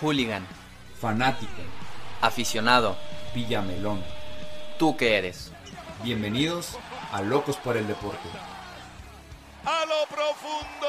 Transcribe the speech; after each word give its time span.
Hooligan. 0.00 0.46
Fanático. 1.00 1.52
Aficionado. 2.20 2.96
Villamelón. 3.34 4.02
¿Tú 4.78 4.96
qué 4.96 5.16
eres? 5.16 5.52
Bienvenidos 6.02 6.78
a 7.12 7.22
Locos 7.22 7.56
por 7.56 7.76
el 7.76 7.86
Deporte. 7.86 8.28
A 9.64 9.84
lo 9.86 10.06
profundo. 10.06 10.86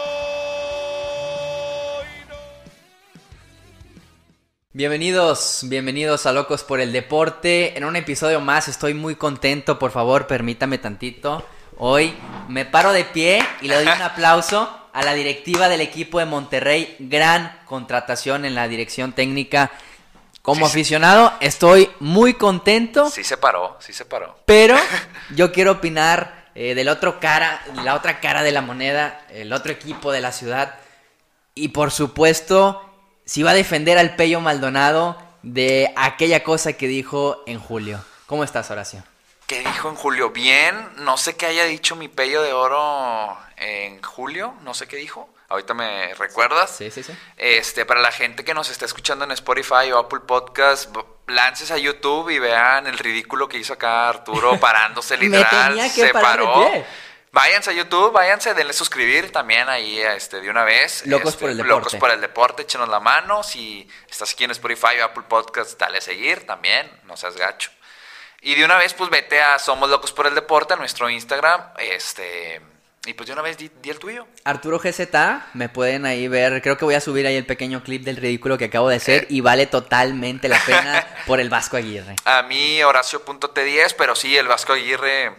Bienvenidos, 4.72 5.62
bienvenidos 5.64 6.26
a 6.28 6.32
Locos 6.32 6.64
por 6.64 6.80
el 6.80 6.92
Deporte. 6.92 7.76
En 7.78 7.86
un 7.86 7.96
episodio 7.96 8.40
más 8.40 8.68
estoy 8.68 8.94
muy 8.94 9.16
contento, 9.16 9.80
por 9.80 9.92
favor, 9.92 10.28
permítame 10.28 10.78
tantito. 10.78 11.44
Hoy 11.78 12.14
me 12.48 12.66
paro 12.66 12.94
de 12.94 13.04
pie 13.04 13.42
y 13.62 13.68
le 13.68 13.76
doy 13.76 13.86
un 13.86 14.02
aplauso 14.02 14.70
a 15.00 15.04
la 15.04 15.14
directiva 15.14 15.70
del 15.70 15.82
equipo 15.82 16.20
de 16.20 16.26
Monterrey. 16.26 16.96
Gran 17.00 17.60
contratación 17.66 18.44
en 18.44 18.54
la 18.54 18.68
dirección 18.68 19.14
técnica. 19.14 19.72
Como 20.42 20.66
Sí, 20.66 20.72
aficionado 20.72 21.34
estoy 21.42 21.90
muy 22.00 22.34
contento, 22.34 23.10
Sí 23.10 23.24
se 23.24 23.38
paró, 23.38 23.78
sí 23.80 23.94
se 23.94 24.06
paró. 24.06 24.38
pero 24.46 24.76
yo 25.36 25.52
quiero 25.52 25.74
opinar 25.74 26.50
eh, 26.56 26.76
del 26.76 26.90
otro 26.90 27.20
cara, 27.20 27.62
la 27.84 27.94
otra 27.96 28.20
cara 28.20 28.42
de 28.42 28.52
la 28.52 28.62
moneda, 28.62 29.22
el 29.30 29.54
otro 29.54 29.72
equipo 29.72 30.12
de 30.12 30.22
la 30.22 30.32
ciudad. 30.32 30.76
Y 31.56 31.70
por 31.70 31.92
supuesto, 31.92 32.82
si 33.26 33.44
va 33.44 33.52
a 33.52 33.54
defender 33.54 33.98
al 33.98 34.16
Pello 34.16 34.40
Maldonado 34.42 35.18
de 35.44 35.94
aquella 35.96 36.44
cosa 36.44 36.74
que 36.74 36.88
dijo 36.88 37.44
en 37.46 37.60
julio. 37.60 38.04
¿Cómo 38.26 38.44
estás, 38.44 38.72
Horacio? 38.72 39.04
¿Qué 39.46 39.60
dijo 39.60 39.90
en 39.90 39.96
julio? 39.96 40.30
Bien, 40.30 40.76
no 40.98 41.18
sé 41.18 41.36
qué 41.36 41.48
haya 41.48 41.66
dicho 41.66 41.96
mi 41.96 42.08
pello 42.08 42.42
de 42.44 42.54
oro 42.54 43.36
en 43.60 44.02
julio, 44.02 44.56
no 44.62 44.74
sé 44.74 44.88
qué 44.88 44.96
dijo. 44.96 45.30
Ahorita 45.50 45.74
me 45.74 46.14
recuerdas. 46.14 46.76
Sí, 46.76 46.92
sí, 46.92 47.02
sí. 47.04 47.14
Este, 47.38 47.86
para 47.86 48.02
la 48.02 48.12
gente 48.12 48.44
que 48.46 48.54
nos 48.54 48.70
está 48.70 48.86
escuchando 48.86 49.26
en 49.26 49.32
Spotify 49.32 49.92
o 49.92 49.98
Apple 49.98 50.20
Podcast, 50.22 50.96
lances 51.28 51.72
a 51.72 51.78
YouTube 51.78 52.30
y 52.30 52.40
vean 52.40 52.86
el 52.88 52.98
ridículo 52.98 53.48
que 53.50 53.58
hizo 53.58 53.74
acá 53.74 54.10
Arturo 54.10 54.60
parándose 54.60 55.18
Me 55.18 55.26
literal. 55.26 55.70
tenía 55.70 55.86
que 55.86 56.02
se 56.02 56.06
de 56.08 56.14
paró. 56.14 56.54
pie. 56.72 56.86
Váyanse 57.32 57.70
a 57.70 57.74
YouTube, 57.74 58.12
váyanse, 58.12 58.56
denle 58.56 58.74
suscribir 58.74 59.32
también 59.32 59.70
ahí 59.70 60.00
este, 60.00 60.42
de 60.42 60.50
una 60.50 60.64
vez. 60.64 61.06
Locos 61.06 61.30
Este, 61.34 61.42
por 61.42 61.50
el 61.52 61.58
deporte. 61.58 61.76
Locos 61.76 61.96
por 61.96 62.12
el 62.12 62.22
deporte, 62.22 62.62
échenos 62.64 62.90
la 62.90 63.00
mano. 63.00 63.44
Si 63.44 63.88
estás 64.10 64.34
aquí 64.34 64.46
en 64.46 64.52
Spotify 64.52 65.00
o 65.02 65.06
Apple 65.06 65.24
Podcast, 65.28 65.80
dale 65.80 66.00
a 66.00 66.02
seguir 66.02 66.48
también, 66.48 66.90
no 67.06 67.16
seas 67.18 67.38
gacho. 67.38 67.70
Y 68.42 68.56
de 68.56 68.66
una 68.66 68.78
vez, 68.78 68.94
pues 68.96 69.10
vete 69.12 69.42
a 69.42 69.60
Somos 69.60 69.90
Locos 69.90 70.12
por 70.12 70.26
el 70.26 70.34
Deporte, 70.34 70.74
a 70.74 70.78
nuestro 70.78 71.10
Instagram. 71.10 71.62
Este. 71.78 72.62
Y 73.06 73.14
pues 73.14 73.28
de 73.28 73.34
una 73.34 73.42
vez 73.42 73.58
di, 73.58 73.72
di 73.82 73.90
el 73.90 73.98
tuyo. 73.98 74.28
Arturo 74.44 74.78
GZ, 74.78 75.08
me 75.54 75.70
pueden 75.70 76.06
ahí 76.06 76.28
ver, 76.28 76.62
creo 76.62 76.78
que 76.78 76.86
voy 76.86 76.96
a 76.96 77.02
subir 77.02 77.26
ahí 77.26 77.36
el 77.38 77.46
pequeño 77.46 77.82
clip 77.82 78.04
del 78.04 78.18
ridículo 78.18 78.58
que 78.58 78.66
acabo 78.66 78.90
de 78.90 78.98
hacer 78.98 79.26
y 79.30 79.42
vale 79.42 79.66
totalmente 79.68 80.50
la 80.50 80.60
pena 80.66 81.08
por 81.26 81.40
el 81.40 81.50
Vasco 81.50 81.78
Aguirre. 81.78 82.16
A 82.26 82.44
mí, 82.44 82.84
Horacio.t10, 82.84 83.96
pero 83.98 84.16
sí, 84.16 84.36
el 84.38 84.48
Vasco 84.48 84.74
Aguirre, 84.74 85.34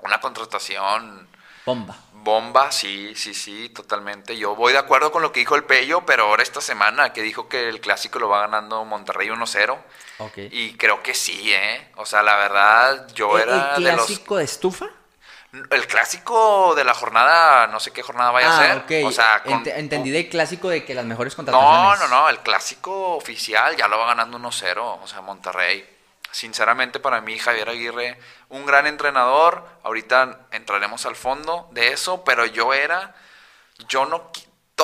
una 0.00 0.20
contratación 0.20 1.28
Bomba. 1.66 1.96
bomba, 2.12 2.70
sí, 2.72 3.12
sí, 3.16 3.34
sí, 3.34 3.68
totalmente. 3.68 4.36
Yo 4.38 4.54
voy 4.54 4.72
de 4.72 4.78
acuerdo 4.78 5.10
con 5.12 5.22
lo 5.22 5.32
que 5.32 5.40
dijo 5.40 5.56
el 5.56 5.64
Pello, 5.64 6.06
pero 6.06 6.24
ahora 6.24 6.42
esta 6.44 6.60
semana 6.60 7.12
que 7.12 7.22
dijo 7.22 7.48
que 7.48 7.68
el 7.68 7.80
clásico 7.80 8.18
lo 8.20 8.28
va 8.28 8.40
ganando 8.42 8.84
Monterrey 8.84 9.28
1-0. 9.28 9.76
Ok. 10.18 10.38
Y 10.52 10.76
creo 10.76 11.02
que 11.02 11.12
sí, 11.14 11.52
¿eh? 11.52 11.90
O 11.96 12.06
sea, 12.06 12.22
la 12.22 12.36
verdad, 12.36 13.08
yo 13.14 13.36
¿El, 13.36 13.48
era 13.48 13.74
el 13.76 13.84
de 13.84 13.92
los... 13.92 14.06
clásico 14.06 14.36
de 14.36 14.44
estufa? 14.44 14.86
El 15.70 15.86
clásico 15.86 16.74
de 16.74 16.82
la 16.82 16.94
jornada, 16.94 17.66
no 17.66 17.78
sé 17.78 17.90
qué 17.90 18.02
jornada 18.02 18.30
vaya 18.30 18.48
a 18.50 18.58
Ah, 18.58 18.62
ser. 18.86 19.02
ok. 19.02 19.06
O 19.06 19.12
sea, 19.12 19.42
con- 19.42 19.62
Ent- 19.62 19.72
entendí 19.76 20.10
de 20.10 20.26
clásico 20.30 20.70
de 20.70 20.82
que 20.84 20.94
las 20.94 21.04
mejores 21.04 21.34
No, 21.34 21.44
contrataciones. 21.44 22.00
no, 22.00 22.08
no, 22.08 22.28
el 22.30 22.38
clásico 22.38 23.16
oficial 23.16 23.76
ya 23.76 23.86
lo 23.86 23.98
va 23.98 24.06
ganando 24.06 24.38
1-0, 24.38 24.98
o 25.02 25.06
sea, 25.06 25.20
Monterrey. 25.20 25.86
Sinceramente 26.30 27.00
para 27.00 27.20
mí 27.20 27.38
Javier 27.38 27.68
Aguirre, 27.68 28.18
un 28.48 28.64
gran 28.64 28.86
entrenador, 28.86 29.68
ahorita 29.82 30.46
entraremos 30.52 31.04
al 31.04 31.16
fondo 31.16 31.68
de 31.72 31.88
eso, 31.92 32.24
pero 32.24 32.46
yo 32.46 32.72
era, 32.72 33.14
yo 33.88 34.06
no, 34.06 34.30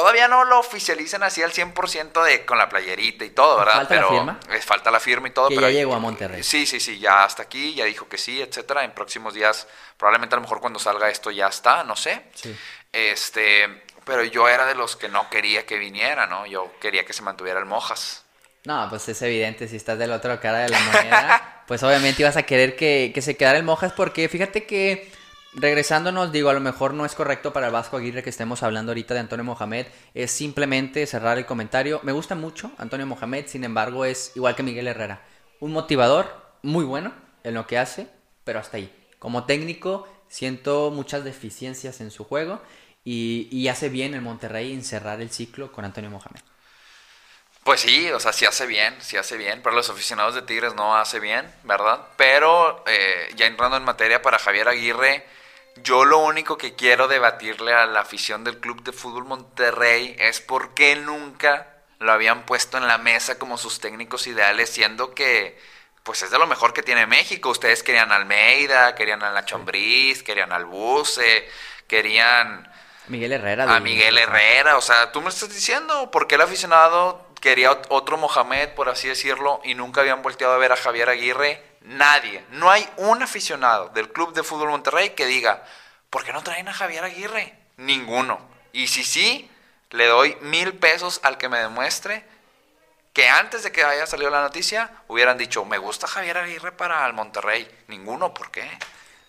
todavía 0.01 0.29
no 0.29 0.45
lo 0.45 0.59
oficialicen 0.59 1.23
así 1.23 1.43
al 1.43 1.53
100% 1.53 2.25
de, 2.25 2.45
con 2.45 2.59
la 2.59 2.69
playerita 2.69 3.25
y 3.25 3.31
todo, 3.31 3.59
¿verdad? 3.59 3.75
¿Falta 3.75 3.95
la 3.95 4.01
pero 4.01 4.11
firma? 4.11 4.41
eh, 4.51 4.61
falta 4.61 4.91
la 4.91 5.01
firma 5.01 5.29
y 5.29 5.31
todo, 5.33 5.49
Que 5.49 5.55
pero 5.55 5.69
ya 5.69 5.75
llegó 5.79 5.95
a 5.95 5.99
Monterrey. 5.99 6.43
Sí, 6.43 6.67
sí, 6.67 6.81
sí, 6.81 6.99
ya 6.99 7.25
hasta 7.25 7.43
aquí, 7.45 7.75
ya 7.75 7.85
dijo 7.85 8.09
que 8.09 8.19
sí, 8.19 8.41
etcétera, 8.41 8.85
en 8.85 8.93
próximos 8.93 9.35
días, 9.35 9.67
probablemente 9.97 10.35
a 10.35 10.39
lo 10.39 10.43
mejor 10.43 10.61
cuando 10.61 10.79
salga 10.79 11.09
esto 11.11 11.31
ya 11.31 11.49
está, 11.49 11.85
no 11.85 11.97
sé. 11.97 12.23
Sí. 12.35 12.57
Este, 12.93 13.83
pero 14.05 14.25
yo 14.25 14.49
era 14.49 14.67
de 14.67 14.75
los 14.75 14.97
que 14.97 15.09
no 15.09 15.29
quería 15.31 15.67
que 15.67 15.77
viniera, 15.79 16.27
¿no? 16.27 16.47
Yo 16.47 16.73
quería 16.81 17.05
que 17.05 17.13
se 17.13 17.23
mantuviera 17.23 17.59
el 17.61 17.67
Mojas. 17.67 18.25
No, 18.65 18.87
pues 18.91 19.09
es 19.09 19.21
evidente, 19.23 19.69
si 19.69 19.77
estás 19.77 19.99
del 19.99 20.13
otro 20.13 20.39
cara 20.41 20.59
de 20.59 20.69
la 20.71 20.79
moneda, 20.81 21.63
pues 21.67 21.83
obviamente 21.83 22.23
ibas 22.23 22.37
a 22.37 22.43
querer 22.43 22.77
que, 22.77 23.13
que 23.15 23.23
se 23.23 23.37
quedara 23.37 23.57
el 23.59 23.65
Mojas, 23.65 23.93
porque 23.93 24.29
fíjate 24.29 24.67
que, 24.67 25.11
regresándonos, 25.59 26.33
digo, 26.33 26.51
a 26.51 26.55
lo 26.55 26.61
mejor 26.61 26.95
no 26.95 27.05
es 27.05 27.15
correcto 27.15 27.53
para 27.53 27.67
el 27.67 27.73
Vasco 27.73 27.97
Aguirre 27.97 28.23
que 28.23 28.31
estemos 28.31 28.63
hablando 28.63 28.93
ahorita 28.93 29.15
de 29.15 29.21
Antonio 29.21 29.45
Mohamed, 29.45 29.87
es 30.15 30.31
simplemente 30.31 31.07
cerrar 31.07 31.39
el 31.39 31.47
comentario. 31.47 32.01
Me 32.03 32.13
gusta 32.13 32.35
mucho 32.35 32.71
Antonio 32.79 33.07
Mohamed, 33.07 33.47
sin 33.47 33.65
embargo, 33.65 34.05
es 34.05 34.33
igual 34.35 34.55
que 34.55 34.63
Miguel 34.63 34.89
Herrera, 34.89 35.23
un 35.61 35.73
motivador 35.73 36.57
muy 36.63 36.85
bueno 36.85 37.13
en 37.45 37.55
lo 37.55 37.67
que 37.67 37.79
hace, 37.79 38.09
pero 38.45 38.59
hasta 38.59 38.77
ahí. 38.77 38.95
Como 39.19 39.45
técnico, 39.45 40.09
siento 40.29 40.91
muchas 40.91 41.25
deficiencias 41.25 42.01
en 42.01 42.11
su 42.11 42.25
juego 42.25 42.63
y, 43.05 43.49
y 43.51 43.69
hace 43.69 43.89
bien 43.89 44.15
el 44.15 44.23
Monterrey 44.23 44.73
en 44.73 44.85
cerrar 44.85 45.21
el 45.21 45.31
ciclo 45.31 45.73
con 45.73 45.85
Antonio 45.85 46.11
Mohamed. 46.11 46.41
Pues 47.65 47.81
sí, 47.81 48.11
o 48.13 48.19
sea, 48.19 48.33
sí 48.33 48.47
hace 48.47 48.65
bien, 48.67 48.97
sí 49.01 49.19
hace 49.19 49.37
bien. 49.37 49.61
Para 49.61 49.77
los 49.77 49.91
aficionados 49.91 50.35
de 50.35 50.41
Tigres 50.41 50.75
no 50.75 50.97
hace 50.97 51.21
bien, 51.21 51.53
¿verdad? 51.65 52.01
Pero 52.17 52.83
eh, 52.87 53.29
ya 53.37 53.45
entrando 53.45 53.77
en 53.77 53.85
materia 53.85 54.23
para 54.23 54.39
Javier 54.39 54.69
Aguirre, 54.69 55.23
yo 55.83 56.05
lo 56.05 56.19
único 56.19 56.57
que 56.57 56.75
quiero 56.75 57.09
debatirle 57.09 57.73
a 57.73 57.87
la 57.87 58.01
afición 58.01 58.45
del 58.45 58.59
Club 58.59 58.83
de 58.83 58.93
Fútbol 58.93 59.25
Monterrey 59.25 60.17
es 60.19 60.41
por 60.41 60.75
qué 60.75 60.97
nunca 60.97 61.67
lo 61.99 62.13
habían 62.13 62.47
puesto 62.47 62.79
en 62.79 62.87
la 62.87 62.99
mesa 62.99 63.39
como 63.39 63.59
sus 63.59 63.81
técnicos 63.81 64.27
ideales, 64.27 64.71
siendo 64.71 65.15
que 65.15 65.59
pues 66.03 66.23
es 66.23 66.31
de 66.31 66.39
lo 66.39 66.47
mejor 66.47 66.73
que 66.73 66.83
tiene 66.83 67.07
México. 67.07 67.51
Ustedes 67.51 67.83
querían 67.83 68.13
a 68.13 68.17
Almeida, 68.17 68.95
querían 68.95 69.23
a 69.23 69.33
Nacho 69.33 69.57
Ambriz, 69.57 70.23
querían 70.23 70.53
al 70.53 70.65
Buce, 70.65 71.49
querían 71.87 72.71
Miguel 73.09 73.33
Herrera. 73.33 73.75
a 73.75 73.81
Miguel 73.81 74.17
Herrera. 74.17 74.77
O 74.79 74.81
sea, 74.81 75.13
tú 75.13 75.21
me 75.21 75.29
estás 75.29 75.51
diciendo 75.51 76.11
por 76.11 76.27
qué 76.27 76.37
el 76.37 76.43
aficionado 76.43 77.28
quería 77.41 77.71
ot- 77.71 77.87
otro 77.91 78.17
Mohamed, 78.17 78.71
por 78.75 78.89
así 78.89 79.09
decirlo, 79.09 79.61
y 79.65 79.75
nunca 79.75 80.01
habían 80.01 80.23
volteado 80.23 80.55
a 80.55 80.59
ver 80.59 80.73
a 80.73 80.77
Javier 80.77 81.09
Aguirre. 81.09 81.63
Nadie. 81.83 82.45
No 82.51 82.71
hay 82.71 82.87
un 82.97 83.23
aficionado 83.23 83.89
del 83.91 84.11
Club 84.13 84.35
de 84.35 84.43
Fútbol 84.43 84.69
Monterrey 84.69 85.11
que 85.11 85.27
diga, 85.27 85.65
¿por 86.11 86.25
qué 86.25 86.33
no 86.33 86.43
traen 86.43 86.69
a 86.69 86.75
Javier 86.75 87.05
Aguirre? 87.05 87.55
Ninguno. 87.77 88.41
Y 88.73 88.89
si 88.89 89.05
sí, 89.05 89.51
le 89.91 90.07
doy 90.07 90.37
mil 90.43 90.75
pesos 90.75 91.21
al 91.23 91.39
que 91.39 91.49
me 91.49 91.59
demuestre 91.61 92.25
que 93.13 93.29
antes 93.29 93.63
de 93.63 93.73
que 93.73 93.83
haya 93.85 94.07
salido 94.07 94.31
la 94.31 94.43
noticia 94.43 94.91
hubieran 95.09 95.39
dicho, 95.39 95.65
me 95.65 95.79
gusta 95.79 96.07
Javier 96.07 96.39
Aguirre 96.39 96.73
para 96.73 97.07
el 97.07 97.15
Monterrey. 97.15 97.69
Ninguno, 97.89 98.35
¿por 98.35 98.51
qué? 98.51 98.69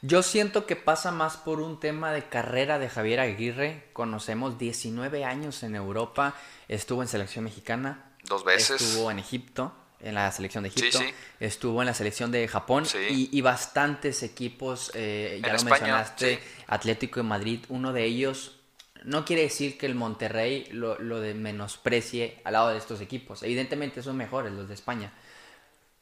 Yo 0.02 0.22
siento 0.24 0.66
que 0.66 0.76
pasa 0.76 1.12
más 1.12 1.38
por 1.38 1.60
un 1.60 1.80
tema 1.80 2.12
de 2.12 2.24
carrera 2.28 2.80
de 2.80 2.90
Javier 2.90 3.20
Aguirre. 3.20 3.86
Conocemos 3.94 4.58
19 4.58 5.26
años 5.26 5.64
en 5.64 5.76
Europa, 5.76 6.34
estuvo 6.70 7.02
en 7.02 7.10
selección 7.10 7.44
mexicana, 7.44 8.12
Dos 8.24 8.46
veces. 8.46 8.82
estuvo 8.82 9.12
en 9.12 9.20
Egipto, 9.20 9.74
en 10.00 10.16
la 10.16 10.32
selección 10.32 10.64
de 10.64 10.70
Egipto, 10.70 11.00
sí. 11.00 11.14
estuvo 11.42 11.82
en 11.82 11.88
la 11.88 11.94
selección 11.94 12.32
de 12.32 12.48
Japón 12.48 12.86
Sí. 12.86 12.98
y, 13.32 13.38
y 13.38 13.42
bastantes 13.42 14.24
equipos, 14.24 14.92
eh, 14.96 15.40
ya 15.42 15.48
En 15.48 15.54
lo 15.54 15.58
España, 15.58 15.76
mencionaste. 15.80 16.40
Atlético 16.68 17.20
de 17.20 17.24
Madrid, 17.24 17.66
uno 17.68 17.92
de 17.92 18.06
ellos. 18.06 18.56
No 19.04 19.26
quiere 19.26 19.44
decir 19.44 19.78
que 19.78 19.86
el 19.86 19.96
Monterrey 19.96 20.68
lo, 20.72 20.98
lo 21.00 21.20
de 21.22 21.34
menosprecie 21.34 22.40
al 22.46 22.54
lado 22.54 22.70
de 22.70 22.78
estos 22.78 23.02
equipos. 23.02 23.44
Evidentemente 23.44 24.02
son 24.04 24.16
mejores 24.18 24.52
los 24.54 24.68
de 24.68 24.74
España. 24.74 25.12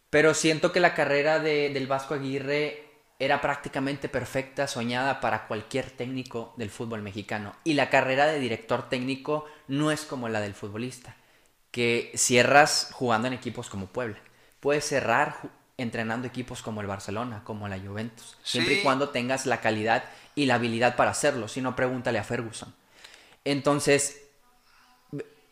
Pero 0.09 0.33
siento 0.33 0.71
que 0.71 0.79
la 0.79 0.93
carrera 0.95 1.39
de- 1.39 1.69
del 1.69 1.85
Vasco 1.87 2.13
Aguirre 2.13 2.86
era 3.19 3.41
prácticamente 3.41 4.09
perfecta, 4.09 4.67
soñada 4.67 5.19
para 5.19 5.47
cualquier 5.47 5.89
técnico 5.89 6.53
del 6.57 6.69
fútbol 6.69 7.01
mexicano. 7.01 7.55
Y 7.63 7.73
la 7.73 7.89
carrera 7.89 8.27
de 8.27 8.39
director 8.39 8.89
técnico 8.89 9.45
no 9.67 9.91
es 9.91 10.01
como 10.01 10.29
la 10.29 10.39
del 10.39 10.53
futbolista, 10.53 11.15
que 11.71 12.11
cierras 12.15 12.89
jugando 12.93 13.27
en 13.27 13.33
equipos 13.33 13.69
como 13.69 13.87
Puebla. 13.87 14.17
Puedes 14.59 14.85
cerrar 14.87 15.35
entrenando 15.77 16.27
equipos 16.27 16.61
como 16.61 16.81
el 16.81 16.87
Barcelona, 16.87 17.41
como 17.43 17.67
la 17.67 17.79
Juventus, 17.79 18.37
siempre 18.43 18.75
y 18.75 18.81
cuando 18.83 19.09
tengas 19.09 19.45
la 19.45 19.61
calidad 19.61 20.03
y 20.35 20.45
la 20.45 20.55
habilidad 20.55 20.95
para 20.95 21.11
hacerlo. 21.11 21.47
Si 21.47 21.61
no, 21.61 21.75
pregúntale 21.75 22.19
a 22.19 22.23
Ferguson. 22.23 22.73
Entonces, 23.45 24.21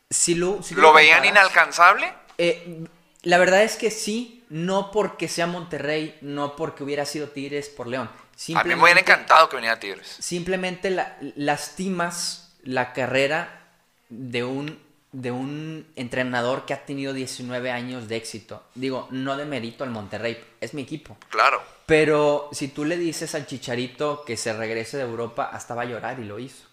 si 0.09 0.35
lo, 0.35 0.61
si 0.61 0.75
¿Lo 0.75 0.93
veían 0.93 1.19
comparas- 1.23 1.31
inalcanzable? 1.45 2.13
eh, 2.37 2.85
la 3.25 3.37
verdad 3.37 3.63
es 3.63 3.75
que 3.75 3.91
sí, 3.91 4.43
no 4.49 4.91
porque 4.91 5.27
sea 5.27 5.45
Monterrey, 5.47 6.17
no 6.21 6.55
porque 6.55 6.83
hubiera 6.83 7.05
sido 7.05 7.27
Tigres 7.29 7.67
por 7.69 7.87
León. 7.87 8.09
A 8.55 8.63
mí 8.63 8.75
me 8.75 8.83
hubiera 8.83 8.99
encantado 9.01 9.49
que 9.49 9.57
viniera 9.57 9.79
Tigres. 9.79 10.07
Simplemente 10.19 10.89
la- 10.89 11.17
lastimas 11.35 12.53
la 12.63 12.93
carrera 12.93 13.61
de 14.09 14.43
un 14.43 14.85
de 15.11 15.31
un 15.31 15.87
entrenador 15.95 16.65
que 16.65 16.73
ha 16.73 16.85
tenido 16.85 17.13
19 17.13 17.71
años 17.71 18.09
de 18.09 18.17
éxito. 18.17 18.63
Digo, 18.75 19.07
no 19.11 19.37
de 19.37 19.45
mérito 19.45 19.85
al 19.85 19.89
Monterrey, 19.89 20.43
es 20.59 20.73
mi 20.73 20.81
equipo. 20.81 21.15
Claro. 21.29 21.63
Pero 21.85 22.49
si 22.51 22.67
tú 22.67 22.83
le 22.83 22.97
dices 22.97 23.33
al 23.33 23.47
Chicharito 23.47 24.25
que 24.25 24.35
se 24.35 24.51
regrese 24.51 24.97
de 24.97 25.03
Europa, 25.03 25.49
hasta 25.53 25.73
va 25.73 25.83
a 25.83 25.85
llorar 25.85 26.19
y 26.19 26.25
lo 26.25 26.37
hizo. 26.37 26.65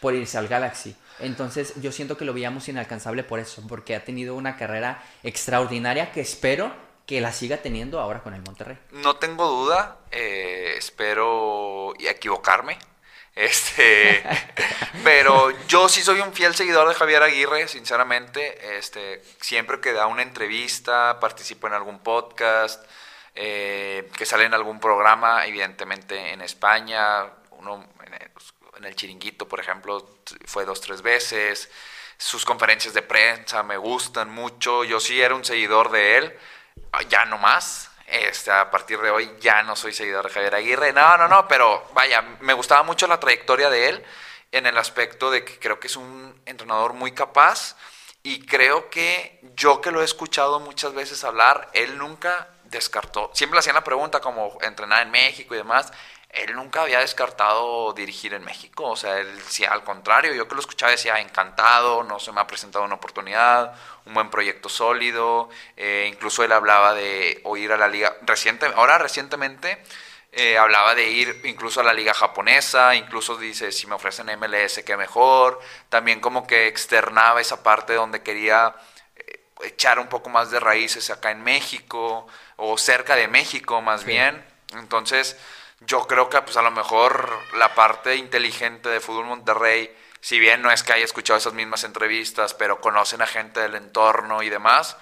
Por 0.00 0.16
irse 0.16 0.36
al 0.36 0.48
Galaxy. 0.48 0.96
Entonces 1.18 1.74
yo 1.80 1.92
siento 1.92 2.16
que 2.16 2.24
lo 2.24 2.32
veíamos 2.32 2.68
inalcanzable 2.68 3.24
por 3.24 3.38
eso, 3.40 3.62
porque 3.68 3.94
ha 3.94 4.04
tenido 4.04 4.34
una 4.34 4.56
carrera 4.56 5.02
extraordinaria 5.22 6.12
que 6.12 6.20
espero 6.20 6.72
que 7.06 7.20
la 7.20 7.32
siga 7.32 7.56
teniendo 7.56 7.98
ahora 7.98 8.22
con 8.22 8.34
el 8.34 8.42
Monterrey. 8.42 8.78
No 8.92 9.16
tengo 9.16 9.48
duda, 9.48 9.98
eh, 10.10 10.74
espero 10.78 11.94
equivocarme. 11.98 12.78
Este, 13.32 14.22
pero 15.04 15.50
yo 15.66 15.88
sí 15.88 16.02
soy 16.02 16.20
un 16.20 16.32
fiel 16.32 16.54
seguidor 16.54 16.88
de 16.88 16.94
Javier 16.94 17.22
Aguirre, 17.22 17.68
sinceramente. 17.68 18.76
Este, 18.76 19.22
siempre 19.40 19.80
que 19.80 19.92
da 19.92 20.08
una 20.08 20.22
entrevista, 20.22 21.18
participo 21.20 21.68
en 21.68 21.72
algún 21.72 22.00
podcast, 22.00 22.84
eh, 23.34 24.10
que 24.18 24.26
sale 24.26 24.44
en 24.44 24.52
algún 24.52 24.80
programa, 24.80 25.46
evidentemente 25.46 26.32
en 26.32 26.42
España, 26.42 27.24
uno 27.52 27.86
en 28.76 28.84
el, 28.84 28.94
Chiringuito, 28.94 29.48
por 29.48 29.60
ejemplo, 29.60 30.18
fue 30.46 30.64
dos, 30.64 30.80
tres 30.80 31.02
veces. 31.02 31.70
Sus 32.16 32.44
conferencias 32.44 32.94
de 32.94 33.02
prensa 33.02 33.62
me 33.62 33.76
gustan 33.76 34.30
mucho. 34.30 34.84
Yo 34.84 35.00
sí 35.00 35.20
era 35.20 35.34
un 35.34 35.44
seguidor 35.44 35.90
de 35.90 36.18
él, 36.18 36.38
ya 37.08 37.24
no 37.24 37.38
más. 37.38 37.90
Este, 38.06 38.50
a 38.50 38.70
partir 38.70 38.98
de 39.00 39.10
hoy 39.10 39.36
ya 39.40 39.62
no 39.62 39.76
soy 39.76 39.92
seguidor 39.92 40.26
de 40.26 40.34
Javier 40.34 40.54
Aguirre. 40.54 40.92
No, 40.92 41.16
no, 41.16 41.28
no, 41.28 41.46
pero 41.46 41.88
vaya, 41.94 42.22
me 42.40 42.52
gustaba 42.54 42.82
mucho 42.82 43.06
la 43.06 43.20
trayectoria 43.20 43.70
de 43.70 43.88
él 43.88 44.04
en 44.52 44.66
el 44.66 44.76
aspecto 44.78 45.30
de 45.30 45.44
que 45.44 45.58
creo 45.58 45.78
que 45.78 45.86
es 45.86 45.96
un 45.96 46.40
entrenador 46.44 46.92
muy 46.92 47.12
capaz 47.12 47.76
y 48.22 48.44
creo 48.44 48.90
que 48.90 49.40
yo 49.54 49.80
que 49.80 49.90
lo 49.90 50.02
he 50.02 50.04
escuchado 50.04 50.60
muchas 50.60 50.92
veces 50.92 51.24
hablar, 51.24 51.70
él 51.72 51.96
nunca 51.96 52.48
descartó, 52.64 53.30
siempre 53.32 53.56
le 53.56 53.60
hacían 53.60 53.76
la 53.76 53.84
pregunta 53.84 54.20
como 54.20 54.58
entrenar 54.62 55.02
en 55.02 55.10
México 55.10 55.54
y 55.54 55.58
demás, 55.58 55.92
él 56.32 56.54
nunca 56.54 56.82
había 56.82 57.00
descartado 57.00 57.92
dirigir 57.92 58.34
en 58.34 58.44
México, 58.44 58.84
o 58.84 58.96
sea, 58.96 59.18
él 59.18 59.40
sí, 59.48 59.64
al 59.64 59.82
contrario, 59.82 60.32
yo 60.32 60.46
que 60.46 60.54
lo 60.54 60.60
escuchaba 60.60 60.92
decía, 60.92 61.18
encantado, 61.18 62.04
no 62.04 62.20
se 62.20 62.30
me 62.30 62.40
ha 62.40 62.46
presentado 62.46 62.84
una 62.84 62.94
oportunidad, 62.94 63.74
un 64.06 64.14
buen 64.14 64.30
proyecto 64.30 64.68
sólido, 64.68 65.48
eh, 65.76 66.06
incluso 66.08 66.44
él 66.44 66.52
hablaba 66.52 66.94
de 66.94 67.40
o 67.44 67.56
ir 67.56 67.72
a 67.72 67.76
la 67.76 67.88
liga, 67.88 68.16
reciente, 68.22 68.66
ahora 68.66 68.98
recientemente 68.98 69.82
eh, 70.32 70.56
hablaba 70.56 70.94
de 70.94 71.08
ir 71.08 71.40
incluso 71.44 71.80
a 71.80 71.84
la 71.84 71.92
liga 71.92 72.14
japonesa, 72.14 72.94
incluso 72.94 73.36
dice, 73.36 73.72
si 73.72 73.88
me 73.88 73.96
ofrecen 73.96 74.26
MLS, 74.38 74.84
qué 74.84 74.96
mejor, 74.96 75.58
también 75.88 76.20
como 76.20 76.46
que 76.46 76.68
externaba 76.68 77.40
esa 77.40 77.64
parte 77.64 77.94
donde 77.94 78.22
quería 78.22 78.76
eh, 79.16 79.40
echar 79.64 79.98
un 79.98 80.06
poco 80.06 80.30
más 80.30 80.52
de 80.52 80.60
raíces 80.60 81.10
acá 81.10 81.32
en 81.32 81.42
México, 81.42 82.28
o 82.54 82.78
cerca 82.78 83.16
de 83.16 83.26
México 83.26 83.80
más 83.82 84.04
bien, 84.04 84.44
entonces 84.74 85.36
yo 85.80 86.06
creo 86.06 86.28
que 86.28 86.40
pues 86.42 86.56
a 86.56 86.62
lo 86.62 86.70
mejor 86.70 87.30
la 87.56 87.74
parte 87.74 88.16
inteligente 88.16 88.88
de 88.88 89.00
Fútbol 89.00 89.26
Monterrey, 89.26 89.94
si 90.20 90.38
bien 90.38 90.62
no 90.62 90.70
es 90.70 90.82
que 90.82 90.92
haya 90.92 91.04
escuchado 91.04 91.38
esas 91.38 91.54
mismas 91.54 91.84
entrevistas, 91.84 92.54
pero 92.54 92.80
conocen 92.80 93.22
a 93.22 93.26
gente 93.26 93.60
del 93.60 93.74
entorno 93.74 94.42
y 94.42 94.50
demás, 94.50 94.96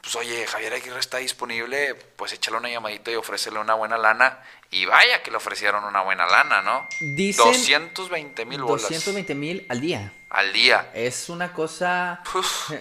pues 0.00 0.16
oye, 0.16 0.46
Javier 0.46 0.74
Aguirre 0.74 0.98
está 0.98 1.18
disponible, 1.18 1.94
pues 2.16 2.32
échale 2.32 2.56
una 2.56 2.68
llamadita 2.68 3.10
y 3.12 3.14
ofrécele 3.14 3.58
una 3.58 3.74
buena 3.74 3.96
lana. 3.98 4.40
Y 4.70 4.84
vaya 4.86 5.22
que 5.22 5.30
le 5.30 5.36
ofrecieron 5.36 5.84
una 5.84 6.00
buena 6.02 6.26
lana, 6.26 6.60
¿no? 6.62 6.88
Dicen 7.00 7.44
220 7.44 8.44
mil 8.46 8.62
bolas 8.62 8.82
220 8.82 9.34
mil 9.34 9.66
al 9.68 9.80
día. 9.80 10.12
al 10.30 10.52
día. 10.52 10.90
Es 10.94 11.28
una 11.28 11.52
cosa 11.52 12.20
Uf, 12.34 12.72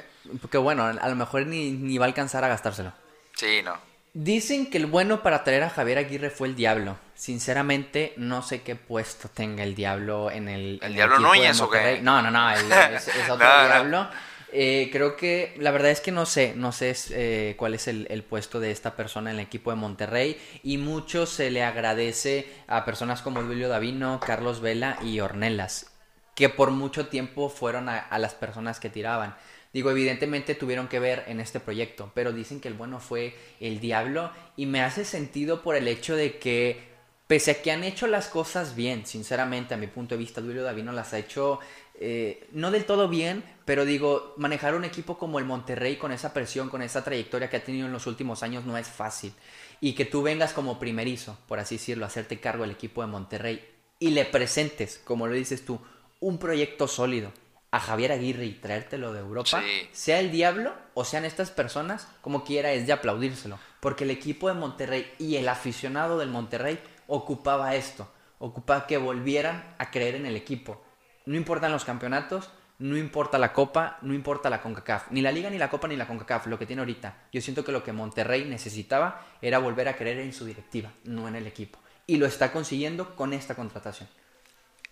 que 0.49 0.57
bueno, 0.57 0.85
a 0.85 1.09
lo 1.09 1.15
mejor 1.15 1.45
ni, 1.45 1.71
ni 1.71 1.97
va 1.97 2.05
a 2.05 2.07
alcanzar 2.07 2.43
a 2.43 2.47
gastárselo. 2.47 2.93
sí, 3.35 3.61
no. 3.63 3.90
Dicen 4.13 4.69
que 4.69 4.77
el 4.77 4.87
bueno 4.87 5.23
para 5.23 5.43
traer 5.45 5.63
a 5.63 5.69
Javier 5.69 5.97
Aguirre 5.97 6.29
fue 6.29 6.49
el 6.49 6.55
Diablo. 6.55 6.97
Sinceramente, 7.15 8.13
no 8.17 8.41
sé 8.41 8.61
qué 8.61 8.75
puesto 8.75 9.29
tenga 9.29 9.63
el 9.63 9.73
Diablo 9.73 10.29
en 10.29 10.49
el. 10.49 10.79
en 10.83 10.93
Diablo 10.93 11.19
Núñez 11.19 11.61
o 11.61 11.69
qué? 11.69 12.01
No, 12.01 12.21
no, 12.21 12.29
no, 12.29 12.51
el- 12.51 12.71
es, 12.95 13.07
es 13.07 13.29
otro 13.29 13.37
No, 13.37 13.61
no. 13.61 13.67
Diablo. 13.67 14.07
Eh, 14.53 14.89
creo 14.91 15.15
que 15.15 15.55
la 15.59 15.71
verdad 15.71 15.91
es 15.91 16.01
que 16.01 16.11
no 16.11 16.25
sé, 16.25 16.53
no 16.57 16.73
sé 16.73 16.93
eh, 17.11 17.55
cuál 17.57 17.73
es 17.73 17.87
el, 17.87 18.05
el 18.09 18.21
puesto 18.23 18.59
de 18.59 18.71
esta 18.71 18.97
persona 18.97 19.31
en 19.31 19.37
el 19.39 19.45
equipo 19.45 19.69
de 19.71 19.77
Monterrey 19.77 20.37
y 20.61 20.77
mucho 20.77 21.25
se 21.25 21.49
le 21.51 21.63
agradece 21.63 22.51
a 22.67 22.83
personas 22.83 23.21
como 23.21 23.41
Julio 23.41 23.69
Davino, 23.69 24.19
Carlos 24.19 24.59
Vela 24.59 24.97
y 25.01 25.21
Ornelas, 25.21 25.89
que 26.35 26.49
por 26.49 26.71
mucho 26.71 27.07
tiempo 27.07 27.47
fueron 27.47 27.87
a, 27.87 27.97
a 27.99 28.19
las 28.19 28.33
personas 28.33 28.81
que 28.81 28.89
tiraban. 28.89 29.35
Digo, 29.73 29.89
evidentemente 29.89 30.55
tuvieron 30.55 30.87
que 30.87 30.99
ver 30.99 31.23
en 31.27 31.39
este 31.39 31.59
proyecto, 31.59 32.11
pero 32.13 32.33
dicen 32.33 32.59
que 32.59 32.67
el 32.67 32.73
bueno 32.73 32.99
fue 32.99 33.35
el 33.59 33.79
diablo 33.79 34.31
y 34.57 34.65
me 34.65 34.81
hace 34.81 35.05
sentido 35.05 35.61
por 35.61 35.75
el 35.75 35.87
hecho 35.87 36.15
de 36.15 36.37
que 36.37 36.91
pese 37.27 37.51
a 37.51 37.61
que 37.61 37.71
han 37.71 37.85
hecho 37.85 38.07
las 38.07 38.27
cosas 38.27 38.75
bien, 38.75 39.05
sinceramente, 39.05 39.73
a 39.73 39.77
mi 39.77 39.87
punto 39.87 40.15
de 40.15 40.19
vista, 40.19 40.41
Duilio 40.41 40.63
Davino 40.63 40.91
las 40.91 41.13
ha 41.13 41.19
hecho 41.19 41.59
eh, 42.03 42.47
no 42.51 42.71
del 42.71 42.83
todo 42.83 43.07
bien, 43.07 43.43
pero 43.63 43.85
digo, 43.85 44.33
manejar 44.35 44.75
un 44.75 44.83
equipo 44.83 45.17
como 45.17 45.39
el 45.39 45.45
Monterrey 45.45 45.95
con 45.95 46.11
esa 46.11 46.33
presión, 46.33 46.67
con 46.67 46.81
esa 46.81 47.03
trayectoria 47.03 47.49
que 47.49 47.57
ha 47.57 47.63
tenido 47.63 47.85
en 47.85 47.93
los 47.93 48.07
últimos 48.07 48.43
años 48.43 48.65
no 48.65 48.77
es 48.77 48.87
fácil. 48.87 49.33
Y 49.79 49.93
que 49.93 50.03
tú 50.03 50.21
vengas 50.23 50.51
como 50.51 50.79
primerizo, 50.79 51.37
por 51.47 51.59
así 51.59 51.75
decirlo, 51.75 52.03
a 52.03 52.07
hacerte 52.07 52.41
cargo 52.41 52.63
del 52.63 52.71
equipo 52.71 53.01
de 53.01 53.07
Monterrey 53.07 53.65
y 53.97 54.09
le 54.09 54.25
presentes, 54.25 54.99
como 55.05 55.27
lo 55.27 55.33
dices 55.35 55.63
tú, 55.63 55.79
un 56.19 56.37
proyecto 56.37 56.87
sólido 56.87 57.31
a 57.71 57.79
Javier 57.79 58.11
Aguirre 58.11 58.45
y 58.45 58.53
traértelo 58.53 59.13
de 59.13 59.19
Europa, 59.21 59.61
Sí. 59.61 59.89
sea 59.93 60.19
el 60.19 60.29
diablo 60.29 60.73
o 60.93 61.05
sean 61.05 61.23
estas 61.23 61.51
personas, 61.51 62.07
como 62.21 62.43
quiera 62.43 62.71
es 62.73 62.85
de 62.85 62.93
aplaudírselo. 62.93 63.59
Porque 63.79 64.03
el 64.03 64.11
equipo 64.11 64.49
de 64.49 64.55
Monterrey 64.55 65.11
y 65.17 65.37
el 65.37 65.47
aficionado 65.47 66.17
del 66.17 66.29
Monterrey 66.29 66.79
ocupaba 67.07 67.75
esto, 67.75 68.11
ocupaba 68.39 68.87
que 68.87 68.97
volvieran 68.97 69.63
a 69.77 69.89
creer 69.89 70.15
en 70.15 70.25
el 70.25 70.35
equipo. 70.35 70.83
No 71.25 71.37
importan 71.37 71.71
los 71.71 71.85
campeonatos, 71.85 72.49
no 72.79 72.97
importa 72.97 73.37
la 73.37 73.53
Copa, 73.53 73.99
no 74.01 74.13
importa 74.13 74.49
la 74.49 74.61
CONCACAF, 74.61 75.11
ni 75.11 75.21
la 75.21 75.31
Liga, 75.31 75.49
ni 75.49 75.57
la 75.57 75.69
Copa, 75.69 75.87
ni 75.87 75.95
la 75.95 76.07
CONCACAF, 76.07 76.47
lo 76.47 76.59
que 76.59 76.65
tiene 76.65 76.81
ahorita. 76.81 77.15
Yo 77.31 77.39
siento 77.39 77.63
que 77.63 77.71
lo 77.71 77.83
que 77.83 77.93
Monterrey 77.93 78.43
necesitaba 78.45 79.25
era 79.41 79.59
volver 79.59 79.87
a 79.87 79.95
creer 79.95 80.17
en 80.17 80.33
su 80.33 80.45
directiva, 80.45 80.91
no 81.03 81.27
en 81.27 81.35
el 81.35 81.47
equipo. 81.47 81.79
Y 82.07 82.17
lo 82.17 82.25
está 82.25 82.51
consiguiendo 82.51 83.15
con 83.15 83.33
esta 83.33 83.55
contratación. 83.55 84.09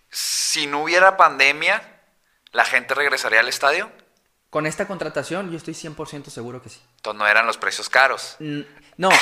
Si 0.09 0.67
no 0.67 0.83
hubiera 0.83 1.17
pandemia, 1.17 1.98
¿la 2.51 2.65
gente 2.65 2.93
regresaría 2.93 3.39
al 3.39 3.47
estadio? 3.49 3.91
Con 4.49 4.65
esta 4.65 4.87
contratación 4.87 5.51
yo 5.51 5.57
estoy 5.57 5.75
100% 5.75 6.25
seguro 6.29 6.61
que 6.61 6.69
sí. 6.69 6.81
Entonces 6.97 7.19
no 7.19 7.27
eran 7.27 7.45
los 7.45 7.57
precios 7.57 7.89
caros. 7.89 8.35
Mm, 8.39 8.61
No, 8.97 9.09
es 9.11 9.17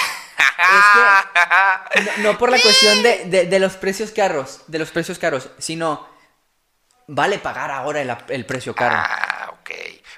que 1.94 2.02
no, 2.02 2.32
no 2.32 2.38
por 2.38 2.50
la 2.52 2.60
cuestión 2.62 3.04
de, 3.04 3.26
de- 3.26 3.46
de 3.46 3.60
los 3.60 3.76
precios 3.76 4.12
caros, 4.12 4.62
de 4.68 4.80
los 4.80 4.92
precios 4.92 5.20
caros, 5.20 5.50
sino 5.58 6.08
vale 7.08 7.40
pagar 7.40 7.72
ahora 7.72 8.02
el, 8.02 8.16
el 8.30 8.46
precio 8.46 8.74
caro. 8.76 8.96
Ah, 8.98 9.50
ok. 9.52 9.70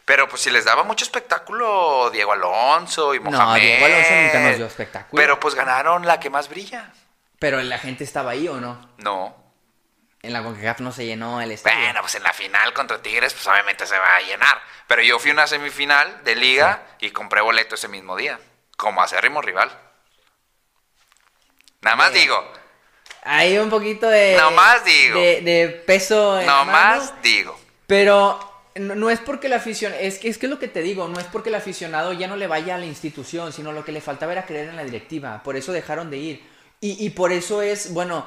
Pero 0.06 0.28
pues 0.30 0.42
si 0.42 0.50
les 0.50 0.66
daba 0.66 0.84
mucho 0.84 1.06
espectáculo 1.06 2.10
Diego 2.12 2.32
Alonso 2.32 3.14
y 3.14 3.20
Mohamed. 3.20 3.38
No, 3.40 3.54
Diego 3.56 3.86
Alonso 3.86 4.12
nunca 4.14 4.40
nos 4.48 4.58
dio 4.58 4.66
espectáculo. 4.66 5.20
Pero 5.22 5.40
pues 5.40 5.56
ganaron 5.56 6.06
la 6.08 6.20
que 6.20 6.30
más 6.30 6.50
brilla. 6.50 6.92
Pero 7.40 7.62
la 7.62 7.78
gente 7.78 8.04
estaba 8.04 8.32
ahí 8.32 8.48
o 8.48 8.56
no? 8.60 8.90
No. 8.98 9.36
En 10.22 10.34
la 10.34 10.44
CONCACAF 10.44 10.82
no 10.82 10.92
se 10.92 11.06
llenó 11.06 11.40
el 11.42 11.52
estadio. 11.52 11.80
Bueno, 11.80 12.02
pues 12.02 12.16
en 12.16 12.24
la 12.24 12.34
final 12.34 12.74
contra 12.74 13.02
Tigres, 13.02 13.34
pues 13.34 13.48
obviamente 13.48 13.88
se 13.88 13.98
va 13.98 14.18
a 14.18 14.22
llenar. 14.22 14.62
Pero 14.88 15.02
yo 15.02 15.18
fui 15.18 15.32
a 15.32 15.34
una 15.34 15.48
semifinal 15.48 16.24
de 16.24 16.36
liga 16.36 16.84
y 17.00 17.12
compré 17.12 17.42
boleto 17.42 17.76
ese 17.76 17.88
mismo 17.88 18.18
día. 18.18 18.40
Como 18.76 19.02
acérrimo 19.02 19.42
rival. 19.42 19.72
Nada 21.82 21.96
más 21.96 22.14
digo. 22.14 22.36
Hay 23.24 23.58
un 23.58 23.70
poquito 23.70 24.10
de. 24.10 24.36
Nomás 24.38 24.84
digo. 24.84 25.20
De, 25.20 25.42
de 25.42 25.70
peso 25.70 26.40
en 26.40 26.46
No 26.46 26.66
más 26.66 27.00
mano, 27.12 27.20
digo. 27.22 27.60
Pero 27.88 28.40
no, 28.76 28.96
no 28.96 29.10
es 29.10 29.20
porque 29.20 29.48
el 29.48 29.54
aficionado. 29.54 30.02
Es 30.02 30.20
que, 30.20 30.28
es 30.28 30.38
que 30.38 30.48
es 30.48 30.50
lo 30.50 30.60
que 30.60 30.68
te 30.68 30.82
digo. 30.82 31.08
No 31.08 31.20
es 31.20 31.28
porque 31.28 31.50
el 31.50 31.56
aficionado 31.56 32.12
ya 32.12 32.28
no 32.28 32.36
le 32.36 32.48
vaya 32.48 32.76
a 32.76 32.78
la 32.78 32.86
institución, 32.86 33.54
sino 33.54 33.72
lo 33.72 33.86
que 33.86 33.94
le 33.94 34.02
faltaba 34.02 34.34
era 34.34 34.46
creer 34.46 34.70
en 34.70 34.76
la 34.76 34.84
directiva. 34.84 35.42
Por 35.44 35.56
eso 35.56 35.72
dejaron 35.72 36.10
de 36.10 36.18
ir. 36.18 36.50
Y, 36.82 37.06
y 37.06 37.10
por 37.12 37.32
eso 37.32 37.62
es. 37.62 37.94
Bueno, 37.94 38.26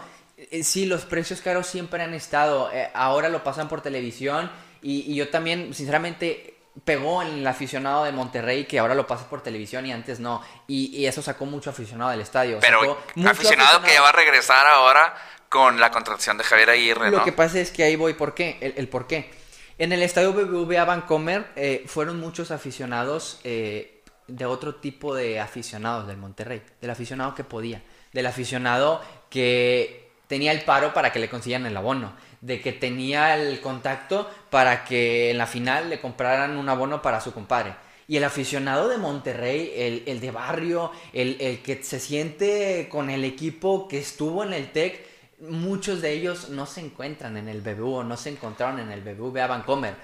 sí, 0.63 0.87
los 0.87 1.05
precios 1.05 1.41
caros 1.41 1.67
siempre 1.67 2.03
han 2.03 2.15
estado. 2.15 2.71
eh, 2.73 2.91
ahora 2.95 3.29
lo 3.29 3.43
pasan 3.45 3.69
por 3.69 3.81
televisión. 3.81 4.51
Y, 4.83 5.13
y 5.13 5.15
yo 5.15 5.29
también, 5.29 5.75
sinceramente. 5.75 6.49
Pegó 6.87 7.21
en 7.21 7.29
el 7.41 7.47
aficionado 7.47 8.05
de 8.05 8.13
Monterrey 8.13 8.65
que 8.65 8.79
ahora 8.79 8.95
lo 8.95 9.07
pasa 9.07 9.29
por 9.29 9.43
televisión 9.43 9.85
y 9.85 9.93
antes 9.93 10.21
no. 10.21 10.43
Y, 10.67 10.87
y 10.97 11.05
eso 11.05 11.21
sacó 11.21 11.45
mucho 11.45 11.69
aficionado 11.69 12.11
del 12.13 12.23
estadio. 12.23 12.61
Pero 12.63 12.99
aficionado 13.27 13.83
que 13.83 13.93
ya 13.93 14.01
va 14.01 14.09
a 14.09 14.13
regresar 14.13 14.67
ahora 14.67 15.15
con 15.51 15.79
la 15.79 15.91
contratación 15.91 16.39
de 16.39 16.45
Javier 16.45 16.71
Aguirre, 16.71 17.11
Lo 17.11 17.19
¿no? 17.19 17.25
que 17.25 17.33
pasa 17.33 17.61
es 17.61 17.71
que 17.73 17.85
ahí 17.85 17.95
voy, 17.95 18.15
¿por 18.15 18.33
qué? 18.33 18.57
El, 18.63 18.73
el 18.79 18.89
por 18.89 19.07
qué. 19.07 19.31
En 19.77 19.93
el 19.93 20.03
estadio 20.03 20.33
BBVA 20.33 20.87
Vancomer 20.87 21.53
eh, 21.57 21.85
fueron 21.87 22.19
muchos 22.19 22.51
aficionados 22.51 23.39
eh, 23.45 24.03
de 24.29 24.47
otro 24.47 24.77
tipo 24.77 25.15
de 25.15 25.41
aficionados 25.41 26.07
del 26.07 26.17
Monterrey, 26.17 26.63
del 26.81 26.91
aficionado 26.91 27.35
que 27.35 27.45
podía, 27.45 27.83
del 28.15 28.25
aficionado 28.25 29.03
que 29.29 30.02
tenía 30.33 30.53
el 30.53 30.63
paro 30.63 30.95
para 30.95 31.13
que 31.13 31.19
le 31.19 31.29
consiguieran 31.29 31.67
el 31.67 31.77
abono, 31.77 32.15
de 32.41 32.63
que 32.63 32.73
tenía 32.73 33.37
el 33.37 33.61
contacto 33.61 34.31
para 34.49 34.83
que 34.83 35.31
en 35.31 35.37
la 35.37 35.47
final 35.47 35.91
le 35.91 36.01
compraran 36.01 36.57
un 36.57 36.71
abono 36.71 37.03
para 37.03 37.21
su 37.21 37.35
compadre. 37.35 37.75
Y 38.09 38.17
el 38.17 38.25
aficionado 38.25 38.89
de 38.89 38.97
Monterrey, 38.97 39.75
el, 39.77 40.05
el 40.07 40.21
de 40.21 40.31
barrio, 40.31 40.91
el, 41.13 41.37
el 41.39 41.61
que 41.61 41.85
se 41.85 42.01
siente 42.01 42.89
con 42.91 43.11
el 43.11 43.27
equipo 43.27 43.87
que 43.89 43.99
estuvo 43.99 44.43
en 44.43 44.55
el 44.55 44.73
TEC, 44.73 45.07
muchos 45.51 46.01
de 46.01 46.13
ellos 46.13 46.49
no 46.49 46.65
se 46.65 46.81
encuentran 46.81 47.37
en 47.37 47.51
el 47.51 47.61
BBU 47.61 47.97
o 47.97 48.03
no 48.03 48.17
se 48.17 48.31
encontraron 48.31 48.81
en 48.81 48.91
el 48.91 49.03
BBVA 49.03 49.47
Vancomer. 49.47 49.97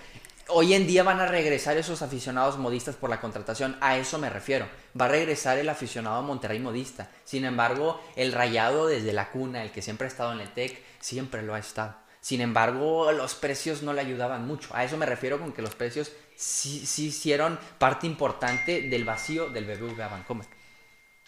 Hoy 0.50 0.72
en 0.72 0.86
día 0.86 1.02
van 1.02 1.20
a 1.20 1.26
regresar 1.26 1.76
esos 1.76 2.00
aficionados 2.00 2.56
modistas 2.56 2.96
por 2.96 3.10
la 3.10 3.20
contratación, 3.20 3.76
a 3.82 3.98
eso 3.98 4.18
me 4.18 4.30
refiero. 4.30 4.66
Va 4.98 5.04
a 5.04 5.08
regresar 5.08 5.58
el 5.58 5.68
aficionado 5.68 6.22
Monterrey 6.22 6.58
modista. 6.58 7.10
Sin 7.24 7.44
embargo, 7.44 8.02
el 8.16 8.32
rayado 8.32 8.86
desde 8.86 9.12
la 9.12 9.30
cuna, 9.30 9.62
el 9.62 9.72
que 9.72 9.82
siempre 9.82 10.06
ha 10.06 10.08
estado 10.10 10.32
en 10.32 10.40
el 10.40 10.52
TEC, 10.52 10.82
siempre 11.00 11.42
lo 11.42 11.54
ha 11.54 11.58
estado. 11.58 11.96
Sin 12.22 12.40
embargo, 12.40 13.12
los 13.12 13.34
precios 13.34 13.82
no 13.82 13.92
le 13.92 14.00
ayudaban 14.00 14.46
mucho. 14.46 14.70
A 14.72 14.84
eso 14.84 14.96
me 14.96 15.04
refiero 15.04 15.38
con 15.38 15.52
que 15.52 15.60
los 15.60 15.74
precios 15.74 16.12
sí, 16.34 16.86
sí 16.86 17.08
hicieron 17.08 17.58
parte 17.78 18.06
importante 18.06 18.80
del 18.82 19.04
vacío 19.04 19.50
del 19.50 19.66
BBVA 19.66 20.08
Vancomer. 20.08 20.46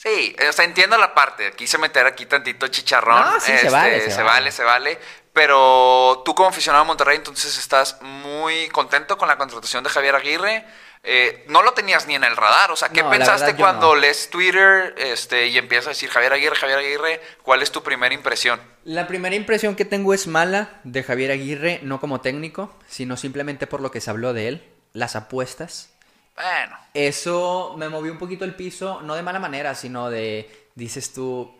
Sí, 0.03 0.35
o 0.49 0.53
sea, 0.53 0.65
entiendo 0.65 0.97
la 0.97 1.13
parte. 1.13 1.53
Quise 1.53 1.77
meter 1.77 2.07
aquí 2.07 2.25
tantito 2.25 2.69
chicharrón. 2.69 3.21
No, 3.21 3.39
sí, 3.39 3.53
se 3.59 3.69
vale, 3.69 4.01
se 4.01 4.11
se 4.11 4.23
vale. 4.23 4.31
vale, 4.31 4.51
se 4.51 4.65
vale. 4.65 4.99
Pero 5.33 6.23
tú 6.25 6.35
como 6.35 6.49
aficionado 6.49 6.83
a 6.83 6.87
Monterrey, 6.87 7.17
entonces 7.19 7.57
estás 7.59 7.99
muy 8.03 8.69
contento 8.69 9.17
con 9.17 9.29
la 9.29 9.39
contratación 9.39 9.85
de 9.85 9.91
Javier 9.91 10.17
Aguirre. 10.17 10.65
Eh, 11.03 11.45
no 11.49 11.63
lo 11.63 11.73
tenías 11.73 12.07
ni 12.07 12.15
en 12.15 12.25
el 12.25 12.37
radar. 12.37 12.71
O 12.73 12.77
sea, 12.77 12.89
¿qué 12.89 13.03
No, 13.03 13.11
pensaste 13.11 13.47
verdad 13.53 13.59
cuando 13.59 13.95
no. 13.95 14.01
lees 14.01 14.29
Twitter 14.29 14.95
este, 14.99 15.47
y 15.47 15.57
empiezas 15.57 15.87
a 15.87 15.91
decir 15.91 16.11
Javier 16.11 16.33
Aguirre, 16.33 16.57
Javier 16.57 16.79
Aguirre? 16.81 17.21
¿Cuál 17.43 17.63
es 17.63 17.71
tu 17.71 17.83
primera 17.83 18.13
impresión? 18.15 18.61
La 18.85 19.07
primera 19.07 19.35
impresión 19.37 19.77
que 19.77 19.85
tengo 19.85 20.13
es 20.13 20.27
mala 20.27 20.81
de 20.85 21.03
Javier 21.05 21.31
Aguirre, 21.31 21.79
no 21.85 22.01
como 22.01 22.21
técnico, 22.21 22.75
sino 22.89 23.17
simplemente 23.17 23.67
por 23.67 23.81
lo 23.81 23.91
que 23.91 24.01
se 24.01 24.11
habló 24.11 24.33
de 24.33 24.49
él, 24.49 24.69
las 24.93 25.15
apuestas. 25.17 25.91
Bueno, 26.35 26.77
Eso 26.95 27.75
me 27.79 27.89
movió 27.89 28.11
un 28.13 28.19
poquito 28.19 28.45
el 28.45 28.55
piso, 28.55 29.01
no 29.03 29.15
de 29.15 29.23
mala 29.23 29.39
manera, 29.39 29.75
sino 29.75 30.11
de, 30.11 30.69
dices 30.75 31.13
tú, 31.13 31.57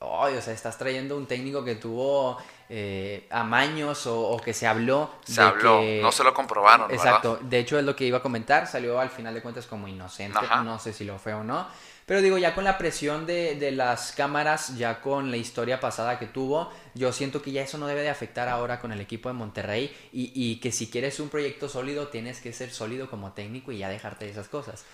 "Ay, 0.00 0.34
o 0.36 0.42
sea, 0.42 0.52
estás 0.54 0.78
trayendo 0.78 1.16
un 1.16 1.26
técnico 1.26 1.64
que 1.64 1.74
tuvo 1.74 2.38
eh, 2.70 3.26
amaños 3.30 4.06
o, 4.06 4.20
o 4.30 4.40
que 4.40 4.52
se 4.54 4.66
habló. 4.66 5.10
se 5.24 5.40
de 5.40 5.46
habló, 5.46 5.80
que- 5.80 6.00
no 6.02 6.12
se 6.12 6.24
lo 6.24 6.34
comprobaron, 6.34 6.88
¿verdad? 6.88 7.04
Exacto, 7.04 7.38
de 7.42 7.58
hecho 7.58 7.78
es 7.78 7.84
lo 7.84 7.96
que 7.96 8.04
iba 8.04 8.18
a 8.18 8.22
comentar, 8.22 8.66
salió 8.66 9.00
al 9.00 9.10
final 9.10 9.34
de 9.34 9.42
cuentas 9.42 9.66
como 9.66 9.88
inocente, 9.88 10.38
Ajá. 10.38 10.62
no 10.64 10.78
sé 10.78 10.92
si 10.92 11.04
lo 11.04 11.18
fue 11.18 11.34
o 11.34 11.44
no, 11.44 11.66
pero 12.06 12.22
digo, 12.22 12.38
ya 12.38 12.54
con 12.54 12.64
la 12.64 12.78
presión 12.78 13.26
de, 13.26 13.54
de 13.56 13.70
las 13.70 14.12
cámaras, 14.12 14.76
ya 14.78 15.00
con 15.00 15.30
la 15.30 15.36
historia 15.36 15.78
pasada 15.80 16.18
que 16.18 16.26
tuvo, 16.26 16.70
yo 16.94 17.12
siento 17.12 17.42
que 17.42 17.52
ya 17.52 17.62
eso 17.62 17.76
no 17.78 17.86
debe 17.86 18.02
de 18.02 18.08
afectar 18.10 18.48
ahora 18.48 18.80
con 18.80 18.92
el 18.92 19.00
equipo 19.00 19.28
de 19.28 19.34
Monterrey 19.34 19.94
y, 20.12 20.32
y 20.34 20.56
que 20.60 20.72
si 20.72 20.88
quieres 20.90 21.20
un 21.20 21.28
proyecto 21.28 21.68
sólido, 21.68 22.08
tienes 22.08 22.40
que 22.40 22.52
ser 22.54 22.70
sólido 22.70 23.10
como 23.10 23.32
técnico 23.32 23.72
y 23.72 23.78
ya 23.78 23.90
dejarte 23.90 24.24
de 24.24 24.30
esas 24.30 24.48
cosas. 24.48 24.84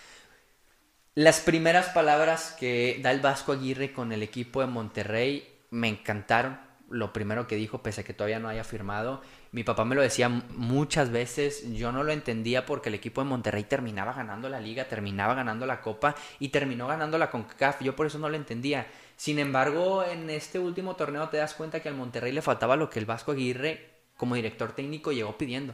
Las 1.13 1.39
primeras 1.39 1.87
palabras 1.89 2.55
que 2.59 2.99
da 3.01 3.11
el 3.11 3.21
Vasco 3.21 3.53
Aguirre 3.53 3.93
con 3.93 4.11
el 4.11 4.21
equipo 4.21 4.59
de 4.61 4.67
Monterrey 4.67 5.47
me 5.69 5.87
encantaron. 5.87 6.59
Lo 6.89 7.13
primero 7.13 7.47
que 7.47 7.55
dijo, 7.55 7.81
pese 7.81 8.01
a 8.01 8.03
que 8.03 8.13
todavía 8.13 8.39
no 8.39 8.47
haya 8.47 8.63
firmado, 8.63 9.21
mi 9.51 9.63
papá 9.63 9.85
me 9.85 9.95
lo 9.95 10.01
decía 10.01 10.29
muchas 10.29 11.09
veces, 11.09 11.73
yo 11.73 11.91
no 11.91 12.03
lo 12.03 12.11
entendía 12.11 12.65
porque 12.65 12.89
el 12.89 12.95
equipo 12.95 13.21
de 13.21 13.29
Monterrey 13.29 13.63
terminaba 13.63 14.13
ganando 14.13 14.49
la 14.49 14.59
liga, 14.59 14.87
terminaba 14.87 15.33
ganando 15.33 15.65
la 15.65 15.81
copa 15.81 16.15
y 16.39 16.49
terminó 16.49 16.87
ganando 16.87 17.17
la 17.17 17.31
CONCACAF, 17.31 17.81
yo 17.81 17.95
por 17.95 18.05
eso 18.05 18.19
no 18.19 18.29
lo 18.29 18.35
entendía. 18.35 18.85
Sin 19.15 19.39
embargo, 19.39 20.03
en 20.03 20.29
este 20.29 20.59
último 20.59 20.95
torneo 20.95 21.29
te 21.29 21.37
das 21.37 21.53
cuenta 21.53 21.79
que 21.79 21.89
al 21.89 21.95
Monterrey 21.95 22.31
le 22.31 22.41
faltaba 22.41 22.75
lo 22.75 22.89
que 22.89 22.99
el 22.99 23.05
Vasco 23.05 23.31
Aguirre 23.31 23.89
como 24.17 24.35
director 24.35 24.73
técnico 24.73 25.11
llegó 25.11 25.37
pidiendo, 25.37 25.73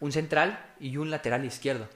un 0.00 0.12
central 0.12 0.74
y 0.80 0.96
un 0.96 1.10
lateral 1.10 1.44
izquierdo. 1.44 1.88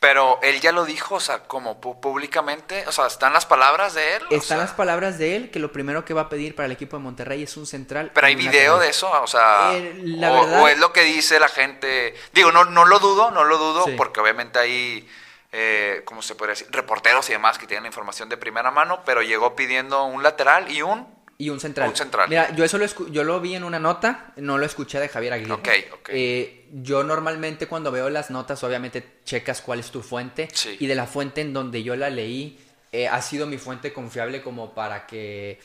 Pero 0.00 0.38
él 0.42 0.60
ya 0.60 0.70
lo 0.70 0.84
dijo, 0.84 1.16
o 1.16 1.20
sea, 1.20 1.40
como 1.40 1.80
públicamente, 1.80 2.84
o 2.86 2.92
sea, 2.92 3.08
están 3.08 3.32
las 3.32 3.46
palabras 3.46 3.94
de 3.94 4.14
él. 4.16 4.22
o 4.30 4.34
Están 4.34 4.42
sea, 4.42 4.56
las 4.58 4.70
palabras 4.72 5.18
de 5.18 5.34
él 5.34 5.50
que 5.50 5.58
lo 5.58 5.72
primero 5.72 6.04
que 6.04 6.14
va 6.14 6.22
a 6.22 6.28
pedir 6.28 6.54
para 6.54 6.66
el 6.66 6.72
equipo 6.72 6.96
de 6.96 7.02
Monterrey 7.02 7.42
es 7.42 7.56
un 7.56 7.66
central. 7.66 8.12
Pero 8.14 8.26
hay 8.28 8.36
video 8.36 8.78
de 8.78 8.90
eso, 8.90 9.10
o 9.10 9.26
sea, 9.26 9.70
Eh, 9.74 9.94
la 10.04 10.30
o, 10.32 10.42
verdad- 10.44 10.62
o 10.62 10.68
es 10.68 10.78
lo 10.78 10.92
que 10.92 11.02
dice 11.02 11.40
la 11.40 11.48
gente. 11.48 12.14
Digo, 12.32 12.52
no, 12.52 12.64
no 12.64 12.84
lo 12.84 13.00
dudo, 13.00 13.32
no 13.32 13.42
lo 13.42 13.58
dudo, 13.58 13.86
Sí. 13.86 13.94
porque 13.96 14.20
obviamente 14.20 14.60
hay, 14.60 15.08
eh, 15.50 16.02
¿cómo 16.04 16.22
se 16.22 16.36
podría 16.36 16.52
decir? 16.52 16.68
Reporteros 16.70 17.28
y 17.30 17.32
demás 17.32 17.58
que 17.58 17.66
tienen 17.66 17.82
la 17.82 17.88
información 17.88 18.28
de 18.28 18.36
primera 18.36 18.70
mano, 18.70 19.02
pero 19.04 19.22
llegó 19.22 19.56
pidiendo 19.56 20.04
un 20.04 20.22
lateral 20.22 20.70
y 20.70 20.82
un... 20.82 21.17
Y 21.40 21.50
un 21.50 21.60
central. 21.60 21.88
Un 21.90 21.94
central. 21.96 22.28
Mira, 22.28 22.52
yo 22.54 22.64
eso 22.64 22.78
lo, 22.78 22.84
escu- 22.84 23.10
yo 23.12 23.22
lo 23.22 23.40
vi 23.40 23.54
en 23.54 23.62
una 23.62 23.78
nota, 23.78 24.32
no 24.36 24.58
lo 24.58 24.66
escuché 24.66 24.98
de 24.98 25.08
Javier 25.08 25.34
Aguirre. 25.34 25.52
Ok, 25.52 25.68
ok. 25.94 26.08
Eh, 26.12 26.66
yo 26.72 27.04
normalmente 27.04 27.68
cuando 27.68 27.92
veo 27.92 28.10
las 28.10 28.30
notas, 28.30 28.64
obviamente 28.64 29.20
checas 29.24 29.60
cuál 29.62 29.78
es 29.78 29.92
tu 29.92 30.02
fuente. 30.02 30.48
Sí. 30.52 30.76
Y 30.80 30.86
de 30.88 30.96
la 30.96 31.06
fuente 31.06 31.40
en 31.40 31.52
donde 31.52 31.84
yo 31.84 31.94
la 31.94 32.10
leí, 32.10 32.58
eh, 32.90 33.06
ha 33.06 33.22
sido 33.22 33.46
mi 33.46 33.56
fuente 33.56 33.92
confiable 33.92 34.42
como 34.42 34.74
para 34.74 35.06
que... 35.06 35.60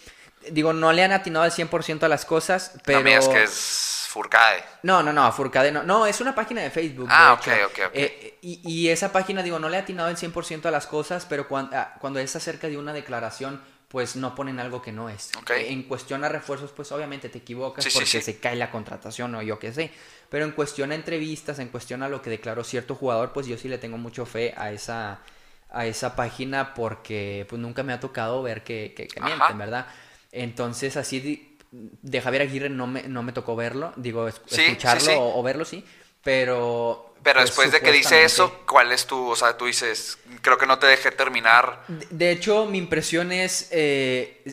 Digo, 0.52 0.74
no 0.74 0.92
le 0.94 1.04
han 1.04 1.12
atinado 1.14 1.44
al 1.46 1.52
100% 1.52 2.04
a 2.04 2.08
las 2.08 2.26
cosas, 2.26 2.74
pero... 2.86 3.00
No, 3.00 3.06
mira, 3.06 3.18
es 3.20 3.28
que 3.30 3.44
es 3.44 4.06
Furcade. 4.10 4.64
No, 4.84 5.02
no, 5.02 5.12
no, 5.12 5.32
Furcade 5.32 5.72
no. 5.72 5.82
No, 5.82 6.06
es 6.06 6.22
una 6.22 6.36
página 6.36 6.62
de 6.62 6.70
Facebook. 6.70 7.08
Ah, 7.10 7.40
de 7.44 7.52
hecho. 7.52 7.64
ok, 7.66 7.72
ok, 7.72 7.80
ok. 7.88 7.92
Eh, 7.96 8.38
y, 8.42 8.62
y 8.70 8.90
esa 8.90 9.12
página, 9.12 9.42
digo, 9.42 9.58
no 9.58 9.70
le 9.70 9.78
ha 9.78 9.80
atinado 9.80 10.10
el 10.10 10.18
100% 10.18 10.66
a 10.66 10.72
las 10.72 10.86
cosas, 10.86 11.26
pero 11.28 11.48
cuan- 11.48 11.70
ah, 11.74 11.96
cuando 12.00 12.20
es 12.20 12.36
acerca 12.36 12.68
de 12.68 12.78
una 12.78 12.94
declaración, 12.94 13.60
pues 13.94 14.16
no 14.16 14.34
ponen 14.34 14.60
algo 14.60 14.82
que 14.82 14.92
no 14.92 15.08
es. 15.08 15.30
En 15.56 15.84
cuestión 15.84 16.24
a 16.24 16.28
refuerzos, 16.30 16.72
pues 16.72 16.92
obviamente 16.92 17.30
te 17.30 17.38
equivocas 17.38 17.84
Sí, 17.84 17.92
porque 17.94 18.08
sí. 18.08 18.22
se 18.22 18.40
cae 18.40 18.56
la 18.56 18.72
contratación 18.72 19.36
o 19.36 19.44
yo 19.44 19.60
qué 19.60 19.72
sé. 19.72 19.92
Pero 20.30 20.46
en 20.46 20.52
cuestión 20.52 20.92
a 20.92 20.96
entrevistas, 20.96 21.60
en 21.60 21.68
cuestión 21.68 22.02
a 22.02 22.10
lo 22.10 22.20
que 22.24 22.32
declaró 22.32 22.64
cierto 22.64 22.96
jugador, 22.96 23.34
pues 23.34 23.46
yo 23.46 23.56
sí 23.56 23.68
le 23.70 23.78
tengo 23.78 24.00
mucho 24.00 24.26
fe 24.26 24.56
a 24.58 24.72
esa, 24.72 25.22
a 25.70 25.86
esa 25.86 26.16
página 26.16 26.74
porque 26.74 27.46
pues 27.48 27.62
nunca 27.62 27.84
me 27.84 27.94
ha 27.94 28.00
tocado 28.00 28.42
ver 28.42 28.64
que, 28.64 28.96
que, 28.98 29.08
que 29.08 29.22
mienten, 29.22 29.60
¿verdad? 29.60 29.86
Entonces 30.32 30.98
así 30.98 31.20
de, 31.20 31.58
de 32.02 32.22
Javier 32.22 32.42
Aguirre 32.42 32.70
no 32.70 32.88
me, 32.88 33.04
no 33.04 33.22
me 33.22 33.32
tocó 33.32 33.56
verlo, 33.56 33.94
digo, 33.96 34.28
escucharlo 34.28 35.38
o 35.38 35.44
verlo 35.44 35.66
sí, 35.66 35.86
pero... 36.24 37.14
Pero 37.24 37.40
pues, 37.40 37.50
después 37.50 37.72
de 37.72 37.82
que 37.82 37.92
dice 37.92 38.24
eso, 38.26 38.62
¿cuál 38.68 38.92
es 38.92 39.08
tu, 39.08 39.30
o 39.30 39.36
sea, 39.36 39.58
tú 39.58 39.66
dices, 39.66 40.20
creo 40.42 40.58
que 40.58 40.66
no 40.68 40.78
te 40.80 40.88
dejé 40.88 41.12
terminar. 41.12 41.80
De, 41.88 42.08
de 42.10 42.32
hecho, 42.32 42.66
mi 42.66 42.78
impresión 42.78 43.32
es... 43.32 43.68
eh, 43.72 44.44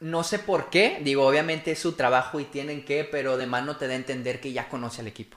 no 0.00 0.24
sé 0.24 0.38
por 0.38 0.70
qué, 0.70 1.00
digo, 1.02 1.26
obviamente 1.26 1.72
es 1.72 1.78
su 1.78 1.92
trabajo 1.92 2.40
y 2.40 2.46
tienen 2.46 2.84
que, 2.86 3.04
pero 3.04 3.36
de 3.36 3.46
más 3.46 3.62
no 3.64 3.76
te 3.76 3.86
da 3.86 3.92
a 3.92 3.96
entender 3.96 4.40
que 4.40 4.52
ya 4.52 4.68
conoce 4.70 5.02
al 5.02 5.06
equipo. 5.08 5.36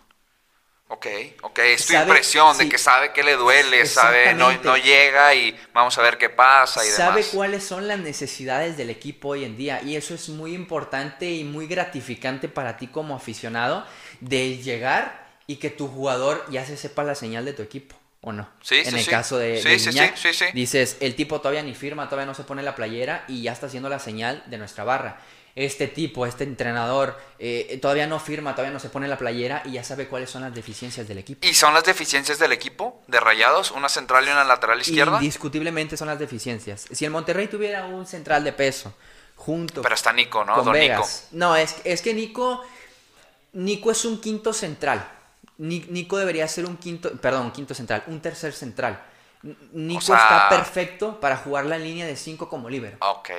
Ok, 0.88 1.06
ok, 1.44 1.60
es 1.60 1.86
tu 1.86 1.94
Sabe- 1.94 1.96
impresión 2.02 2.58
de 2.58 2.68
que 2.68 2.78
sabe 2.80 3.14
que 3.14 3.24
le 3.24 3.36
duele, 3.36 3.86
sabe, 3.86 4.34
no, 4.34 4.52
no 4.64 4.76
llega 4.76 5.34
y 5.36 5.56
vamos 5.72 5.98
a 5.98 6.02
ver 6.02 6.18
qué 6.18 6.30
pasa 6.30 6.84
y 6.86 6.90
sabe 6.90 7.26
demás. 7.26 7.30
cuáles 7.30 7.64
son 7.64 7.88
las 7.88 8.00
necesidades 8.00 8.78
del 8.78 8.90
equipo 8.90 9.30
hoy 9.30 9.44
en 9.44 9.58
día 9.58 9.82
y 9.84 9.96
eso 9.96 10.14
es 10.14 10.30
muy 10.30 10.54
importante 10.54 11.30
y 11.32 11.44
muy 11.44 11.68
gratificante 11.68 12.48
para 12.50 12.78
ti 12.78 12.88
como 12.88 13.16
aficionado 13.16 13.86
de 14.20 14.58
llegar 14.58 15.28
y 15.48 15.56
que 15.58 15.70
tu 15.70 15.88
jugador 15.88 16.46
ya 16.50 16.66
se 16.66 16.78
sepa 16.78 17.04
la 17.04 17.16
señal 17.16 17.46
de 17.46 17.54
tu 17.54 17.62
equipo 17.62 17.96
o 18.22 18.32
no. 18.32 18.48
Sí, 18.62 18.76
en 18.80 18.86
sí, 18.92 18.96
el 18.98 19.02
sí. 19.04 19.10
caso 19.10 19.38
de, 19.38 19.62
Sí, 19.62 19.70
de 19.70 20.34
sí. 20.34 20.46
dices, 20.54 20.98
el 21.00 21.16
tipo 21.16 21.40
todavía 21.40 21.64
ni 21.64 21.74
firma, 21.74 22.06
todavía 22.10 22.26
no 22.26 22.36
se 22.36 22.44
pone 22.44 22.62
la 22.64 22.76
playera 22.76 23.24
y 23.28 23.42
ya 23.42 23.54
está 23.54 23.68
haciendo 23.68 23.90
la 23.90 24.00
señal 24.00 24.44
de 24.48 24.58
nuestra 24.58 24.84
barra. 24.84 25.20
Este 25.56 25.88
tipo, 25.88 26.26
este 26.26 26.44
entrenador, 26.44 27.20
eh, 27.40 27.80
todavía 27.82 28.08
no 28.08 28.20
firma, 28.20 28.54
todavía 28.54 28.72
no 28.72 28.80
se 28.80 28.90
pone 28.90 29.08
la 29.08 29.18
playera 29.18 29.64
y 29.66 29.72
ya 29.72 29.84
sabe 29.84 30.08
cuáles 30.08 30.30
son 30.30 30.44
las 30.44 30.54
deficiencias 30.54 31.08
del 31.08 31.18
equipo. 31.18 31.46
¿Y 31.46 31.54
son 31.54 31.74
las 31.74 31.84
deficiencias 31.84 32.40
del 32.40 32.52
equipo 32.52 33.02
de 33.08 33.20
Rayados? 33.20 33.72
¿Una 33.72 33.90
central 33.90 34.26
y 34.28 34.30
una 34.30 34.44
lateral 34.44 34.80
izquierda? 34.80 35.18
Indiscutiblemente 35.18 35.98
son 35.98 36.08
las 36.08 36.20
deficiencias. 36.20 36.86
Si 36.92 37.04
el 37.04 37.12
Monterrey 37.12 37.48
tuviera 37.48 37.86
un 37.88 38.06
central 38.06 38.44
de 38.44 38.54
peso 38.54 38.94
junto 39.36 39.82
Pero 39.82 39.96
está 39.96 40.14
Nico, 40.14 40.46
¿no? 40.46 40.54
con 40.54 40.66
Don 40.66 40.74
Vegas. 40.74 41.30
No, 41.32 41.56
es, 41.56 41.78
es 41.84 42.02
que 42.02 42.14
Nico 42.14 42.62
Nico 43.54 43.92
es 43.92 44.06
un 44.06 44.20
quinto 44.22 44.54
central. 44.54 45.08
Ni- 45.58 45.86
Nico 45.90 46.18
debería 46.18 46.48
ser 46.48 46.66
un 46.66 46.78
quinto, 46.78 47.12
perdón, 47.20 47.48
un 47.48 47.52
quinto 47.52 47.74
central, 47.74 48.04
un 48.08 48.22
tercer 48.22 48.54
central. 48.54 49.04
Nico 49.74 50.02
sea- 50.02 50.16
está 50.18 50.50
perfecto 50.50 51.20
para 51.20 51.38
jugar 51.38 51.66
la 51.66 51.78
línea 51.78 52.06
de 52.06 52.16
5 52.16 52.50
como 52.50 52.70
líbero. 52.70 52.98
Ok. 53.02 53.30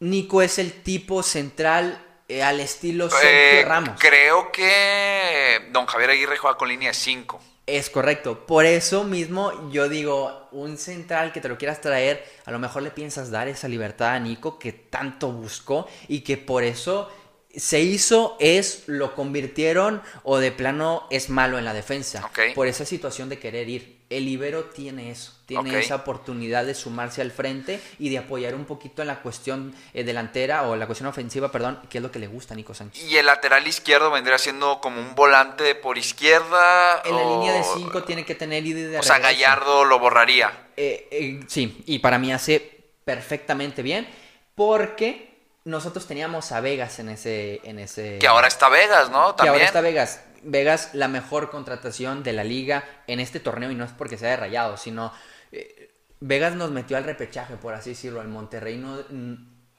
Nico 0.00 0.42
es 0.42 0.58
el 0.58 0.72
tipo 0.82 1.22
central 1.22 2.00
eh, 2.28 2.42
al 2.42 2.58
estilo 2.60 3.06
Eh, 3.06 3.10
Sergio 3.10 3.68
Ramos. 3.68 4.00
creo 4.00 4.50
que 4.50 5.68
Don 5.72 5.86
Javier 5.86 6.10
Aguirre 6.10 6.36
juega 6.38 6.56
con 6.56 6.68
línea 6.68 6.88
de 6.88 6.94
5. 6.94 7.40
Es 7.66 7.88
correcto. 7.90 8.46
Por 8.46 8.66
eso 8.66 9.04
mismo 9.04 9.70
yo 9.70 9.88
digo, 9.88 10.48
un 10.52 10.76
central 10.76 11.32
que 11.32 11.40
te 11.40 11.48
lo 11.48 11.56
quieras 11.56 11.80
traer, 11.80 12.24
a 12.44 12.50
lo 12.50 12.58
mejor 12.58 12.82
le 12.82 12.90
piensas 12.90 13.30
dar 13.30 13.48
esa 13.48 13.68
libertad 13.68 14.14
a 14.14 14.18
Nico 14.20 14.58
que 14.58 14.72
tanto 14.72 15.32
buscó 15.32 15.88
y 16.08 16.20
que 16.20 16.36
por 16.36 16.62
eso 16.64 17.10
se 17.56 17.80
hizo 17.80 18.36
es 18.40 18.84
lo 18.86 19.14
convirtieron 19.14 20.02
o 20.22 20.38
de 20.38 20.52
plano 20.52 21.06
es 21.10 21.30
malo 21.30 21.58
en 21.58 21.64
la 21.64 21.74
defensa. 21.74 22.30
Por 22.54 22.66
esa 22.66 22.84
situación 22.84 23.28
de 23.28 23.38
querer 23.38 23.68
ir. 23.68 24.04
El 24.10 24.28
Ibero 24.28 24.64
tiene 24.66 25.10
eso, 25.10 25.32
tiene 25.46 25.78
esa 25.78 25.96
oportunidad 25.96 26.66
de 26.66 26.74
sumarse 26.74 27.22
al 27.22 27.32
frente 27.32 27.80
y 27.98 28.10
de 28.10 28.18
apoyar 28.18 28.54
un 28.54 28.64
poquito 28.64 29.02
en 29.02 29.08
la 29.08 29.22
cuestión 29.22 29.74
eh, 29.92 30.04
delantera 30.04 30.68
o 30.68 30.76
la 30.76 30.86
cuestión 30.86 31.08
ofensiva, 31.08 31.50
perdón, 31.50 31.80
que 31.88 31.98
es 31.98 32.02
lo 32.02 32.12
que 32.12 32.18
le 32.18 32.28
gusta 32.28 32.54
a 32.54 32.56
Nico 32.56 32.74
Sánchez. 32.74 33.02
Y 33.02 33.16
el 33.16 33.26
lateral 33.26 33.66
izquierdo 33.66 34.10
vendría 34.10 34.38
siendo 34.38 34.80
como 34.80 35.00
un 35.00 35.14
volante 35.14 35.74
por 35.74 35.98
izquierda. 35.98 37.02
En 37.04 37.16
la 37.16 37.24
línea 37.24 37.54
de 37.54 37.64
5 37.64 38.04
tiene 38.04 38.24
que 38.24 38.34
tener 38.34 38.64
ida 38.64 38.80
y 38.80 38.82
de 38.82 38.98
O 38.98 39.02
sea, 39.02 39.16
regreso. 39.16 39.34
Gallardo 39.34 39.84
lo 39.84 39.98
borraría. 39.98 40.68
Eh, 40.76 41.08
eh, 41.10 41.40
sí, 41.48 41.82
y 41.86 41.98
para 41.98 42.18
mí 42.18 42.32
hace 42.32 42.84
perfectamente 43.04 43.82
bien 43.82 44.06
porque 44.54 45.33
nosotros 45.64 46.06
teníamos 46.06 46.52
a 46.52 46.60
Vegas 46.60 46.98
en 46.98 47.08
ese... 47.08 47.60
En 47.64 47.78
ese 47.78 48.18
Que 48.18 48.26
ahora 48.26 48.48
está 48.48 48.68
Vegas, 48.68 49.10
¿no? 49.10 49.32
que 49.32 49.38
También. 49.38 49.54
ahora 49.54 49.64
está 49.64 49.80
Vegas. 49.80 50.20
Vegas, 50.42 50.90
la 50.92 51.08
mejor 51.08 51.50
contratación 51.50 52.22
de 52.22 52.34
la 52.34 52.44
liga 52.44 52.84
en 53.06 53.18
este 53.18 53.40
torneo 53.40 53.70
y 53.70 53.74
no 53.74 53.84
es 53.84 53.92
porque 53.92 54.18
sea 54.18 54.30
de 54.30 54.36
rayado, 54.36 54.76
sino 54.76 55.12
eh, 55.52 55.90
Vegas 56.20 56.54
nos 56.54 56.70
metió 56.70 56.96
al 56.96 57.04
repechaje, 57.04 57.56
por 57.56 57.74
así 57.74 57.90
decirlo, 57.90 58.20
al 58.20 58.28
Monterrey. 58.28 58.76
No, 58.76 58.98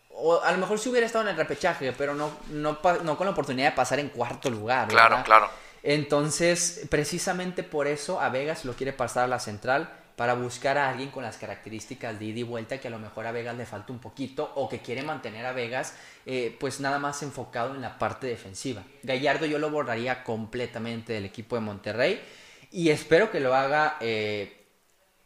o 0.09 0.41
a 0.41 0.51
lo 0.51 0.57
mejor 0.57 0.79
sí 0.79 0.89
hubiera 0.89 1.05
estado 1.05 1.23
en 1.25 1.31
el 1.31 1.37
repechaje, 1.37 1.91
pero 1.91 2.15
no, 2.15 2.31
no, 2.49 2.81
con 2.81 3.25
la 3.25 3.31
oportunidad 3.31 3.71
de 3.71 3.75
pasar 3.75 3.99
en 3.99 4.09
cuarto 4.09 4.49
lugar. 4.49 4.87
Claro, 4.87 5.21
claro. 5.23 5.49
Entonces, 5.83 6.87
precisamente 6.89 7.61
por 7.61 7.85
eso 7.87 8.19
a 8.19 8.29
Vegas 8.29 8.65
lo 8.65 8.73
quiere 8.73 8.93
pasar 8.93 9.25
a 9.25 9.27
la 9.27 9.39
central 9.39 9.89
para 10.15 10.33
buscar 10.33 10.77
a 10.77 10.89
alguien 10.89 11.09
con 11.09 11.23
las 11.23 11.37
características 11.37 12.17
de 12.19 12.25
ida 12.25 12.39
y 12.39 12.43
vuelta 12.43 12.79
que 12.79 12.87
a 12.87 12.91
lo 12.91 12.99
mejor 12.99 13.27
a 13.27 13.31
Vegas 13.31 13.55
le 13.57 13.65
falta 13.65 13.91
un 13.91 13.99
poquito 13.99 14.51
o 14.55 14.69
que 14.69 14.79
quiere 14.79 15.03
mantener 15.03 15.45
a 15.45 15.51
Vegas 15.51 15.95
eh, 16.25 16.55
pues 16.59 16.79
nada 16.79 16.99
más 16.99 17.21
enfocado 17.23 17.75
en 17.75 17.81
la 17.81 17.97
parte 17.97 18.27
defensiva. 18.27 18.83
Gallardo 19.03 19.45
yo 19.45 19.59
lo 19.59 19.69
borraría 19.69 20.23
completamente 20.23 21.13
del 21.13 21.25
equipo 21.25 21.55
de 21.55 21.61
Monterrey 21.61 22.21
y 22.71 22.89
espero 22.89 23.29
que 23.29 23.41
lo 23.41 23.55
haga 23.55 23.97
eh, 23.99 24.65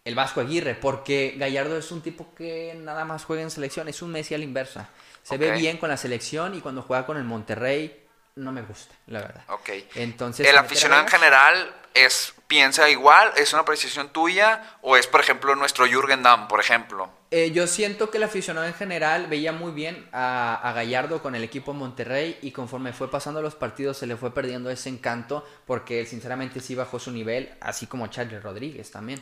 el 0.06 0.16
Vasco 0.16 0.42
Aguirre 0.42 0.74
porque 0.74 1.36
Gallardo 1.38 1.78
es 1.78 1.92
un 1.92 2.02
tipo 2.02 2.34
que 2.34 2.76
nada 2.76 3.06
más 3.06 3.26
juega 3.26 3.44
en 3.44 3.52
selección, 3.52 3.88
es 3.88 4.02
un 4.02 4.12
Messi 4.12 4.34
a 4.34 4.40
la 4.40 4.44
inversa. 4.44 4.90
Se 5.22 5.38
ve 5.38 5.52
bien 5.52 5.78
con 5.78 5.90
la 5.90 5.98
selección 5.98 6.56
y 6.56 6.62
cuando 6.62 6.82
juega 6.82 7.06
con 7.06 7.18
el 7.18 7.24
Monterrey 7.24 8.08
no 8.36 8.52
me 8.52 8.62
gusta, 8.62 8.96
la 9.08 9.20
verdad. 9.20 9.44
Ok. 9.50 9.70
Entonces, 9.96 10.48
¿El 10.48 10.58
aficionado 10.58 11.04
en 11.04 11.08
general 11.10 11.79
es, 11.94 12.34
piensa 12.48 12.90
igual? 12.90 13.32
¿Es 13.38 13.54
una 13.54 13.64
apreciación 13.64 14.10
tuya? 14.10 14.78
¿O 14.82 14.98
es, 14.98 15.08
por 15.08 15.22
ejemplo, 15.22 15.56
nuestro 15.56 15.86
Jürgen 15.86 16.24
Damm, 16.24 16.48
por 16.48 16.60
ejemplo? 16.60 17.10
Eh, 17.32 17.52
yo 17.52 17.68
siento 17.68 18.10
que 18.10 18.18
el 18.18 18.24
aficionado 18.24 18.66
en 18.66 18.74
general 18.74 19.28
veía 19.28 19.52
muy 19.52 19.72
bien 19.72 20.08
a, 20.12 20.56
a 20.56 20.74
Gallardo 20.74 21.22
con 21.22 21.36
el 21.36 21.44
equipo 21.44 21.74
Monterrey 21.74 22.40
y 22.42 22.52
conforme 22.52 22.92
fue 22.92 23.12
pasando 23.12 23.42
los 23.42 23.56
partidos 23.56 23.98
se 23.98 24.08
le 24.08 24.18
fue 24.18 24.34
perdiendo 24.34 24.72
ese 24.72 24.90
encanto 24.90 25.48
porque 25.68 26.00
él 26.00 26.08
sinceramente 26.08 26.60
sí 26.60 26.74
bajó 26.74 26.98
su 26.98 27.12
nivel, 27.12 27.54
así 27.62 27.86
como 27.86 28.08
Charlie 28.08 28.40
Rodríguez 28.40 28.90
también. 28.90 29.22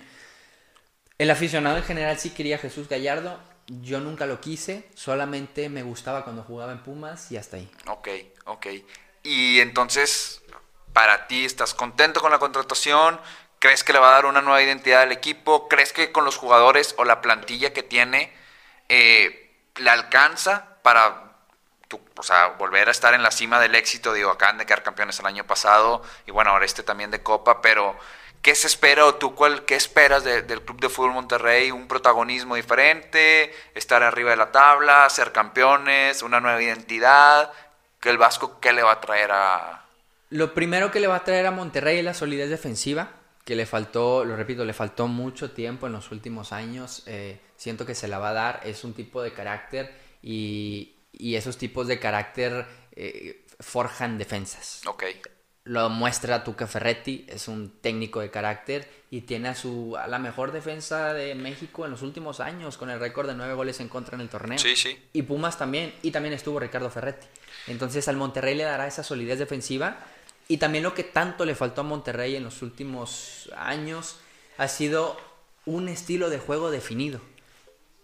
El 1.17 1.31
aficionado 1.31 1.77
en 1.77 1.83
general 1.83 2.17
sí 2.19 2.29
quería 2.29 2.55
a 2.55 2.59
Jesús 2.59 2.87
Gallardo, 2.87 3.39
yo 3.67 3.99
nunca 3.99 4.25
lo 4.25 4.39
quise, 4.39 4.87
solamente 4.93 5.67
me 5.67 5.83
gustaba 5.83 6.23
cuando 6.23 6.43
jugaba 6.43 6.71
en 6.71 6.83
Pumas 6.83 7.31
y 7.31 7.37
hasta 7.37 7.57
ahí. 7.57 7.69
Ok, 7.87 8.07
ok. 8.45 8.67
Y 9.23 9.59
entonces, 9.59 10.41
para 10.97 11.27
ti, 11.27 11.45
¿estás 11.45 11.75
contento 11.75 12.21
con 12.21 12.31
la 12.31 12.39
contratación? 12.39 13.21
¿Crees 13.59 13.83
que 13.83 13.93
le 13.93 13.99
va 13.99 14.09
a 14.09 14.13
dar 14.13 14.25
una 14.25 14.41
nueva 14.41 14.63
identidad 14.63 15.03
al 15.03 15.11
equipo? 15.11 15.67
¿Crees 15.67 15.93
que 15.93 16.11
con 16.11 16.25
los 16.25 16.37
jugadores 16.37 16.95
o 16.97 17.03
la 17.05 17.21
plantilla 17.21 17.71
que 17.71 17.83
tiene 17.83 18.33
eh, 18.89 19.55
le 19.75 19.91
alcanza 19.91 20.65
para 20.81 21.33
tu- 21.87 22.01
o 22.17 22.23
sea, 22.23 22.47
volver 22.57 22.87
a 22.87 22.91
estar 22.91 23.13
en 23.13 23.21
la 23.21 23.29
cima 23.29 23.59
del 23.59 23.75
éxito? 23.75 24.11
Digo, 24.11 24.31
acaban 24.31 24.57
de 24.57 24.65
quedar 24.65 24.81
campeones 24.81 25.19
el 25.19 25.27
año 25.27 25.43
pasado 25.43 26.01
y 26.25 26.31
bueno, 26.31 26.49
ahora 26.49 26.65
este 26.65 26.81
también 26.81 27.11
de 27.11 27.21
Copa, 27.21 27.61
pero 27.61 27.95
¿qué 28.41 28.55
se 28.55 28.65
espera 28.65 29.05
o 29.05 29.13
tú 29.13 29.35
cuál, 29.35 29.65
qué 29.65 29.75
esperas 29.75 30.23
de- 30.23 30.41
del 30.41 30.63
Club 30.63 30.79
de 30.79 30.89
Fútbol 30.89 31.11
Monterrey? 31.13 31.69
¿Un 31.69 31.87
protagonismo 31.87 32.55
diferente? 32.55 33.55
¿Estar 33.75 34.01
arriba 34.01 34.31
de 34.31 34.37
la 34.37 34.51
tabla? 34.51 35.07
¿Ser 35.11 35.31
campeones? 35.31 36.23
¿Una 36.23 36.39
nueva 36.39 36.59
identidad? 36.59 37.53
¿Que 38.01 38.09
el 38.09 38.17
Vasco 38.17 38.59
qué 38.59 38.73
le 38.73 38.81
va 38.81 38.93
a 38.93 38.99
traer 39.01 39.31
a...? 39.31 39.83
Lo 40.29 40.53
primero 40.53 40.91
que 40.91 40.99
le 40.99 41.07
va 41.07 41.17
a 41.17 41.23
traer 41.23 41.45
a 41.45 41.51
Monterrey 41.51 41.99
es 41.99 42.03
la 42.03 42.13
solidez 42.13 42.49
defensiva, 42.49 43.11
que 43.45 43.55
le 43.55 43.65
faltó, 43.65 44.25
lo 44.25 44.35
repito, 44.35 44.65
le 44.65 44.73
faltó 44.73 45.07
mucho 45.07 45.51
tiempo 45.51 45.87
en 45.87 45.93
los 45.93 46.11
últimos 46.11 46.51
años. 46.51 47.03
eh, 47.05 47.39
siento 47.55 47.85
que 47.85 47.95
se 47.95 48.07
la 48.07 48.19
va 48.19 48.29
a 48.29 48.33
dar, 48.33 48.61
es 48.65 48.83
un 48.83 48.93
tipo 48.93 49.21
de 49.21 49.31
carácter 49.33 49.93
y, 50.21 50.95
y 51.13 51.35
esos 51.35 51.57
tipos 51.57 51.87
de 51.87 51.99
carácter 51.99 52.65
eh, 52.91 53.45
forjan 53.59 54.17
defensas. 54.17 54.81
Ok, 54.85 55.03
Lo 55.63 55.89
muestra 55.89 56.43
Tuca 56.43 56.67
Ferretti, 56.67 57.25
es 57.29 57.47
un 57.47 57.79
técnico 57.81 58.19
de 58.19 58.29
carácter 58.29 58.87
y 59.09 59.21
tiene 59.21 59.47
a, 59.47 59.55
su, 59.55 59.95
a 59.97 60.07
la 60.07 60.19
mejor 60.19 60.51
defensa 60.51 61.13
de 61.13 61.33
México 61.35 61.85
en 61.85 61.91
los 61.91 62.01
últimos 62.01 62.41
años, 62.41 62.77
con 62.77 62.89
el 62.89 62.99
récord 62.99 63.27
de 63.27 63.35
nueve 63.35 63.53
goles 63.53 63.79
en 63.79 63.87
contra 63.87 64.15
en 64.15 64.21
el 64.21 64.29
torneo. 64.29 64.59
sí, 64.59 64.75
sí. 64.75 64.97
Y 65.13 65.21
Pumas 65.23 65.57
también, 65.57 65.93
y 66.01 66.11
también 66.11 66.33
estuvo 66.33 66.59
Ricardo 66.59 66.89
Ferretti. 66.89 67.27
Entonces 67.67 68.07
al 68.09 68.17
Monterrey 68.17 68.55
le 68.55 68.63
dará 68.63 68.87
esa 68.87 69.03
solidez 69.03 69.39
defensiva 69.39 69.97
y 70.47 70.57
también 70.57 70.83
lo 70.83 70.93
que 70.93 71.03
tanto 71.03 71.45
le 71.45 71.55
faltó 71.55 71.81
a 71.81 71.83
Monterrey 71.83 72.35
en 72.35 72.43
los 72.43 72.61
últimos 72.61 73.49
años 73.57 74.17
ha 74.57 74.67
sido 74.67 75.17
un 75.65 75.89
estilo 75.89 76.29
de 76.29 76.39
juego 76.39 76.71
definido. 76.71 77.19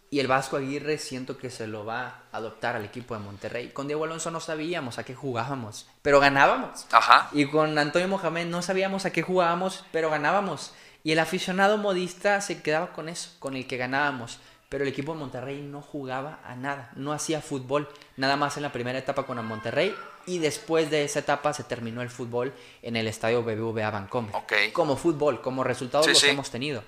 Y 0.09 0.19
el 0.19 0.27
Vasco 0.27 0.57
Aguirre 0.57 0.99
siento 0.99 1.39
que 1.39 1.49
se 1.49 1.65
lo 1.65 1.85
va 1.85 2.21
a 2.31 2.37
adoptar 2.37 2.75
al 2.75 2.85
equipo 2.85 3.15
de 3.15 3.21
Monterrey. 3.21 3.69
Con 3.69 3.87
Diego 3.87 4.03
Alonso 4.03 4.29
no 4.29 4.39
sabíamos 4.39 4.99
a 4.99 5.03
qué 5.03 5.15
jugábamos, 5.15 5.87
pero 6.03 6.19
ganábamos. 6.19 6.85
Ajá. 6.91 7.29
Y 7.31 7.47
con 7.47 7.75
Antonio 7.79 8.07
Mohamed 8.07 8.45
no 8.45 8.61
sabíamos 8.61 9.05
a 9.05 9.11
qué 9.11 9.23
jugábamos, 9.23 9.83
pero 9.91 10.11
ganábamos. 10.11 10.71
Y 11.03 11.13
el 11.13 11.19
aficionado 11.19 11.79
modista 11.79 12.39
se 12.41 12.61
quedaba 12.61 12.93
con 12.93 13.09
eso, 13.09 13.31
con 13.39 13.55
el 13.55 13.65
que 13.65 13.77
ganábamos. 13.77 14.37
Pero 14.69 14.83
el 14.83 14.89
equipo 14.91 15.13
de 15.13 15.19
Monterrey 15.19 15.61
no 15.63 15.81
jugaba 15.81 16.41
a 16.45 16.55
nada, 16.55 16.91
no 16.95 17.11
hacía 17.11 17.41
fútbol. 17.41 17.89
Nada 18.15 18.35
más 18.35 18.55
en 18.57 18.63
la 18.63 18.71
primera 18.71 18.99
etapa 18.99 19.25
con 19.25 19.39
el 19.39 19.45
Monterrey. 19.45 19.95
Y 20.25 20.39
después 20.39 20.89
de 20.89 21.03
esa 21.03 21.19
etapa 21.19 21.53
se 21.53 21.63
terminó 21.63 22.01
el 22.01 22.09
fútbol 22.09 22.53
en 22.81 22.95
el 22.95 23.07
estadio 23.07 23.43
BBVA 23.43 23.89
Bancomer. 23.89 24.35
Ok. 24.35 24.53
Como 24.71 24.95
fútbol, 24.97 25.41
como 25.41 25.63
resultados 25.63 26.05
Sí, 26.05 26.11
los 26.13 26.19
sí. 26.21 26.29
hemos 26.29 26.49
tenido. 26.49 26.83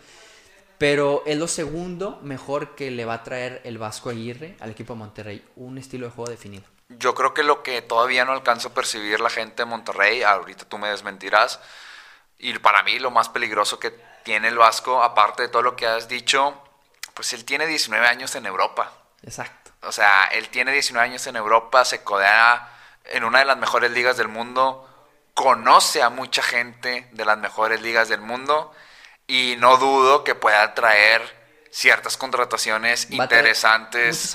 Pero 0.78 1.24
es 1.26 1.38
lo 1.38 1.48
segundo 1.48 2.20
mejor 2.22 2.76
que 2.76 2.92
le 2.92 3.06
va 3.06 3.16
a 3.16 3.24
traer 3.24 3.62
el 3.64 3.78
Vasco 3.78 4.10
Aguirre 4.10 4.58
al 4.60 4.72
equipo 4.72 4.94
de 4.94 5.00
Monterrey. 5.00 5.46
Un 5.56 5.78
estilo 5.78 6.08
de 6.08 6.12
juego 6.14 6.30
definido. 6.30 6.64
Yo 6.90 7.16
creo 7.16 7.34
que 7.34 7.44
lo 7.44 7.64
que 7.64 7.82
todavía 7.82 8.26
no 8.26 8.34
alcanza 8.34 8.70
a 8.70 8.74
percibir 8.74 9.20
la 9.20 9.30
gente 9.30 9.64
de 9.64 9.66
Monterrey, 9.66 10.22
ahorita 10.22 10.66
tú 10.66 10.78
me 10.78 10.90
desmentirás, 10.90 11.60
y 12.38 12.54
para 12.60 12.84
mí 12.84 13.00
lo 13.00 13.10
más 13.10 13.30
peligroso 13.30 13.80
que 13.80 13.92
tiene 14.24 14.50
el 14.50 14.58
Vasco, 14.58 15.02
aparte 15.02 15.44
de 15.44 15.48
todo 15.48 15.62
lo 15.64 15.76
que 15.76 15.88
has 15.88 16.08
dicho, 16.08 16.62
pues 17.14 17.34
él 17.34 17.44
tiene 17.46 17.66
19 17.66 18.06
años 18.06 18.36
en 18.36 18.46
Europa. 18.46 18.92
Exacto. 19.24 19.72
O 19.82 19.92
sea, 19.92 20.26
él 20.26 20.50
tiene 20.50 20.72
19 20.74 21.08
años 21.08 21.26
en 21.28 21.38
Europa, 21.38 21.86
se 21.86 22.04
codea 22.04 22.75
en 23.08 23.24
una 23.24 23.40
de 23.40 23.46
las 23.46 23.58
mejores 23.58 23.92
ligas 23.92 24.18
del 24.18 24.28
mundo, 24.28 24.88
conoce 25.34 26.02
a 26.02 26.10
mucha 26.10 26.42
gente 26.42 27.08
de 27.12 27.26
las 27.26 27.38
mejores 27.38 27.82
ligas 27.82 28.08
del 28.10 28.22
mundo 28.22 28.72
y 29.28 29.56
no 29.60 29.78
dudo 29.78 30.24
que 30.24 30.36
pueda 30.36 30.74
traer 30.74 31.44
ciertas 31.72 32.16
contrataciones 32.16 33.08
Va 33.12 33.24
interesantes 33.26 34.32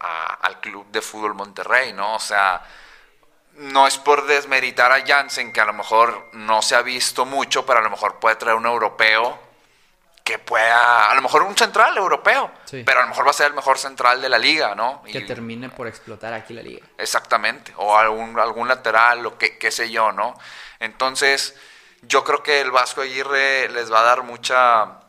a- 0.00 0.38
al 0.42 0.60
Club 0.60 0.86
de 0.92 1.02
Fútbol 1.02 1.34
Monterrey, 1.34 1.92
¿no? 1.92 2.14
O 2.14 2.20
sea, 2.20 2.62
no 3.54 3.86
es 3.86 3.98
por 3.98 4.26
desmeritar 4.26 4.92
a 4.92 5.04
Jansen, 5.04 5.52
que 5.52 5.60
a 5.60 5.64
lo 5.64 5.72
mejor 5.72 6.28
no 6.32 6.62
se 6.62 6.76
ha 6.76 6.82
visto 6.82 7.26
mucho, 7.26 7.66
pero 7.66 7.80
a 7.80 7.82
lo 7.82 7.90
mejor 7.90 8.18
puede 8.20 8.36
traer 8.36 8.56
un 8.56 8.66
europeo 8.66 9.38
que 10.30 10.38
pueda, 10.38 11.10
a 11.10 11.14
lo 11.14 11.22
mejor 11.22 11.42
un 11.42 11.56
central 11.56 11.96
europeo, 11.96 12.52
Sí. 12.64 12.82
pero 12.84 13.00
a 13.00 13.02
lo 13.02 13.08
mejor 13.08 13.26
va 13.26 13.30
a 13.30 13.34
ser 13.34 13.48
el 13.48 13.54
mejor 13.54 13.78
central 13.78 14.22
de 14.22 14.28
la 14.28 14.38
liga, 14.38 14.74
¿no? 14.76 15.02
Que 15.02 15.18
Y- 15.18 15.26
termine 15.26 15.68
por 15.70 15.88
explotar 15.88 16.32
aquí 16.32 16.54
la 16.54 16.62
liga. 16.62 16.86
Exactamente, 16.98 17.72
o 17.76 17.96
algún, 17.96 18.38
algún 18.38 18.68
lateral, 18.68 19.26
o 19.26 19.36
qué, 19.36 19.58
qué 19.58 19.70
sé 19.72 19.90
yo, 19.90 20.12
¿no? 20.12 20.38
Entonces, 20.78 21.56
yo 22.02 22.22
creo 22.24 22.42
que 22.42 22.60
el 22.60 22.70
Vasco 22.70 23.00
Aguirre 23.02 23.68
les 23.70 23.92
va 23.92 24.00
a 24.00 24.04
dar 24.04 24.22
mucha 24.22 25.00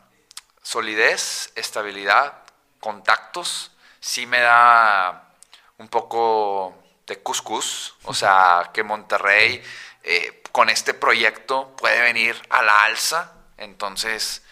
solidez, 0.63 1.51
estabilidad, 1.55 2.33
contactos. 2.79 3.71
Sí 3.99 4.25
me 4.25 4.39
da 4.39 5.29
un 5.77 5.87
poco 5.87 6.75
de 7.07 7.19
cuscús, 7.19 7.95
o 8.03 8.13
sea, 8.13 8.71
que 8.73 8.83
Monterrey 8.83 9.61
eh, 10.03 10.41
con 10.51 10.69
este 10.69 10.93
proyecto 10.95 11.75
puede 11.77 12.01
venir 12.01 12.41
a 12.49 12.61
la 12.63 12.85
alza. 12.85 13.33
Entonces, 13.57 14.43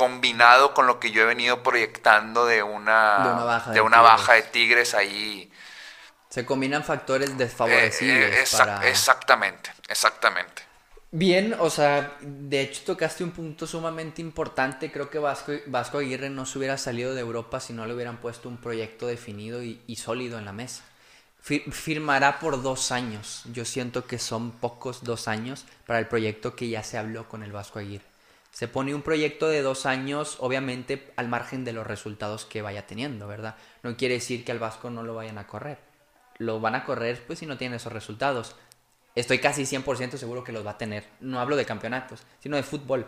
combinado 0.00 0.74
con 0.74 0.86
lo 0.86 0.98
que 1.00 1.10
yo 1.12 1.22
he 1.22 1.26
venido 1.26 1.62
proyectando 1.62 2.46
de 2.46 2.62
una, 2.62 2.98
De 3.16 3.30
una 3.30 3.44
baja 3.44 3.70
de 3.72 3.76
de 3.76 3.80
una 3.80 3.98
Tigres. 3.98 4.02
baja 4.02 4.32
de 4.34 4.42
Tigres 4.42 4.94
ahí. 4.94 5.52
Se 6.30 6.46
combinan 6.46 6.82
factores 6.84 7.30
eh, 7.30 7.34
desfavorecibles 7.36 8.52
eh, 8.54 8.56
para... 8.56 8.88
Exactamente, 8.88 9.70
exactamente. 9.88 10.62
Bien, 11.12 11.56
o 11.58 11.70
sea, 11.70 12.16
de 12.20 12.60
hecho 12.62 12.82
tocaste 12.84 13.24
un 13.24 13.32
punto 13.32 13.66
sumamente 13.66 14.22
importante. 14.22 14.92
Creo 14.92 15.10
que 15.10 15.18
Vasco, 15.18 15.52
Vasco 15.66 15.98
Aguirre 15.98 16.30
no 16.30 16.46
se 16.46 16.58
hubiera 16.58 16.78
salido 16.78 17.14
de 17.14 17.20
Europa 17.20 17.58
si 17.60 17.72
no 17.72 17.86
le 17.86 17.94
hubieran 17.94 18.18
puesto 18.18 18.48
un 18.48 18.58
proyecto 18.58 19.06
definido 19.06 19.62
y, 19.62 19.82
y 19.88 19.96
sólido 19.96 20.38
en 20.38 20.44
la 20.44 20.52
mesa. 20.52 20.82
Fir- 21.44 21.70
firmará 21.72 22.38
por 22.40 22.62
dos 22.62 22.92
años. 22.92 23.42
Yo 23.52 23.64
siento 23.64 24.06
que 24.06 24.18
son 24.18 24.52
pocos 24.52 25.02
dos 25.04 25.26
años 25.28 25.66
para 25.86 25.98
el 25.98 26.06
proyecto 26.08 26.54
que 26.56 26.68
ya 26.68 26.82
se 26.84 26.98
habló 26.98 27.28
con 27.28 27.42
el 27.42 27.52
Vasco 27.52 27.78
Aguirre. 27.80 28.09
Se 28.60 28.68
pone 28.68 28.94
un 28.94 29.00
proyecto 29.00 29.48
de 29.48 29.62
dos 29.62 29.86
años, 29.86 30.36
obviamente 30.38 31.10
al 31.16 31.28
margen 31.28 31.64
de 31.64 31.72
los 31.72 31.86
resultados 31.86 32.44
que 32.44 32.60
vaya 32.60 32.86
teniendo, 32.86 33.26
¿verdad? 33.26 33.56
No 33.82 33.96
quiere 33.96 34.16
decir 34.16 34.44
que 34.44 34.52
al 34.52 34.58
Vasco 34.58 34.90
no 34.90 35.02
lo 35.02 35.14
vayan 35.14 35.38
a 35.38 35.46
correr. 35.46 35.78
Lo 36.36 36.60
van 36.60 36.74
a 36.74 36.84
correr 36.84 37.24
pues 37.26 37.38
si 37.38 37.46
no 37.46 37.56
tienen 37.56 37.76
esos 37.76 37.90
resultados. 37.90 38.56
Estoy 39.14 39.38
casi 39.38 39.62
100% 39.62 40.18
seguro 40.18 40.44
que 40.44 40.52
los 40.52 40.66
va 40.66 40.72
a 40.72 40.76
tener. 40.76 41.04
No 41.20 41.40
hablo 41.40 41.56
de 41.56 41.64
campeonatos, 41.64 42.20
sino 42.40 42.56
de 42.56 42.62
fútbol. 42.62 43.06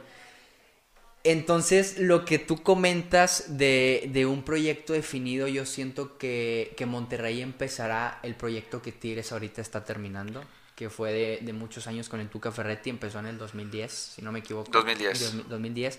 Entonces, 1.23 1.99
lo 1.99 2.25
que 2.25 2.39
tú 2.39 2.63
comentas 2.63 3.59
de, 3.59 4.09
de 4.11 4.25
un 4.25 4.45
proyecto 4.45 4.95
definido, 4.95 5.49
yo 5.49 5.67
siento 5.67 6.17
que, 6.17 6.73
que 6.79 6.87
Monterrey 6.87 7.43
empezará 7.43 8.21
el 8.23 8.37
proyecto 8.37 8.81
que 8.81 8.93
Tigres 8.93 9.33
ahorita 9.33 9.61
está 9.61 9.85
terminando, 9.85 10.43
que 10.75 10.89
fue 10.91 11.13
de, 11.13 11.39
de 11.43 11.53
muchos 11.53 11.87
años 11.87 12.09
con 12.09 12.21
el 12.21 12.29
Tuca 12.29 12.51
Ferretti, 12.53 12.91
empezó 12.91 13.19
en 13.21 13.27
el 13.27 13.39
2010, 13.39 13.93
si 13.93 14.23
no 14.23 14.33
me 14.33 14.39
equivoco. 14.41 14.71
2010. 14.73 15.21
2000 15.21 15.49
2010. 15.49 15.99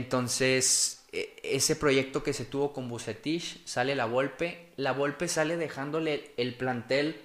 Entonces, 0.00 1.02
e- 1.12 1.34
ese 1.42 1.76
proyecto 1.76 2.22
que 2.22 2.32
se 2.32 2.44
tuvo 2.44 2.72
con 2.72 2.88
Bucetich, 2.88 3.64
sale 3.66 3.94
la 3.94 4.04
Volpe, 4.06 4.72
la 4.76 4.92
Volpe 4.92 5.26
sale 5.28 5.56
dejándole 5.56 6.32
el 6.36 6.54
plantel 6.54 7.20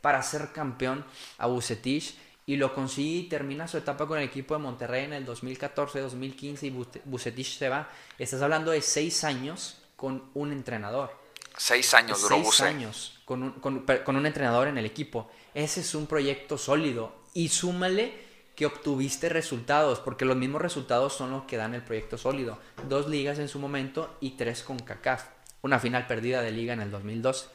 para 0.00 0.22
ser 0.22 0.52
campeón 0.52 1.04
a 1.38 1.46
Bucetich 1.46 2.14
y 2.46 2.56
lo 2.56 2.74
consigue 2.74 3.20
y 3.20 3.22
termina 3.28 3.66
su 3.68 3.78
etapa 3.78 4.06
con 4.06 4.18
el 4.18 4.24
equipo 4.24 4.54
de 4.54 4.60
Monterrey 4.62 5.04
en 5.04 5.14
el 5.14 5.26
2014-2015 5.26 6.62
y 6.62 6.70
Bucetich 7.04 7.58
se 7.58 7.68
va. 7.68 7.90
Estás 8.18 8.42
hablando 8.42 8.70
de 8.70 8.82
seis 8.82 9.24
años 9.24 9.78
con 9.96 10.30
un 10.34 10.52
entrenador. 10.52 11.10
Seis 11.56 11.94
años 11.94 12.20
duró 12.20 12.36
seis 12.36 12.46
años 12.60 13.20
con 13.24 13.42
un, 13.42 13.52
con- 13.52 13.84
con 14.04 14.16
un 14.16 14.26
entrenador 14.26 14.68
en 14.68 14.76
el 14.78 14.84
equipo. 14.86 15.30
Ese 15.54 15.80
es 15.80 15.94
un 15.94 16.06
proyecto 16.06 16.58
sólido. 16.58 17.14
Y 17.32 17.48
súmale 17.48 18.12
que 18.54 18.66
obtuviste 18.66 19.28
resultados, 19.28 20.00
porque 20.00 20.24
los 20.24 20.36
mismos 20.36 20.62
resultados 20.62 21.14
son 21.14 21.30
los 21.30 21.44
que 21.44 21.56
dan 21.56 21.74
el 21.74 21.82
proyecto 21.82 22.18
sólido. 22.18 22.58
Dos 22.88 23.08
ligas 23.08 23.38
en 23.38 23.48
su 23.48 23.58
momento 23.58 24.16
y 24.20 24.32
tres 24.32 24.62
con 24.62 24.78
CACAF. 24.78 25.24
Una 25.62 25.78
final 25.78 26.06
perdida 26.06 26.42
de 26.42 26.52
liga 26.52 26.72
en 26.72 26.80
el 26.80 26.90
2012. 26.90 27.46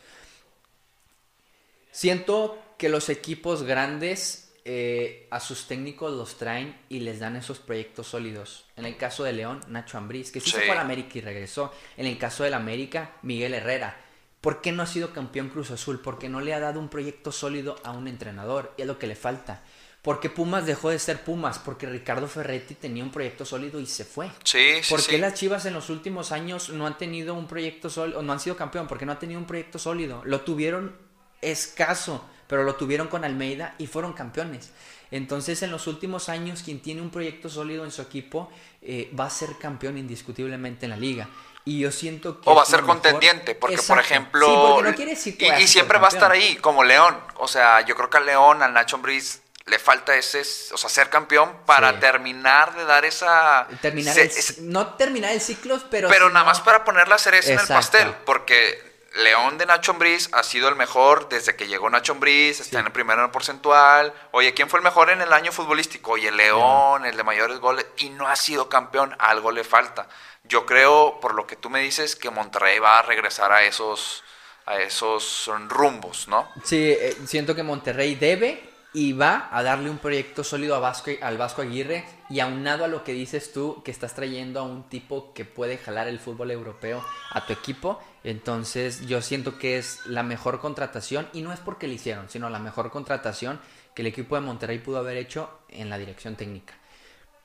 Siento 1.92 2.58
que 2.78 2.90
los 2.90 3.10
equipos 3.10 3.64
grandes 3.64 4.50
eh, 4.66 5.28
a 5.32 5.40
sus 5.40 5.68
técnicos 5.68 6.12
los 6.14 6.38
traen 6.38 6.78
y 6.90 7.00
les 7.00 7.20
dan 7.20 7.36
esos 7.36 7.60
proyectos 7.60 8.08
sólidos. 8.08 8.66
En 8.76 8.86
el 8.86 8.98
caso 8.98 9.24
de 9.24 9.34
León, 9.34 9.62
Nacho 9.68 9.98
Ambriz, 9.98 10.32
que 10.32 10.40
sí, 10.40 10.52
se 10.52 10.62
fue 10.62 10.78
a 10.78 10.82
América 10.82 11.18
y 11.18 11.22
regresó. 11.22 11.74
En 11.98 12.06
el 12.06 12.18
caso 12.18 12.44
del 12.44 12.54
América, 12.54 13.16
Miguel 13.22 13.54
Herrera. 13.54 13.98
¿Por 14.42 14.62
qué 14.62 14.72
no 14.72 14.84
ha 14.84 14.88
sido 14.88 15.12
campeón 15.12 15.50
Cruz 15.50 15.72
Azul? 15.72 16.00
Porque 16.00 16.30
no 16.30 16.40
le 16.40 16.54
ha 16.54 16.60
dado 16.60 16.80
un 16.80 16.90
proyecto 16.90 17.32
sólido 17.32 17.76
a 17.84 17.92
un 17.92 18.08
entrenador. 18.08 18.74
Y 18.78 18.82
es 18.82 18.88
lo 18.88 18.98
que 18.98 19.08
le 19.08 19.16
falta. 19.16 19.64
Porque 20.02 20.30
Pumas 20.30 20.66
dejó 20.66 20.90
de 20.90 21.00
ser 21.00 21.24
Pumas. 21.24 21.60
Porque 21.60 21.88
Ricardo 21.88 22.28
Ferretti 22.28 22.76
tenía 22.76 23.04
un 23.04 23.12
proyecto 23.12 23.44
sólido 23.44 23.82
y 23.82 23.86
se 23.86 24.06
fue. 24.06 24.32
Sí, 24.44 24.82
sí, 24.82 24.90
¿Por 24.90 25.02
sí. 25.02 25.12
qué 25.12 25.18
las 25.18 25.34
Chivas 25.34 25.66
en 25.66 25.74
los 25.74 25.90
últimos 25.90 26.32
años 26.32 26.70
no 26.70 26.88
han 26.88 26.98
tenido 26.98 27.34
un 27.34 27.48
proyecto 27.48 27.90
sólido, 27.90 28.22
no 28.22 28.32
han 28.32 28.40
sido 28.40 28.56
campeón? 28.56 28.88
Porque 28.88 29.06
no 29.06 29.12
han 29.12 29.20
tenido 29.20 29.40
un 29.40 29.48
proyecto 29.48 29.78
sólido. 29.78 30.22
Lo 30.24 30.42
tuvieron 30.42 30.96
escaso, 31.42 32.26
pero 32.48 32.64
lo 32.64 32.76
tuvieron 32.76 33.08
con 33.08 33.26
Almeida 33.26 33.76
y 33.78 33.88
fueron 33.88 34.14
campeones. 34.14 34.72
Entonces, 35.12 35.64
en 35.64 35.72
los 35.72 35.88
últimos 35.88 36.30
años, 36.30 36.62
quien 36.64 36.80
tiene 36.80 37.02
un 37.02 37.10
proyecto 37.10 37.50
sólido 37.50 37.84
en 37.84 37.92
su 37.92 38.02
equipo 38.02 38.52
eh, 38.82 39.12
va 39.20 39.26
a 39.26 39.30
ser 39.30 39.58
campeón 39.60 39.98
indiscutiblemente 39.98 40.86
en 40.86 40.92
la 40.92 40.98
liga. 40.98 41.30
Y 41.70 41.80
yo 41.80 41.92
siento 41.92 42.42
que. 42.42 42.50
O 42.50 42.56
va 42.56 42.62
a 42.62 42.64
es 42.64 42.70
ser 42.70 42.82
mejor. 42.82 42.96
contendiente, 42.96 43.54
porque 43.56 43.78
por 43.78 44.00
ejemplo... 44.00 44.48
Sí, 44.48 44.54
porque 44.74 44.90
no 44.90 44.96
quiere 44.96 45.12
decir 45.12 45.38
que 45.38 45.48
y, 45.48 45.50
a 45.50 45.68
siempre 45.68 46.00
va 46.00 46.08
a 46.08 46.10
estar 46.10 46.32
ahí, 46.32 46.56
como 46.58 46.84
León. 46.84 47.18
O 47.36 47.48
sea, 47.48 47.82
yo 47.82 47.96
creo 47.96 48.10
que 48.10 48.18
al 48.18 48.26
León, 48.26 48.64
al 48.64 48.74
Nacho 48.74 48.96
Ambriz, 48.96 49.42
le 49.66 49.78
falta 49.78 50.16
ese, 50.16 50.42
o 50.74 50.78
sea, 50.78 50.90
ser 50.90 51.10
campeón 51.12 51.54
para 51.68 51.92
Sí. 51.94 51.98
terminar 52.00 52.76
de 52.76 52.86
dar 52.86 53.06
esa... 53.06 53.68
Terminar 53.82 54.16
se- 54.16 54.22
el- 54.24 54.28
ese- 54.30 54.62
no 54.62 54.96
terminar 54.96 55.32
el 55.32 55.42
ciclo, 55.42 55.80
pero. 55.92 56.10
pero 56.10 56.30
nada 56.32 56.44
más 56.46 56.60
para 56.62 56.84
poner 56.84 57.08
la 57.08 57.20
cereza 57.20 57.54
en 57.54 57.60
el 57.60 57.68
pastel, 57.68 58.12
porque 58.26 58.89
León 59.16 59.58
de 59.58 59.66
Nacho 59.66 59.92
Ambriz 59.92 60.30
ha 60.34 60.44
sido 60.44 60.70
el 60.70 60.76
mejor 60.76 61.30
desde 61.30 61.56
que 61.56 61.68
llegó 61.68 61.90
Nacho 61.90 62.14
Ambriz, 62.14 62.60
está 62.60 62.80
en 62.80 62.88
el 62.88 62.92
primero 62.92 63.20
en 63.20 63.26
el 63.26 63.32
porcentual. 63.32 64.14
Oye, 64.32 64.54
¿quién 64.54 64.70
fue 64.70 64.80
el 64.80 64.84
mejor 64.84 65.10
en 65.10 65.22
el 65.22 65.34
año 65.34 65.52
futbolístico? 65.52 66.12
Oye, 66.12 66.32
León, 66.32 67.06
el 67.06 67.18
de 67.18 67.24
mayores 67.24 67.60
goles, 67.60 67.86
y 67.98 68.10
no 68.10 68.28
ha 68.28 68.36
sido 68.36 68.70
campeón, 68.70 69.16
algo 69.20 69.52
le 69.52 69.64
falta. 69.64 70.08
Yo 70.44 70.66
creo, 70.66 71.20
por 71.20 71.34
lo 71.34 71.48
que 71.48 71.56
tú 71.56 71.70
me 71.70 71.82
dices, 71.82 72.16
que 72.16 72.30
Monterrey 72.30 72.80
va 72.80 73.00
a 73.00 73.02
regresar 73.02 73.52
a 73.52 73.64
esos, 73.64 74.24
a 74.66 74.78
esos 74.78 75.50
rumbos, 75.68 76.28
¿no? 76.28 76.48
Sí, 76.64 76.92
eh, 76.92 77.18
siento 77.26 77.56
que 77.56 77.64
Monterrey 77.64 78.16
debe 78.16 78.70
y 78.94 79.14
va 79.14 79.50
a 79.52 79.62
darle 79.62 79.90
un 79.90 80.00
proyecto 80.00 80.44
sólido 80.44 80.76
a 80.76 80.80
Vasco, 80.80 81.12
al 81.22 81.38
Vasco 81.38 81.62
Aguirre 81.62 82.06
y 82.30 82.40
aunado 82.40 82.86
a 82.86 82.88
lo 82.88 83.04
que 83.04 83.14
dices 83.14 83.54
tú, 83.54 83.82
que 83.84 83.92
estás 83.92 84.16
trayendo 84.16 84.60
a 84.60 84.64
un 84.64 84.90
tipo 84.90 85.34
que 85.34 85.46
puede 85.46 85.78
jalar 85.78 86.08
el 86.08 86.20
fútbol 86.20 86.52
europeo 86.52 87.06
a 87.32 87.46
tu 87.46 87.54
equipo, 87.54 88.02
entonces 88.24 89.06
yo 89.08 89.22
siento 89.22 89.58
que 89.58 89.78
es 89.78 90.06
la 90.06 90.24
mejor 90.24 90.60
contratación 90.60 91.28
y 91.34 91.42
no 91.42 91.54
es 91.54 91.60
porque 91.60 91.88
le 91.88 91.96
hicieron, 91.96 92.30
sino 92.30 92.50
la 92.50 92.60
mejor 92.60 92.92
contratación 92.92 93.60
que 93.96 94.02
el 94.02 94.08
equipo 94.08 94.36
de 94.36 94.42
Monterrey 94.42 94.80
pudo 94.80 95.00
haber 95.00 95.18
hecho 95.18 95.50
en 95.70 95.90
la 95.90 95.98
dirección 95.98 96.36
técnica. 96.36 96.74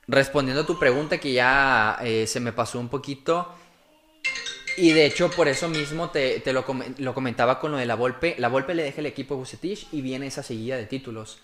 Respondiendo 0.06 0.62
a 0.62 0.66
tu 0.66 0.78
pregunta 0.78 1.18
que 1.18 1.32
ya 1.32 1.98
eh, 2.02 2.26
se 2.26 2.40
me 2.40 2.52
pasó 2.52 2.78
un 2.78 2.88
poquito, 2.88 3.54
y 4.76 4.92
de 4.92 5.06
hecho, 5.06 5.30
por 5.30 5.46
eso 5.46 5.68
mismo 5.68 6.10
te, 6.10 6.42
lo, 6.52 6.64
lo 6.98 7.14
comentaba 7.14 7.60
con 7.60 7.70
lo 7.72 7.78
de 7.78 7.86
la 7.86 7.94
Volpe. 7.94 8.34
La 8.38 8.48
Volpe 8.48 8.74
le 8.74 8.82
deja 8.82 9.00
el 9.00 9.06
equipo 9.06 9.34
a 9.34 9.36
Bucetich 9.36 9.86
y 9.92 10.00
viene 10.00 10.26
esa 10.26 10.42
seguida 10.42 10.76
de 10.76 10.86
títulos. 10.86 11.38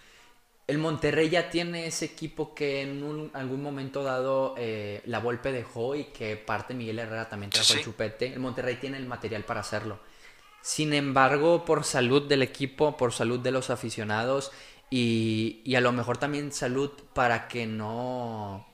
El 0.71 0.79
Monterrey 0.79 1.29
ya 1.29 1.51
tiene 1.51 1.87
ese 1.87 2.05
equipo 2.05 2.55
que 2.55 2.83
en 2.83 3.03
un- 3.03 3.31
algún 3.35 3.61
momento 3.63 4.03
dado 4.05 4.55
eh, 4.57 5.03
la 5.05 5.19
Volpe 5.19 5.51
dejó 5.53 5.97
y 5.97 6.05
que 6.05 6.37
parte 6.37 6.75
Miguel 6.75 6.99
Herrera 7.01 7.29
también 7.29 7.51
trajo 7.51 7.73
Sí, 7.73 7.79
el 7.79 7.85
chupete. 7.85 8.33
El 8.33 8.39
Monterrey 8.41 8.77
tiene 8.77 8.97
el 8.99 9.07
material 9.07 9.45
para 9.45 9.61
hacerlo. 9.61 9.99
Sin 10.63 10.93
embargo, 10.93 11.65
por 11.65 11.85
salud 11.85 12.29
del 12.29 12.43
equipo, 12.43 12.97
por 12.97 13.13
salud 13.13 13.41
de 13.41 13.51
los 13.51 13.71
aficionados 13.71 14.53
y, 14.91 15.61
y 15.65 15.75
a 15.75 15.81
lo 15.81 15.93
mejor 15.93 16.19
también 16.19 16.53
salud 16.53 16.91
para 17.15 17.49
que 17.49 17.67
no, 17.67 18.67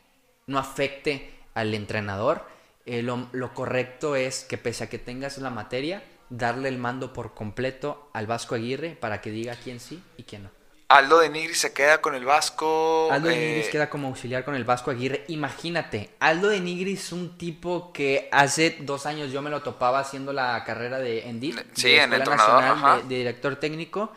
no 0.47 0.59
afecte 0.59 1.31
al 1.55 1.73
entrenador, 1.75 2.45
eh, 2.87 3.03
lo, 3.03 3.29
lo 3.33 3.55
correcto 3.55 4.17
es 4.17 4.45
que 4.45 4.59
pese 4.59 4.85
a 4.85 4.89
que 4.91 4.99
tengas 4.99 5.39
la 5.39 5.51
materia, 5.51 6.03
darle 6.29 6.69
el 6.69 6.79
mando 6.79 7.13
por 7.13 7.35
completo 7.35 8.11
al 8.13 8.27
Vasco 8.27 8.55
Aguirre 8.55 8.97
para 9.01 9.21
que 9.21 9.31
diga 9.31 9.55
quién 9.63 9.81
sí 9.81 10.03
y 10.17 10.25
quién 10.25 10.43
no. 10.45 10.56
Aldo 10.89 11.19
de 11.19 11.31
Nigri 11.31 11.55
se 11.55 11.73
queda 11.73 12.01
con 12.01 12.15
el 12.15 12.25
Vasco. 12.25 13.09
Aldo 13.11 13.29
de 13.29 13.35
eh, 13.35 13.49
Nigris 13.49 13.71
queda 13.71 13.91
como 13.91 14.09
auxiliar 14.09 14.45
con 14.45 14.55
el 14.55 14.65
Vasco 14.65 14.93
Aguirre. 14.93 15.25
Imagínate, 15.29 16.11
Aldo 16.21 16.49
de 16.49 16.61
Nigris 16.61 17.07
es 17.07 17.13
un 17.13 17.37
tipo 17.37 17.93
que 17.93 18.29
hace 18.31 18.77
dos 18.81 19.05
años 19.07 19.33
yo 19.33 19.43
me 19.43 19.51
lo 19.51 19.63
topaba 19.63 19.99
haciendo 19.99 20.33
la 20.33 20.63
carrera 20.65 20.99
de 20.99 21.29
Endit, 21.29 21.59
Sí, 21.75 21.89
de 21.89 22.03
en 22.03 22.11
Nacional 22.11 23.03
de, 23.03 23.09
de 23.09 23.19
director 23.19 23.57
técnico, 23.57 24.13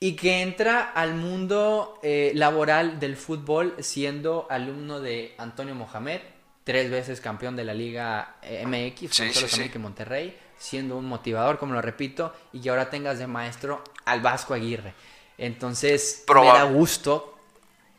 y 0.00 0.16
que 0.16 0.42
entra 0.42 0.82
al 0.82 1.14
mundo 1.14 2.00
eh, 2.02 2.32
laboral 2.34 2.98
del 2.98 3.16
fútbol 3.16 3.76
siendo 3.78 4.48
alumno 4.50 5.00
de 5.00 5.36
Antonio 5.38 5.76
Mohamed, 5.76 6.20
tres 6.64 6.90
veces 6.90 7.20
campeón 7.20 7.54
de 7.54 7.64
la 7.64 7.74
Liga 7.74 8.36
eh, 8.42 8.66
MX, 8.66 9.14
Sí, 9.14 9.32
sí, 9.32 9.46
sí. 9.46 9.54
América 9.54 9.78
y 9.78 9.82
Monterrey, 9.82 10.38
siendo 10.58 10.96
un 10.96 11.04
motivador, 11.04 11.58
como 11.58 11.74
lo 11.74 11.80
repito, 11.80 12.34
y 12.52 12.60
que 12.60 12.70
ahora 12.70 12.90
tengas 12.90 13.20
de 13.20 13.28
maestro 13.28 13.84
al 14.04 14.20
Vasco 14.20 14.52
Aguirre. 14.52 14.94
Entonces, 15.40 16.22
Proba- 16.26 16.52
me 16.52 16.58
da 16.58 16.64
gusto, 16.64 17.36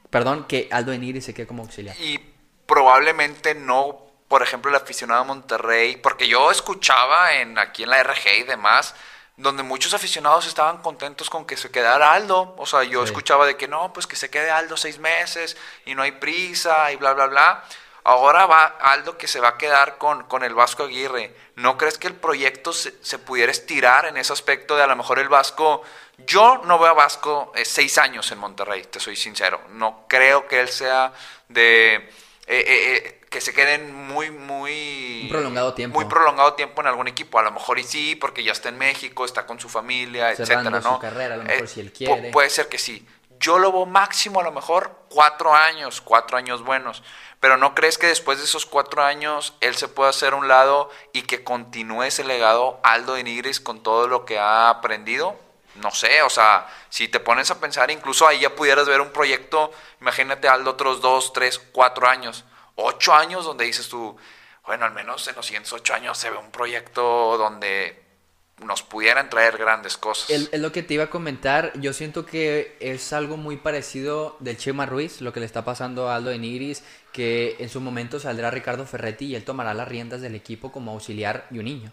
perdón, 0.10 0.45
que 0.47 0.69
Aldo 0.71 0.93
Enigri 0.93 1.21
se 1.21 1.34
quede 1.34 1.47
como 1.47 1.63
auxiliar. 1.63 1.95
Y 1.99 2.19
probablemente 2.65 3.56
no, 3.56 3.99
por 4.27 4.43
ejemplo, 4.43 4.69
el 4.69 4.75
aficionado 4.77 5.21
de 5.23 5.27
Monterrey, 5.27 5.97
porque 5.97 6.27
yo 6.27 6.51
escuchaba 6.51 7.34
en 7.36 7.58
aquí 7.60 7.84
en 7.84 7.89
la 7.89 7.99
RG 8.04 8.39
y 8.39 8.43
demás, 8.43 8.95
donde 9.38 9.63
muchos 9.63 9.93
aficionados 9.93 10.45
estaban 10.45 10.77
contentos 10.84 11.30
con 11.30 11.45
que 11.45 11.58
se 11.58 11.71
quedara 11.71 12.13
Aldo. 12.13 12.54
O 12.58 12.65
sea, 12.65 12.84
yo 12.84 12.99
Sí. 13.01 13.06
escuchaba 13.06 13.45
de 13.47 13.58
que 13.58 13.67
no, 13.67 13.91
pues 13.91 14.06
que 14.06 14.15
se 14.15 14.30
quede 14.30 14.51
Aldo 14.51 14.77
seis 14.77 14.99
meses 14.99 15.58
y 15.86 15.95
no 15.95 16.04
hay 16.04 16.12
prisa 16.13 16.91
y 16.91 16.95
bla, 16.97 17.13
bla, 17.13 17.25
bla. 17.27 17.63
Ahora 18.03 18.45
va 18.47 18.65
Aldo 18.65 19.17
que 19.17 19.27
se 19.27 19.39
va 19.39 19.49
a 19.49 19.57
quedar 19.57 19.97
con, 19.97 20.23
con 20.23 20.43
el 20.43 20.53
Vasco 20.55 20.83
Aguirre. 20.83 21.35
¿No 21.55 21.77
crees 21.77 21.97
que 21.97 22.07
el 22.07 22.15
proyecto 22.15 22.73
se, 22.73 22.93
se 23.01 23.19
pudiera 23.19 23.51
estirar 23.51 24.05
en 24.05 24.17
ese 24.17 24.33
aspecto 24.33 24.75
de 24.75 24.83
a 24.83 24.87
lo 24.87 24.95
mejor 24.95 25.19
el 25.19 25.29
Vasco? 25.29 25.83
Yo 26.17 26.61
no 26.65 26.79
veo 26.79 26.89
a 26.89 26.93
Vasco 26.93 27.51
eh, 27.55 27.65
seis 27.65 27.97
años 27.97 28.31
en 28.31 28.39
Monterrey, 28.39 28.83
te 28.83 28.99
soy 28.99 29.15
sincero. 29.15 29.61
No 29.69 30.05
creo 30.07 30.47
que 30.47 30.59
él 30.61 30.69
sea 30.69 31.13
de... 31.47 31.95
eh, 31.95 32.09
eh, 32.47 32.65
eh, 32.67 33.17
que 33.29 33.39
se 33.39 33.53
queden 33.53 33.95
muy, 33.95 34.29
muy... 34.29 35.21
Un 35.23 35.29
prolongado 35.29 35.73
tiempo. 35.73 35.99
Muy 35.99 36.05
prolongado 36.09 36.53
tiempo 36.55 36.81
en 36.81 36.87
algún 36.87 37.07
equipo. 37.07 37.39
A 37.39 37.43
lo 37.43 37.51
mejor 37.51 37.79
y 37.79 37.83
sí, 37.83 38.15
porque 38.17 38.43
ya 38.43 38.51
está 38.51 38.69
en 38.69 38.77
México, 38.77 39.23
está 39.23 39.45
con 39.45 39.57
su 39.59 39.69
familia, 39.69 40.35
Cerrando 40.35 40.69
etcétera, 40.69 40.81
su 40.81 40.89
¿no? 40.89 40.99
carrera, 40.99 41.35
a 41.35 41.37
lo 41.37 41.43
mejor 41.43 41.67
si 41.67 41.79
él 41.79 41.93
pu- 41.93 41.97
quiere. 41.97 42.31
puede 42.31 42.49
ser 42.49 42.67
que 42.67 42.77
sí. 42.77 43.07
Yo 43.41 43.60
lo 43.60 43.71
veo 43.71 43.86
máximo 43.86 44.39
a 44.39 44.43
lo 44.43 44.51
mejor 44.51 45.06
cuatro 45.10 45.54
años, 45.54 45.99
cuatro 45.99 46.38
años 46.38 46.63
buenos. 46.63 47.04
Pero 47.41 47.58
¿no 47.58 47.73
crees 47.73 47.97
que 47.97 48.08
después 48.08 48.38
de 48.38 48.45
esos 48.45 48.67
cuatro 48.67 49.04
años 49.04 49.56
él 49.62 49.75
se 49.75 49.88
pueda 49.88 50.12
hacer 50.12 50.36
un 50.36 50.47
lado 50.47 50.91
y 51.12 51.23
que 51.23 51.43
continúe 51.43 52.04
ese 52.04 52.23
legado 52.23 52.80
Aldo 52.84 53.15
de 53.15 53.23
Nigris 53.23 53.60
con 53.60 53.82
todo 53.82 54.08
lo 54.08 54.25
que 54.25 54.38
ha 54.38 54.69
aprendido? 54.69 55.36
No 55.75 55.89
sé, 55.89 56.21
o 56.21 56.30
sea, 56.30 56.67
si 56.89 57.08
te 57.08 57.19
pones 57.19 57.49
a 57.49 57.60
pensar, 57.60 57.89
incluso 57.89 58.27
ahí 58.27 58.41
ya 58.41 58.56
pudieras 58.56 58.88
ver 58.88 59.01
un 59.01 59.12
proyecto, 59.12 59.71
imagínate 59.99 60.47
Aldo 60.47 60.71
otros 60.71 61.01
dos, 61.01 61.34
tres, 61.34 61.58
cuatro 61.58 62.08
años, 62.08 62.43
ocho 62.75 63.13
años 63.13 63.45
donde 63.45 63.65
dices 63.65 63.89
tú, 63.89 64.15
bueno, 64.65 64.86
al 64.86 64.91
menos 64.91 65.27
en 65.27 65.36
los 65.36 65.45
siguientes 65.45 65.73
ocho 65.73 65.95
años 65.95 66.17
se 66.17 66.30
ve 66.30 66.38
un 66.38 66.51
proyecto 66.51 67.38
donde 67.38 68.11
nos 68.65 68.84
pudieran 68.84 69.30
traer 69.30 69.58
grandes 69.58 69.97
cosas. 69.97 70.30
Es 70.30 70.60
lo 70.60 70.71
que 70.71 70.84
te 70.84 70.93
iba 70.93 71.06
a 71.06 71.10
comentar. 71.10 71.74
Yo 71.80 71.93
siento 71.93 72.26
que 72.26 72.78
es 72.80 73.13
algo 73.13 73.38
muy 73.38 73.58
parecido 73.58 74.38
del 74.39 74.58
Chema 74.58 74.86
Ruiz, 74.86 75.21
lo 75.21 75.34
que 75.34 75.39
le 75.39 75.45
está 75.45 75.65
pasando 75.65 76.10
a 76.10 76.15
Aldo 76.15 76.30
de 76.30 76.38
Nigris, 76.38 76.84
que 77.12 77.56
en 77.60 77.69
su 77.69 77.82
momento 77.82 78.19
saldrá 78.19 78.52
Ricardo 78.52 78.86
Ferretti 78.86 79.26
y 79.26 79.36
él 79.36 79.43
tomará 79.43 79.74
las 79.74 79.88
riendas 79.88 80.21
del 80.21 80.36
equipo 80.36 80.71
como 80.71 80.91
auxiliar 80.91 81.47
y 81.52 81.60
un 81.60 81.65
niño. 81.65 81.91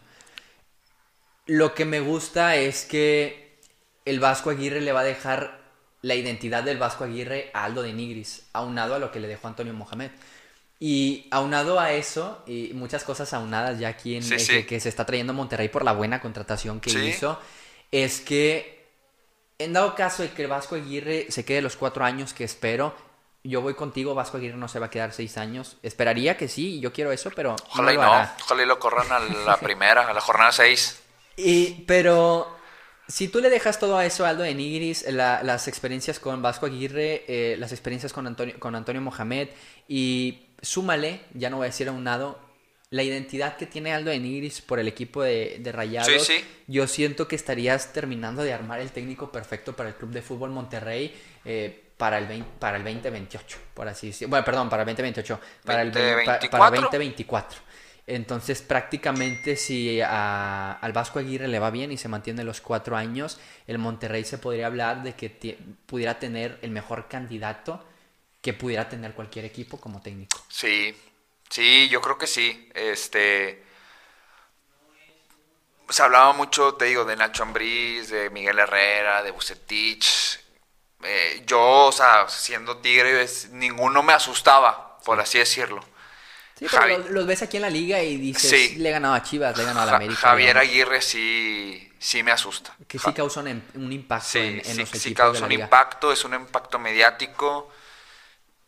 Lo 1.46 1.74
que 1.74 1.84
me 1.84 2.00
gusta 2.00 2.56
es 2.56 2.84
que 2.84 3.58
el 4.04 4.20
Vasco 4.20 4.50
Aguirre 4.50 4.80
le 4.80 4.92
va 4.92 5.00
a 5.00 5.04
dejar 5.04 5.58
la 6.02 6.14
identidad 6.14 6.62
del 6.62 6.78
Vasco 6.78 7.04
Aguirre 7.04 7.50
a 7.54 7.64
Aldo 7.64 7.82
de 7.82 7.92
Nigris, 7.92 8.46
aunado 8.52 8.94
a 8.94 8.98
lo 8.98 9.10
que 9.10 9.20
le 9.20 9.28
dejó 9.28 9.48
Antonio 9.48 9.72
Mohamed. 9.72 10.10
Y 10.80 11.26
aunado 11.30 11.80
a 11.80 11.92
eso, 11.92 12.42
y 12.46 12.70
muchas 12.74 13.02
cosas 13.02 13.32
aunadas 13.34 13.80
ya 13.80 13.88
aquí 13.88 14.14
en 14.14 14.22
Que, 14.22 14.80
se 14.80 14.88
está 14.88 15.04
trayendo 15.04 15.32
Monterrey 15.32 15.68
por 15.68 15.84
la 15.84 15.92
buena 15.92 16.20
contratación 16.20 16.80
que 16.80 16.90
hizo, 16.90 17.40
es 17.90 18.20
que 18.20 18.78
en 19.58 19.72
dado 19.72 19.94
caso 19.96 20.22
de 20.22 20.30
que 20.30 20.46
Vasco 20.46 20.76
Aguirre 20.76 21.26
se 21.30 21.44
quede 21.44 21.62
los 21.62 21.76
cuatro 21.76 22.04
años 22.04 22.32
que 22.32 22.44
espero, 22.44 22.94
yo 23.42 23.60
voy 23.60 23.74
contigo, 23.74 24.14
Vasco 24.14 24.36
Aguirre 24.36 24.56
no 24.56 24.68
se 24.68 24.78
va 24.78 24.86
a 24.86 24.90
quedar 24.90 25.12
seis 25.12 25.36
años. 25.36 25.78
Esperaría 25.82 26.36
que 26.36 26.48
sí, 26.48 26.80
yo 26.80 26.92
quiero 26.92 27.12
eso, 27.12 27.30
pero. 27.34 27.56
Ojalá 27.70 27.94
y 27.94 27.96
no, 27.96 28.28
ojalá 28.42 28.62
y 28.62 28.66
lo 28.66 28.78
corran 28.78 29.10
a 29.10 29.18
la 29.20 29.56
primera, 29.60 30.08
a 30.08 30.12
la 30.12 30.20
jornada 30.20 30.52
seis. 30.52 31.00
Y, 31.36 31.84
pero 31.86 32.56
si 33.06 33.28
tú 33.28 33.40
le 33.40 33.48
dejas 33.48 33.78
todo 33.78 33.96
a 33.96 34.04
eso 34.04 34.26
Aldo 34.26 34.42
de 34.42 34.54
Nigris, 34.54 35.06
las 35.10 35.66
experiencias 35.66 36.20
con 36.20 36.42
Vasco 36.42 36.66
Aguirre, 36.66 37.24
eh, 37.26 37.56
las 37.58 37.72
experiencias 37.72 38.12
con 38.12 38.26
Antonio, 38.26 38.58
con 38.58 38.74
Antonio 38.74 39.00
Mohamed 39.00 39.48
y 39.88 40.47
súmale, 40.62 41.20
ya 41.34 41.50
no 41.50 41.58
voy 41.58 41.64
a 41.64 41.70
decir 41.70 41.88
a 41.88 41.92
un 41.92 42.04
lado, 42.04 42.38
la 42.90 43.02
identidad 43.02 43.56
que 43.56 43.66
tiene 43.66 43.92
Aldo 43.92 44.10
de 44.10 44.18
Nigris 44.18 44.62
por 44.62 44.78
el 44.78 44.88
equipo 44.88 45.22
de, 45.22 45.58
de 45.60 45.72
Rayados, 45.72 46.30
yo 46.66 46.86
siento 46.86 47.28
que 47.28 47.36
estarías 47.36 47.92
terminando 47.92 48.42
de 48.42 48.52
armar 48.52 48.80
el 48.80 48.90
técnico 48.90 49.30
perfecto 49.30 49.76
para 49.76 49.90
el 49.90 49.94
Club 49.94 50.10
de 50.10 50.22
Fútbol 50.22 50.50
Monterrey 50.50 51.14
eh, 51.44 51.84
para, 51.98 52.18
el 52.18 52.44
para 52.44 52.78
el 52.78 52.84
2028, 52.84 53.58
por 53.74 53.88
así 53.88 54.08
decirlo. 54.08 54.30
Bueno, 54.30 54.44
perdón, 54.44 54.70
para 54.70 54.82
el 54.82 54.86
2028, 54.86 55.40
para, 55.64 55.82
el, 55.82 55.92
para 56.50 56.70
2024. 56.70 57.58
Entonces, 58.06 58.62
prácticamente, 58.62 59.54
si 59.56 60.00
al 60.00 60.92
Vasco 60.94 61.18
Aguirre 61.18 61.46
le 61.46 61.58
va 61.58 61.70
bien 61.70 61.92
y 61.92 61.98
se 61.98 62.08
mantiene 62.08 62.42
los 62.42 62.62
cuatro 62.62 62.96
años, 62.96 63.38
el 63.66 63.76
Monterrey 63.76 64.24
se 64.24 64.38
podría 64.38 64.66
hablar 64.66 65.02
de 65.02 65.12
que 65.12 65.58
pudiera 65.84 66.18
tener 66.18 66.58
el 66.62 66.70
mejor 66.70 67.06
candidato 67.08 67.84
que 68.40 68.52
pudiera 68.52 68.88
tener 68.88 69.14
cualquier 69.14 69.44
equipo 69.44 69.80
como 69.80 70.00
técnico. 70.00 70.44
Sí, 70.48 70.96
sí, 71.48 71.88
yo 71.88 72.00
creo 72.00 72.18
que 72.18 72.26
sí. 72.26 72.70
Este 72.74 73.64
se 75.88 76.02
hablaba 76.02 76.32
mucho, 76.32 76.74
te 76.74 76.86
digo, 76.86 77.04
de 77.04 77.16
Nacho 77.16 77.42
Ambriz, 77.42 78.10
de 78.10 78.30
Miguel 78.30 78.58
Herrera, 78.58 79.22
de 79.22 79.30
Bucetich. 79.30 80.38
Eh, 81.02 81.42
yo, 81.46 81.86
o 81.86 81.92
sea, 81.92 82.28
siendo 82.28 82.78
tigre, 82.78 83.26
ninguno 83.52 84.02
me 84.02 84.12
asustaba, 84.12 84.98
por 85.04 85.20
así 85.20 85.38
decirlo. 85.38 85.80
Sí, 86.58 86.66
pero 86.70 86.98
los, 87.10 87.26
ves 87.26 87.42
aquí 87.42 87.56
en 87.56 87.62
la 87.62 87.70
liga 87.70 88.02
y 88.02 88.16
dices, 88.16 88.76
le 88.76 88.88
he 88.88 88.92
ganado 88.92 89.14
a 89.14 89.22
Chivas, 89.22 89.56
le 89.56 89.62
he 89.62 89.66
ganado 89.66 89.88
a 89.88 89.92
la 89.92 89.96
América. 89.96 90.20
Javier 90.20 90.58
Aguirre 90.58 91.00
sí, 91.00 91.92
sí 92.00 92.24
me 92.24 92.32
asusta. 92.32 92.74
Que 92.86 92.98
sí 92.98 93.12
causa 93.12 93.40
un, 93.40 93.92
impacto 93.92 94.38
en, 94.38 94.60
en, 94.64 94.78
los 94.78 94.90
Sí, 94.90 95.14
causa 95.14 95.44
un 95.44 95.52
impacto, 95.52 96.12
es 96.12 96.24
un 96.24 96.34
impacto 96.34 96.80
mediático 96.80 97.70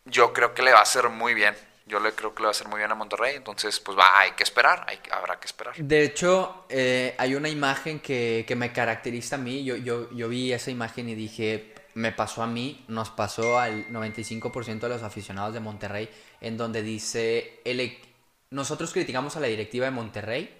yo 0.05 0.33
creo 0.33 0.53
que 0.53 0.61
le 0.61 0.71
va 0.71 0.79
a 0.79 0.83
hacer 0.83 1.09
muy 1.09 1.33
bien. 1.33 1.55
Yo 1.85 1.99
le 1.99 2.13
creo 2.13 2.33
que 2.33 2.41
le 2.41 2.45
va 2.45 2.49
a 2.49 2.51
hacer 2.51 2.67
muy 2.67 2.77
bien 2.77 2.91
a 2.91 2.95
Monterrey. 2.95 3.35
Entonces, 3.35 3.79
pues 3.79 3.97
va, 3.97 4.19
hay 4.19 4.31
que 4.31 4.43
esperar, 4.43 4.85
hay, 4.87 4.99
habrá 5.11 5.39
que 5.39 5.47
esperar. 5.47 5.75
De 5.75 6.03
hecho, 6.03 6.65
eh, 6.69 7.15
hay 7.17 7.35
una 7.35 7.49
imagen 7.49 7.99
que, 7.99 8.45
me 8.55 8.71
caracteriza 8.71 9.35
a 9.35 9.39
mí. 9.39 9.63
Yo, 9.63 9.75
yo, 9.75 10.09
yo 10.11 10.29
vi 10.29 10.53
esa 10.53 10.71
imagen 10.71 11.09
y 11.09 11.15
dije, 11.15 11.73
me 11.95 12.11
pasó 12.11 12.43
a 12.43 12.47
mí, 12.47 12.85
nos 12.87 13.09
pasó 13.09 13.59
al 13.59 13.87
95% 13.89 14.79
de 14.79 14.89
los 14.89 15.03
aficionados 15.03 15.53
de 15.53 15.59
Monterrey, 15.59 16.09
en 16.39 16.57
donde 16.57 16.81
dice, 16.81 17.59
el, 17.65 17.97
nosotros 18.49 18.93
criticamos 18.93 19.35
a 19.35 19.39
la 19.39 19.47
directiva 19.47 19.85
de 19.85 19.91
Monterrey 19.91 20.57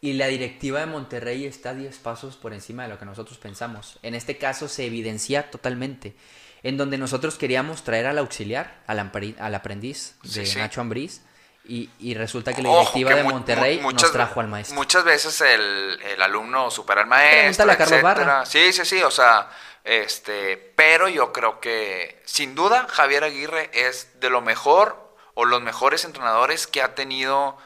y 0.00 0.14
la 0.14 0.26
directiva 0.26 0.80
de 0.80 0.86
Monterrey 0.86 1.44
está 1.44 1.74
10 1.74 1.96
pasos 1.98 2.36
por 2.36 2.52
encima 2.52 2.84
de 2.84 2.88
lo 2.88 2.98
que 2.98 3.04
nosotros 3.04 3.38
pensamos. 3.38 3.98
En 4.02 4.14
este 4.14 4.36
caso 4.36 4.68
se 4.68 4.86
evidencia 4.86 5.50
totalmente 5.50 6.14
en 6.62 6.76
donde 6.76 6.98
nosotros 6.98 7.36
queríamos 7.36 7.82
traer 7.82 8.06
al 8.06 8.18
auxiliar, 8.18 8.82
al, 8.86 8.98
al 9.38 9.54
aprendiz 9.54 10.16
de 10.22 10.54
Nacho 10.56 10.80
Ambriz, 10.80 11.22
y, 11.64 12.14
resulta 12.14 12.52
que 12.52 12.62
la 12.62 12.70
directiva 12.70 13.14
de 13.14 13.22
Monterrey 13.22 13.80
nos 13.80 14.12
trajo 14.12 14.40
al 14.40 14.48
maestro. 14.48 14.74
Muchas 14.74 15.04
veces 15.04 15.40
el, 15.40 16.20
alumno 16.20 16.70
supera 16.70 17.02
al 17.02 17.06
maestro, 17.06 17.70
a 17.70 17.76
Carlos 17.76 18.02
Barra. 18.02 18.46
Sí, 18.46 18.72
sí, 18.72 18.84
sí, 18.84 19.02
o 19.02 19.10
sea, 19.10 19.48
este, 19.84 20.56
pero 20.76 21.08
yo 21.08 21.32
creo 21.32 21.60
que 21.60 22.20
sin 22.24 22.54
duda 22.54 22.86
Javier 22.88 23.24
Aguirre 23.24 23.70
es 23.72 24.20
de 24.20 24.30
lo 24.30 24.40
mejor 24.40 25.14
o 25.34 25.44
los 25.44 25.62
mejores 25.62 26.04
entrenadores 26.04 26.66
que 26.66 26.82
ha 26.82 26.94
tenido 26.94 27.56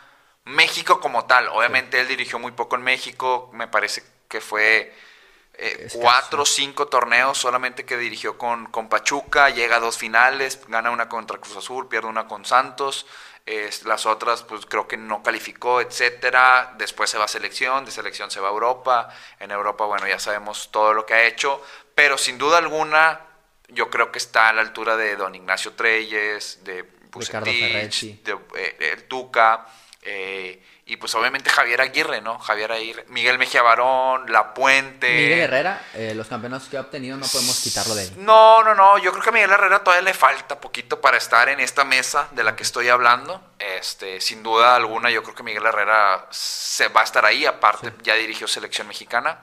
México 0.44 1.00
como 1.00 1.24
tal. 1.24 1.48
Obviamente 1.48 2.00
él 2.00 2.08
dirigió 2.08 2.38
muy 2.38 2.52
poco 2.52 2.76
en 2.76 2.82
México, 2.82 3.50
me 3.54 3.66
parece 3.66 4.02
que 4.28 4.40
fue 4.40 4.94
eh, 5.58 5.88
cuatro 5.94 6.42
o 6.42 6.46
cinco 6.46 6.88
torneos 6.88 7.38
solamente 7.38 7.84
que 7.84 7.96
dirigió 7.96 8.36
con, 8.36 8.66
con, 8.66 8.88
Pachuca, 8.88 9.50
llega 9.50 9.76
a 9.76 9.80
dos 9.80 9.96
finales, 9.96 10.60
gana 10.68 10.90
una 10.90 11.08
contra 11.08 11.38
Cruz 11.38 11.56
Azul, 11.56 11.88
pierde 11.88 12.08
una 12.08 12.26
con 12.26 12.44
Santos, 12.44 13.06
las 13.84 14.06
otras 14.06 14.42
pues 14.42 14.66
creo 14.66 14.88
que 14.88 14.96
no 14.96 15.22
calificó, 15.22 15.80
etcétera, 15.80 16.74
después 16.78 17.08
se 17.08 17.16
va 17.16 17.26
a 17.26 17.28
selección, 17.28 17.84
de 17.84 17.92
selección 17.92 18.30
se 18.30 18.40
va 18.40 18.48
a 18.48 18.50
Europa, 18.50 19.08
en 19.38 19.52
Europa 19.52 19.84
bueno 19.84 20.06
ya 20.08 20.18
sabemos 20.18 20.70
todo 20.72 20.92
lo 20.92 21.06
que 21.06 21.14
ha 21.14 21.24
hecho, 21.24 21.62
pero 21.94 22.18
sin 22.18 22.38
duda 22.38 22.58
alguna 22.58 23.20
yo 23.68 23.88
creo 23.88 24.10
que 24.10 24.18
está 24.18 24.48
a 24.48 24.52
la 24.52 24.62
altura 24.62 24.96
de 24.96 25.16
Don 25.16 25.34
Ignacio 25.34 25.72
Treyes, 25.74 26.64
de 26.64 26.82
Bucetich, 27.10 28.22
de 28.22 28.32
eh, 28.56 28.76
el 28.92 29.04
Tuca, 29.04 29.66
eh, 30.08 30.62
y 30.84 30.98
pues 30.98 31.12
obviamente 31.16 31.50
Javier 31.50 31.80
Aguirre, 31.80 32.20
¿no? 32.20 32.38
Javier 32.38 32.70
Aguirre, 32.70 33.04
Miguel 33.08 33.38
Mejía 33.38 33.60
Barón, 33.60 34.30
La 34.30 34.54
Puente. 34.54 35.12
Miguel 35.12 35.40
Herrera, 35.40 35.82
eh, 35.94 36.12
los 36.14 36.28
campeonatos 36.28 36.68
que 36.68 36.76
ha 36.76 36.82
obtenido 36.82 37.16
no 37.16 37.26
podemos 37.26 37.60
quitarlo 37.60 37.96
de 37.96 38.04
él. 38.04 38.12
No, 38.18 38.62
no, 38.62 38.72
no, 38.76 38.98
yo 38.98 39.10
creo 39.10 39.24
que 39.24 39.30
a 39.30 39.32
Miguel 39.32 39.50
Herrera 39.50 39.82
todavía 39.82 40.04
le 40.04 40.14
falta 40.14 40.60
poquito 40.60 41.00
para 41.00 41.16
estar 41.16 41.48
en 41.48 41.58
esta 41.58 41.82
mesa 41.84 42.28
de 42.30 42.44
la 42.44 42.54
que 42.54 42.62
estoy 42.62 42.88
hablando. 42.88 43.42
Este, 43.58 44.20
sin 44.20 44.44
duda 44.44 44.76
alguna, 44.76 45.10
yo 45.10 45.24
creo 45.24 45.34
que 45.34 45.42
Miguel 45.42 45.66
Herrera 45.66 46.28
se 46.30 46.86
va 46.86 47.00
a 47.00 47.04
estar 47.04 47.24
ahí, 47.24 47.44
aparte 47.44 47.92
ya 48.04 48.14
dirigió 48.14 48.46
selección 48.46 48.86
mexicana. 48.86 49.40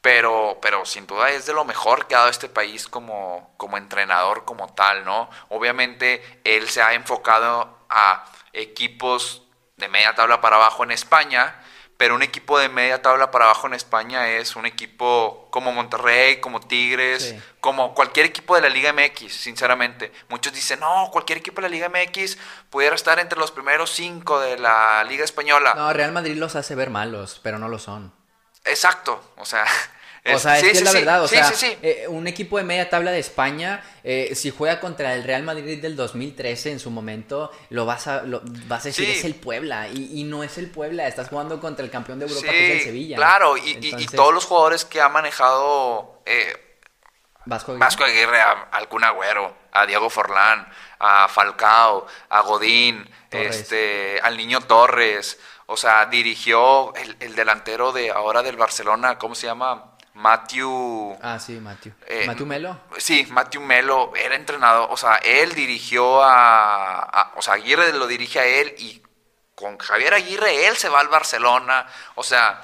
Pero, 0.00 0.58
pero 0.60 0.84
sin 0.86 1.06
duda 1.06 1.28
es 1.28 1.46
de 1.46 1.52
lo 1.52 1.64
mejor 1.64 2.08
que 2.08 2.16
ha 2.16 2.18
dado 2.18 2.30
este 2.30 2.48
país 2.48 2.88
como, 2.88 3.54
como 3.58 3.76
entrenador, 3.76 4.44
como 4.44 4.72
tal, 4.74 5.04
¿no? 5.04 5.30
Obviamente 5.50 6.40
él 6.42 6.68
se 6.68 6.82
ha 6.82 6.94
enfocado 6.94 7.78
a 7.90 8.24
equipos 8.52 9.42
de 9.80 9.88
media 9.88 10.14
tabla 10.14 10.40
para 10.40 10.56
abajo 10.56 10.84
en 10.84 10.92
España, 10.92 11.56
pero 11.96 12.14
un 12.14 12.22
equipo 12.22 12.58
de 12.58 12.70
media 12.70 13.02
tabla 13.02 13.30
para 13.30 13.44
abajo 13.44 13.66
en 13.66 13.74
España 13.74 14.28
es 14.28 14.56
un 14.56 14.64
equipo 14.64 15.48
como 15.50 15.70
Monterrey, 15.72 16.40
como 16.40 16.60
Tigres, 16.60 17.34
como 17.60 17.94
cualquier 17.94 18.24
equipo 18.24 18.54
de 18.54 18.62
la 18.62 18.70
Liga 18.70 18.92
MX, 18.94 19.34
sinceramente. 19.34 20.10
Muchos 20.30 20.54
dicen, 20.54 20.80
no, 20.80 21.10
cualquier 21.12 21.38
equipo 21.38 21.60
de 21.60 21.68
la 21.68 21.74
Liga 21.74 21.90
MX 21.90 22.38
pudiera 22.70 22.94
estar 22.94 23.18
entre 23.18 23.38
los 23.38 23.50
primeros 23.50 23.90
cinco 23.90 24.40
de 24.40 24.58
la 24.58 25.04
Liga 25.04 25.24
Española. 25.24 25.74
No, 25.74 25.92
Real 25.92 26.12
Madrid 26.12 26.36
los 26.36 26.56
hace 26.56 26.74
ver 26.74 26.88
malos, 26.88 27.38
pero 27.42 27.58
no 27.58 27.68
lo 27.68 27.78
son. 27.78 28.14
Exacto, 28.64 29.22
o 29.36 29.44
sea, 29.44 29.66
o 30.24 30.38
sea, 30.38 30.58
es 30.58 30.64
que 30.64 30.70
es 30.70 30.82
la 30.82 30.92
verdad, 30.92 31.22
o 31.22 31.28
sea, 31.28 31.50
eh, 31.82 32.06
un 32.08 32.26
equipo 32.26 32.58
de 32.58 32.64
media 32.64 32.90
tabla 32.90 33.10
de 33.10 33.18
España, 33.18 33.82
eh, 34.04 34.34
si 34.34 34.50
juega 34.50 34.80
contra 34.80 35.14
el 35.14 35.24
Real 35.24 35.42
Madrid 35.42 35.80
del 35.80 35.96
2013 35.96 36.72
en 36.72 36.80
su 36.80 36.90
momento, 36.90 37.50
lo 37.70 37.86
vas 37.86 38.06
a, 38.06 38.22
lo, 38.22 38.42
vas 38.44 38.84
a 38.84 38.88
decir, 38.88 39.08
es 39.08 39.24
el 39.24 39.34
Puebla, 39.34 39.88
y, 39.88 40.24
no 40.24 40.44
es 40.44 40.58
el 40.58 40.70
Puebla, 40.70 41.06
estás 41.06 41.28
jugando 41.28 41.60
contra 41.60 41.84
el 41.84 41.90
campeón 41.90 42.18
de 42.18 42.26
Europa 42.26 42.50
que 42.50 42.72
es 42.72 42.78
el 42.80 42.84
Sevilla. 42.84 43.16
Claro, 43.16 43.56
y, 43.56 44.06
todos 44.08 44.34
los 44.34 44.44
jugadores 44.44 44.84
que 44.84 45.00
ha 45.00 45.08
manejado 45.08 46.22
eh, 46.26 46.70
Vasco 47.46 47.72
Aguirre, 47.72 47.84
Vasco 47.84 48.04
Aguirre 48.04 48.40
a, 48.40 48.68
a 48.70 49.08
Agüero, 49.08 49.56
a 49.72 49.86
Diego 49.86 50.10
Forlán, 50.10 50.68
a 50.98 51.28
Falcao, 51.28 52.06
a 52.28 52.40
Godín, 52.42 53.08
este, 53.30 54.20
al 54.22 54.36
Niño 54.36 54.60
Torres, 54.60 55.38
o 55.66 55.76
sea, 55.76 56.06
dirigió 56.06 56.94
el, 56.94 57.16
el 57.20 57.34
delantero 57.34 57.92
de 57.92 58.10
ahora 58.10 58.42
del 58.42 58.56
Barcelona, 58.56 59.18
¿cómo 59.18 59.34
se 59.34 59.46
llama? 59.46 59.89
Matthew... 60.20 61.18
Ah, 61.22 61.38
sí, 61.38 61.58
Matthew. 61.60 61.92
Eh, 62.06 62.24
Matthew 62.26 62.46
Melo. 62.46 62.78
Sí, 62.98 63.26
Matthew 63.30 63.62
Melo 63.62 64.12
era 64.14 64.34
entrenador, 64.36 64.88
o 64.90 64.96
sea, 64.96 65.16
él 65.16 65.54
dirigió 65.54 66.22
a, 66.22 67.00
a- 67.02 67.32
o 67.36 67.42
sea, 67.42 67.54
Aguirre 67.54 67.92
lo 67.92 68.06
dirige 68.06 68.38
a 68.40 68.44
él 68.46 68.74
y 68.78 69.02
con 69.54 69.78
Javier 69.78 70.14
Aguirre 70.14 70.66
él 70.68 70.76
se 70.76 70.88
va 70.88 71.00
al 71.00 71.08
Barcelona, 71.08 71.86
o 72.14 72.22
sea, 72.22 72.62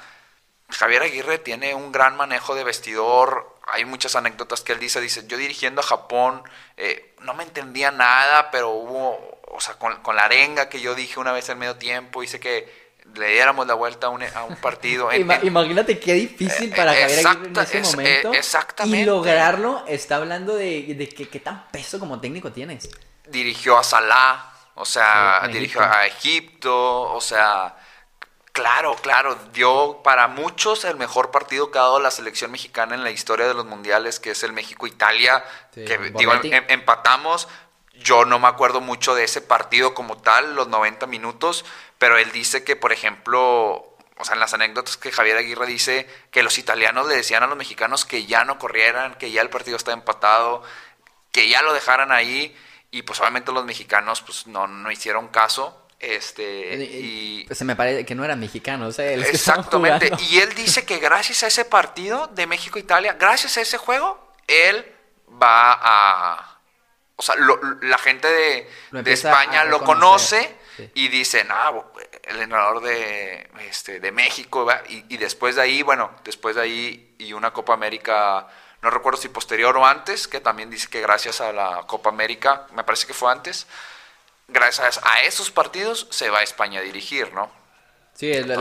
Javier 0.70 1.02
Aguirre 1.02 1.38
tiene 1.38 1.74
un 1.74 1.92
gran 1.92 2.16
manejo 2.16 2.54
de 2.54 2.64
vestidor, 2.64 3.54
hay 3.68 3.84
muchas 3.84 4.16
anécdotas 4.16 4.60
que 4.62 4.72
él 4.72 4.80
dice, 4.80 5.00
dice, 5.00 5.26
yo 5.26 5.36
dirigiendo 5.36 5.80
a 5.80 5.84
Japón 5.84 6.42
eh, 6.76 7.14
no 7.20 7.34
me 7.34 7.42
entendía 7.44 7.90
nada, 7.90 8.50
pero 8.50 8.70
hubo, 8.70 9.40
o 9.48 9.60
sea, 9.60 9.74
con, 9.74 9.96
con 10.02 10.16
la 10.16 10.24
arenga 10.24 10.68
que 10.68 10.80
yo 10.80 10.94
dije 10.94 11.18
una 11.20 11.32
vez 11.32 11.48
en 11.48 11.58
medio 11.58 11.76
tiempo, 11.76 12.22
hice 12.22 12.38
que 12.40 12.86
le 13.16 13.29
diéramos 13.29 13.66
la 13.66 13.74
vuelta 13.74 14.07
a 14.09 14.11
un, 14.11 14.22
a 14.22 14.44
un 14.44 14.57
partido. 14.57 15.11
en- 15.12 15.22
Ima- 15.22 15.38
en- 15.40 15.46
imagínate 15.46 15.98
qué 15.98 16.14
difícil 16.14 16.70
para 16.70 16.92
eh, 16.96 17.00
Javier 17.02 17.26
Aguirre 17.26 17.46
en 17.48 17.57
exacta- 17.57 17.62
ese 17.62 17.79
es- 17.79 17.92
eh, 17.92 17.96
momento. 17.96 18.33
exactamente. 18.35 18.98
Y 18.98 19.05
lograrlo 19.05 19.85
está 19.87 20.16
hablando 20.16 20.55
de, 20.55 20.94
de 20.94 21.09
que 21.09 21.29
qué 21.29 21.40
tan 21.40 21.66
peso 21.68 21.98
como 21.98 22.20
técnico 22.20 22.52
tienes. 22.52 22.88
dirigió 23.29 23.76
a 23.79 23.83
Salah, 23.85 24.52
o 24.74 24.85
sea, 24.85 25.40
Sí, 25.46 25.52
dirigió 25.52 25.81
Egipto. 25.81 25.96
a 25.98 26.07
Egipto, 26.07 27.00
o 27.12 27.20
sea, 27.20 27.76
claro, 28.52 28.94
claro, 29.02 29.37
dio 29.52 30.00
para 30.02 30.29
muchos 30.29 30.85
el 30.85 30.96
mejor 30.96 31.31
partido 31.31 31.70
que 31.70 31.79
ha 31.79 31.83
dado 31.83 32.00
la 32.00 32.11
selección 32.11 32.50
mexicana 32.50 32.94
en 32.94 33.02
la 33.05 33.11
historia 33.11 33.46
de 33.46 33.55
los 33.55 33.66
mundiales, 33.66 34.20
que 34.20 34.31
es 34.31 34.42
el 34.42 34.52
México-Italia, 34.52 35.44
Sí, 35.74 35.85
que 35.85 35.98
digo, 35.98 36.33
em- 36.42 36.64
empatamos. 36.68 37.48
Yo 38.02 38.24
no 38.24 38.38
me 38.38 38.48
acuerdo 38.48 38.80
mucho 38.80 39.14
de 39.14 39.24
ese 39.24 39.40
partido 39.40 39.94
como 39.94 40.18
tal, 40.18 40.54
los 40.54 40.68
90 40.68 41.06
minutos, 41.06 41.64
pero 41.98 42.18
él 42.18 42.30
dice 42.32 42.62
que, 42.64 42.76
por 42.76 42.92
ejemplo, 42.92 43.96
o 44.18 44.24
sea, 44.24 44.35
en 44.35 44.40
las 44.40 44.54
anécdotas 44.54 44.96
que 44.96 45.12
Javier 45.12 45.37
Aguirre 45.37 45.66
dice 45.66 46.06
que 46.30 46.42
los 46.42 46.59
italianos 46.59 47.06
le 47.06 47.16
decían 47.16 47.42
a 47.42 47.46
los 47.46 47.56
mexicanos 47.56 48.04
que 48.04 48.26
ya 48.26 48.44
no 48.44 48.59
corrieran, 48.59 49.14
que 49.14 49.30
ya 49.30 49.42
el 49.42 49.50
partido 49.50 49.76
está 49.76 49.92
empatado, 49.92 50.62
que 51.32 51.48
ya 51.48 51.62
lo 51.62 51.72
dejaran 51.72 52.12
ahí 52.12 52.56
y 52.90 53.02
pues 53.02 53.20
obviamente 53.20 53.52
los 53.52 53.64
mexicanos 53.64 54.22
pues 54.22 54.46
no, 54.46 54.66
no 54.66 54.90
hicieron 54.90 55.28
caso. 55.28 55.82
Este, 55.98 56.74
y, 56.85 57.44
Pues 57.46 57.59
se 57.59 57.64
me 57.64 57.74
parece 57.74 58.04
que 58.04 58.14
no 58.14 58.24
eran 58.24 58.38
mexicanos, 58.38 58.98
¿eh? 58.98 59.14
Exactamente. 59.14 60.11
Y 60.30 60.38
él 60.38 60.54
dice 60.54 60.85
que 60.85 60.98
gracias 60.98 61.42
a 61.42 61.46
ese 61.46 61.64
partido 61.64 62.26
de 62.28 62.46
México-Italia, 62.46 63.16
gracias 63.18 63.56
a 63.56 63.62
ese 63.62 63.78
juego, 63.78 64.35
él 64.46 64.85
va 65.42 65.78
a... 65.80 66.55
O 67.16 67.22
sea, 67.22 67.35
lo- 67.37 67.59
la 67.83 67.98
gente 67.98 68.29
de, 68.29 68.70
de 69.02 69.12
España 69.12 69.64
lo 69.64 69.79
conoce 69.87 70.59
sí. 70.76 70.90
y 70.94 71.09
dicen, 71.09 71.48
ah, 71.50 71.72
el 72.24 72.40
entrenador 72.42 72.83
de, 72.83 73.48
este, 73.61 74.00
de 74.00 74.12
México. 74.12 74.66
Y, 74.88 75.05
y 75.09 75.16
después 75.16 75.57
de 75.57 75.62
ahí, 75.62 75.83
bueno, 75.83 76.11
después 76.24 76.57
de 76.57 76.62
ahí 76.62 77.14
y 77.18 77.33
una 77.33 77.52
Copa 77.52 77.72
América, 77.74 78.46
no 78.83 78.90
recuerdo 78.90 79.20
si 79.20 79.29
posterior 79.31 79.76
o 79.79 79.87
antes, 79.87 80.29
que 80.29 80.40
también 80.40 80.68
dice 80.70 80.88
que 80.88 81.00
gracias 81.00 81.40
a 81.40 81.52
la 81.52 81.85
Copa 81.87 82.11
América, 82.11 82.66
me 82.72 82.85
parece 82.85 83.07
que 83.07 83.14
fue 83.14 83.33
antes, 83.33 83.66
gracias 84.48 85.00
a 85.02 85.22
esos 85.22 85.50
partidos 85.50 86.07
se 86.11 86.29
va 86.31 86.40
a 86.40 86.42
España 86.42 86.81
a 86.81 86.83
dirigir, 86.83 87.33
¿no? 87.33 87.50
Sí, 88.16 88.33
la, 88.33 88.57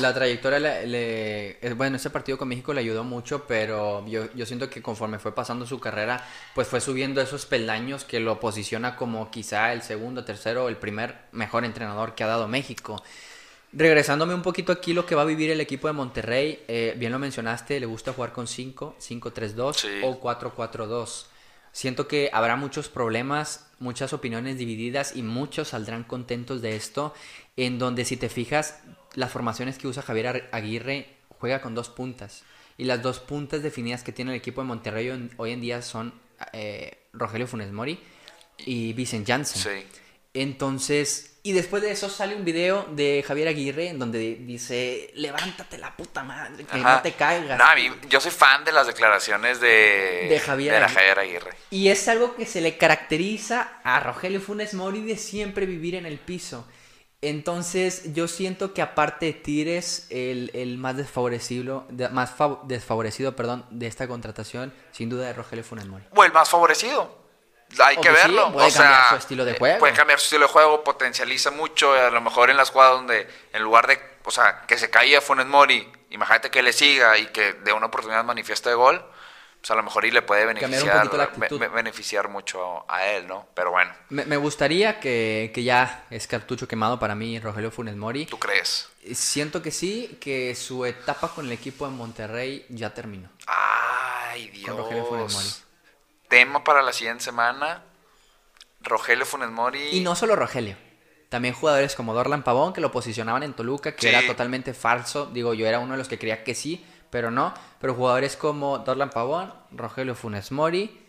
la- 0.00 0.14
trayectoria, 0.14 0.60
le, 0.60 0.86
le- 0.86 1.74
bueno, 1.74 1.96
ese 1.96 2.10
partido 2.10 2.38
con 2.38 2.46
México 2.46 2.72
le 2.72 2.80
ayudó 2.80 3.02
mucho, 3.02 3.44
pero 3.44 4.06
yo, 4.06 4.32
yo 4.34 4.46
siento 4.46 4.70
que 4.70 4.80
conforme 4.82 5.18
fue 5.18 5.34
pasando 5.34 5.66
su 5.66 5.80
carrera, 5.80 6.24
pues 6.54 6.68
fue 6.68 6.80
subiendo 6.80 7.20
esos 7.20 7.44
peldaños 7.44 8.04
que 8.04 8.20
lo 8.20 8.38
posiciona 8.38 8.94
como 8.94 9.28
quizá 9.32 9.72
el 9.72 9.82
segundo, 9.82 10.24
tercero, 10.24 10.68
el 10.68 10.76
primer 10.76 11.16
mejor 11.32 11.64
entrenador 11.64 12.14
que 12.14 12.22
ha 12.22 12.28
dado 12.28 12.46
México. 12.46 13.02
Regresándome 13.72 14.34
un 14.34 14.42
poquito 14.42 14.70
aquí 14.72 14.92
lo 14.92 15.06
que 15.06 15.16
va 15.16 15.22
a 15.22 15.24
vivir 15.24 15.50
el 15.50 15.60
equipo 15.60 15.88
de 15.88 15.92
Monterrey, 15.92 16.64
eh, 16.68 16.94
bien 16.96 17.10
lo 17.10 17.18
mencionaste, 17.18 17.80
le 17.80 17.86
gusta 17.86 18.12
jugar 18.12 18.32
con 18.32 18.46
5, 18.46 18.94
5-3-2 19.00 19.76
Sí. 19.76 19.88
o 20.04 20.20
4-4-2. 20.20 21.26
Siento 21.72 22.08
que 22.08 22.30
habrá 22.32 22.56
muchos 22.56 22.88
problemas, 22.88 23.70
muchas 23.78 24.12
opiniones 24.12 24.58
divididas 24.58 25.14
y 25.14 25.22
muchos 25.22 25.68
saldrán 25.68 26.02
contentos 26.02 26.62
de 26.62 26.74
esto, 26.74 27.14
en 27.56 27.78
donde 27.78 28.04
si 28.04 28.16
te 28.16 28.28
fijas, 28.28 28.80
las 29.14 29.30
formaciones 29.30 29.78
que 29.78 29.88
usa 29.88 30.02
Javier 30.02 30.48
Aguirre 30.52 31.08
juega 31.38 31.60
con 31.60 31.74
dos 31.74 31.88
puntas. 31.88 32.42
Y 32.78 32.84
las 32.84 33.02
dos 33.02 33.20
puntas 33.20 33.62
definidas 33.62 34.02
que 34.02 34.12
tiene 34.12 34.30
el 34.32 34.38
equipo 34.38 34.60
de 34.62 34.66
Monterrey 34.68 35.30
hoy- 35.36 35.52
en 35.52 35.60
día 35.60 35.82
son 35.82 36.14
eh, 36.52 36.96
Rogelio 37.12 37.46
Funes 37.46 37.70
Mori 37.72 37.98
y 38.58 38.92
Vicent 38.94 39.26
Janssen. 39.28 39.62
Sí. 39.62 39.86
Entonces, 40.32 41.36
y 41.42 41.52
después 41.52 41.82
de 41.82 41.90
eso 41.90 42.08
sale 42.08 42.34
un 42.34 42.44
video 42.44 42.84
de 42.92 43.22
Javier 43.26 43.48
Aguirre 43.48 43.88
en 43.88 43.98
donde 43.98 44.36
dice, 44.36 45.10
levántate 45.14 45.76
la 45.76 45.94
puta 45.96 46.22
madre, 46.22 46.64
que 46.64 46.76
Ajá. 46.78 46.96
no 46.96 47.02
te 47.02 47.12
caigas. 47.12 47.58
No, 47.58 47.64
a 47.64 47.74
mí- 47.74 47.90
yo 48.08 48.20
soy 48.20 48.30
fan 48.30 48.64
de 48.64 48.72
las 48.72 48.86
declaraciones 48.86 49.60
de, 49.60 50.28
De 50.30 50.40
Javier 50.40 50.72
de 50.74 50.80
la 50.80 50.86
Aguirre. 50.86 51.00
Javier 51.00 51.18
Aguirre. 51.18 51.50
Y 51.70 51.88
es 51.88 52.08
algo 52.08 52.36
que 52.36 52.46
se 52.46 52.60
le 52.60 52.78
caracteriza 52.78 53.80
a 53.84 54.00
Rogelio 54.00 54.40
Funes 54.40 54.72
Mori 54.72 55.02
de 55.02 55.16
siempre 55.18 55.66
vivir 55.66 55.94
en 55.96 56.06
el 56.06 56.18
piso. 56.18 56.66
Entonces, 57.22 58.14
yo 58.14 58.28
siento 58.28 58.72
que 58.72 58.80
aparte 58.80 59.26
de 59.26 59.32
Tigres, 59.34 60.06
el, 60.10 60.50
el 60.54 60.78
más 60.78 60.96
desfavorecido, 60.96 61.84
de- 61.90 62.08
más 62.08 62.36
fav- 62.36 62.62
desfavorecido, 62.64 63.36
perdón, 63.36 63.66
de 63.70 63.86
esta 63.86 64.08
contratación, 64.08 64.72
sin 64.92 65.10
duda 65.10 65.28
es 65.30 65.36
Rogelio 65.36 65.62
Funes 65.62 65.86
Mori. 65.86 66.04
O 66.16 66.24
el 66.24 66.32
más 66.32 66.48
favorecido. 66.48 67.18
Hay 67.78 67.96
O 67.98 68.00
que 68.00 68.08
sí, 68.08 68.14
verlo. 68.14 68.52
puede 68.52 68.66
o 68.66 68.70
sea, 68.70 68.82
cambiar 68.82 69.08
su 69.10 69.16
estilo 69.16 69.44
de 69.44 69.52
eh, 69.52 69.56
juego. 69.58 69.78
Puede 69.78 69.92
cambiar 69.92 70.18
su 70.18 70.24
estilo 70.24 70.46
de 70.46 70.52
juego, 70.52 70.82
potencializa 70.82 71.50
mucho. 71.50 71.92
A 71.92 72.10
lo 72.10 72.20
mejor 72.22 72.48
en 72.50 72.56
las 72.56 72.70
jugadas 72.70 72.94
donde, 72.94 73.28
en 73.52 73.62
lugar 73.62 73.86
de, 73.86 74.00
o 74.24 74.30
sea, 74.30 74.62
que 74.66 74.78
se 74.78 74.88
caía 74.90 75.20
Funes 75.20 75.46
Mori, 75.46 75.92
imagínate 76.10 76.50
que 76.50 76.62
le 76.62 76.72
siga 76.72 77.16
y 77.18 77.26
que 77.26 77.52
de 77.52 77.72
una 77.72 77.86
oportunidad 77.86 78.24
manifiesta 78.24 78.70
de 78.70 78.76
gol, 78.76 79.04
pues 79.60 79.70
a 79.70 79.74
lo 79.74 79.82
mejor 79.82 80.04
y 80.06 80.10
le 80.10 80.22
puede 80.22 80.46
beneficiar, 80.46 82.26
be- 82.26 82.32
mucho 82.32 82.84
a 82.90 83.06
él, 83.06 83.26
¿no? 83.26 83.46
Pero 83.54 83.70
bueno, 83.70 83.92
Me, 84.08 84.24
me 84.24 84.36
gustaría 84.38 84.98
que, 85.00 85.50
que 85.54 85.62
ya 85.62 86.04
es 86.10 86.26
cartucho 86.26 86.66
quemado 86.66 86.98
para 86.98 87.14
mí 87.14 87.38
Rogelio 87.38 87.70
Funes 87.70 87.94
Mori. 87.96 88.26
¿tú 88.26 88.38
crees? 88.38 88.88
Siento 89.12 89.60
que 89.62 89.70
sí, 89.70 90.16
que 90.20 90.54
su 90.54 90.84
etapa 90.86 91.28
con 91.28 91.46
el 91.46 91.52
equipo 91.52 91.86
de 91.86 91.92
Monterrey 91.92 92.64
ya 92.70 92.94
terminó. 92.94 93.28
Ay, 93.46 94.62
Con 94.64 94.76
Rogelio 94.78 95.04
Funes 95.04 95.28
Dios. 95.28 95.34
Mori. 95.34 95.48
Tema 96.28 96.64
para 96.64 96.80
la 96.82 96.92
siguiente 96.92 97.24
semana. 97.24 97.82
Rogelio 98.82 99.26
Funes 99.26 99.50
Mori. 99.50 99.88
Y 99.92 100.00
no 100.00 100.14
solo 100.14 100.36
Rogelio. 100.36 100.76
También 101.28 101.54
jugadores 101.54 101.94
como 101.94 102.14
Dorlan 102.14 102.42
Pavón, 102.42 102.72
que 102.72 102.80
lo 102.80 102.90
posicionaban 102.90 103.42
en 103.42 103.52
Toluca, 103.52 103.94
que 103.94 104.02
Sí. 104.02 104.08
era 104.08 104.26
totalmente 104.26 104.74
falso. 104.74 105.26
Digo, 105.26 105.54
yo 105.54 105.66
era 105.66 105.78
uno 105.78 105.92
de 105.92 105.98
los 105.98 106.08
que 106.08 106.18
creía 106.18 106.42
que 106.44 106.54
sí, 106.54 106.84
pero 107.10 107.30
no. 107.30 107.52
Pero 107.80 107.94
jugadores 107.94 108.36
como 108.36 108.78
Dorlan 108.78 109.10
Pavón, 109.10 109.52
Rogelio 109.72 110.14
Funes 110.14 110.52
Mori 110.52 111.00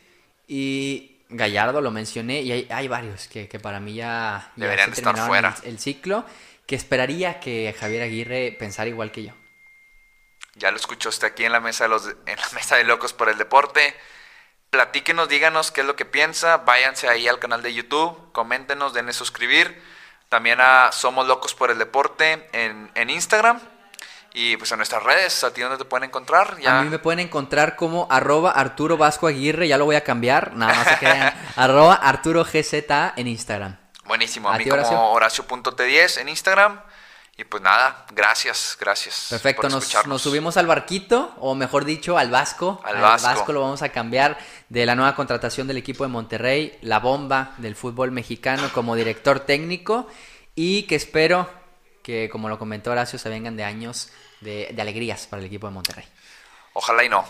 y 0.47 1.19
Gallardo, 1.29 1.81
lo 1.81 1.91
mencioné. 1.91 2.41
Y 2.41 2.51
hay, 2.51 2.67
hay 2.69 2.87
varios 2.87 3.27
que, 3.27 3.47
que 3.47 3.59
para 3.59 3.79
mí 3.79 3.93
ya, 3.93 4.51
ya 4.55 4.63
Deberían 4.65 4.91
estar 4.91 5.17
fuera. 5.27 5.55
El, 5.63 5.71
el 5.71 5.79
ciclo. 5.79 6.25
Que 6.65 6.75
esperaría 6.75 7.39
que 7.39 7.75
Javier 7.77 8.03
Aguirre 8.03 8.55
pensara 8.57 8.89
igual 8.89 9.11
que 9.11 9.23
yo. 9.23 9.33
Ya 10.55 10.71
lo 10.71 10.77
escuchó 10.77 11.09
usted 11.09 11.27
aquí 11.27 11.45
en 11.45 11.51
la 11.51 11.59
mesa 11.59 11.85
de 11.85 11.89
los 11.89 12.07
en 12.07 12.37
la 12.37 12.49
mesa 12.53 12.75
de 12.75 12.83
locos 12.83 13.13
por 13.13 13.29
el 13.29 13.37
deporte. 13.37 13.95
Platíquenos, 14.69 15.27
díganos 15.27 15.71
qué 15.71 15.81
es 15.81 15.87
lo 15.87 15.95
que 15.95 16.05
piensa. 16.05 16.57
Váyanse 16.57 17.09
ahí 17.09 17.27
al 17.27 17.39
canal 17.39 17.61
de 17.61 17.73
YouTube, 17.73 18.31
coméntenos, 18.31 18.93
denle 18.93 19.11
suscribir. 19.11 19.81
También 20.29 20.61
a 20.61 20.93
Somos 20.93 21.27
Locos 21.27 21.53
por 21.53 21.71
el 21.71 21.77
Deporte 21.77 22.47
en, 22.53 22.89
en 22.95 23.09
Instagram. 23.09 23.59
Y 24.33 24.55
pues 24.57 24.71
en 24.71 24.77
nuestras 24.77 25.03
redes, 25.03 25.43
¿a 25.43 25.53
ti 25.53 25.61
dónde 25.61 25.77
te 25.77 25.85
pueden 25.85 26.07
encontrar? 26.07 26.57
Ya. 26.59 26.79
A 26.79 26.83
mí 26.83 26.89
me 26.89 26.99
pueden 26.99 27.19
encontrar 27.19 27.75
como 27.75 28.07
arroba 28.09 28.51
Arturo 28.51 28.97
Vasco 28.97 29.27
Aguirre, 29.27 29.67
ya 29.67 29.77
lo 29.77 29.85
voy 29.85 29.97
a 29.97 30.03
cambiar, 30.03 30.53
nada 30.55 30.73
más 30.73 30.87
se 30.87 30.97
crean, 30.97 31.33
arroba 31.57 31.95
Arturo 31.95 32.45
GZ 32.45 32.85
en 33.17 33.27
Instagram. 33.27 33.77
Buenísimo, 34.05 34.49
a 34.49 34.55
¿A 34.55 34.57
mí 34.57 34.63
ti, 34.63 34.69
como 34.69 35.11
Horacio.t10 35.11 36.21
en 36.21 36.29
Instagram. 36.29 36.81
Y 37.37 37.43
pues 37.45 37.63
nada, 37.63 38.05
gracias, 38.11 38.77
gracias. 38.79 39.27
Perfecto, 39.29 39.63
por 39.63 39.71
nos, 40.07 40.21
subimos 40.21 40.57
al 40.57 40.67
barquito, 40.67 41.33
o 41.39 41.55
mejor 41.55 41.85
dicho, 41.85 42.17
al 42.17 42.29
Vasco. 42.29 42.81
Al 42.83 43.01
Vasco. 43.01 43.51
lo 43.51 43.61
vamos 43.61 43.81
a 43.81 43.89
cambiar 43.89 44.37
de 44.69 44.85
la 44.85 44.95
nueva 44.95 45.15
contratación 45.15 45.67
del 45.67 45.77
equipo 45.77 46.03
de 46.03 46.09
Monterrey, 46.09 46.77
la 46.81 46.99
bomba 46.99 47.53
del 47.57 47.75
fútbol 47.75 48.11
mexicano 48.11 48.69
como 48.73 48.95
director 48.95 49.39
técnico. 49.39 50.07
Y 50.53 50.83
que 50.83 50.95
espero 50.95 51.49
que, 52.03 52.29
como 52.29 52.49
lo 52.49 52.57
comentó 52.59 52.91
Horacio, 52.91 53.17
se 53.19 53.29
vengan 53.29 53.55
de 53.57 53.63
años 53.63 54.09
de, 54.41 54.69
de 54.73 54.81
alegrías 54.81 55.27
para 55.27 55.39
el 55.41 55.47
equipo 55.47 55.67
de 55.67 55.73
Monterrey. 55.73 56.05
Ojalá 56.73 57.03
y 57.03 57.09
no. 57.09 57.25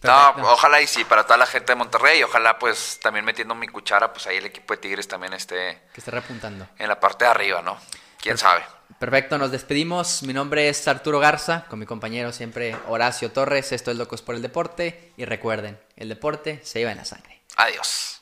Perfecto. 0.00 0.40
No, 0.42 0.52
ojalá 0.52 0.80
y 0.82 0.86
sí, 0.86 1.04
para 1.04 1.24
toda 1.24 1.38
la 1.38 1.46
gente 1.46 1.72
de 1.72 1.76
Monterrey. 1.76 2.22
Ojalá 2.22 2.58
pues 2.58 3.00
también 3.02 3.24
metiendo 3.24 3.54
mi 3.54 3.66
cuchara, 3.68 4.12
pues 4.12 4.26
ahí 4.26 4.36
el 4.36 4.46
equipo 4.46 4.74
de 4.74 4.78
Tigres 4.78 5.08
también 5.08 5.32
esté 5.32 5.82
Que 5.94 6.00
esté 6.00 6.10
repuntando. 6.10 6.68
en 6.78 6.88
la 6.88 7.00
parte 7.00 7.24
de 7.24 7.30
arriba, 7.30 7.62
¿no? 7.62 7.78
¿Quién 8.20 8.36
sabe? 8.38 8.62
Perfecto, 8.98 9.36
nos 9.38 9.50
despedimos. 9.50 10.22
Mi 10.22 10.32
nombre 10.32 10.68
es 10.68 10.86
Arturo 10.86 11.18
Garza, 11.18 11.64
con 11.68 11.78
mi 11.78 11.86
compañero 11.86 12.32
siempre 12.32 12.76
Horacio 12.88 13.32
Torres. 13.32 13.72
Esto 13.72 13.90
es 13.90 13.96
Locos 13.96 14.22
por 14.22 14.34
el 14.34 14.42
Deporte. 14.42 15.12
Y 15.16 15.24
recuerden, 15.24 15.78
el 15.96 16.08
deporte 16.08 16.60
se 16.64 16.78
lleva 16.78 16.92
en 16.92 16.98
la 16.98 17.04
sangre. 17.04 17.42
Adiós. 17.56 18.15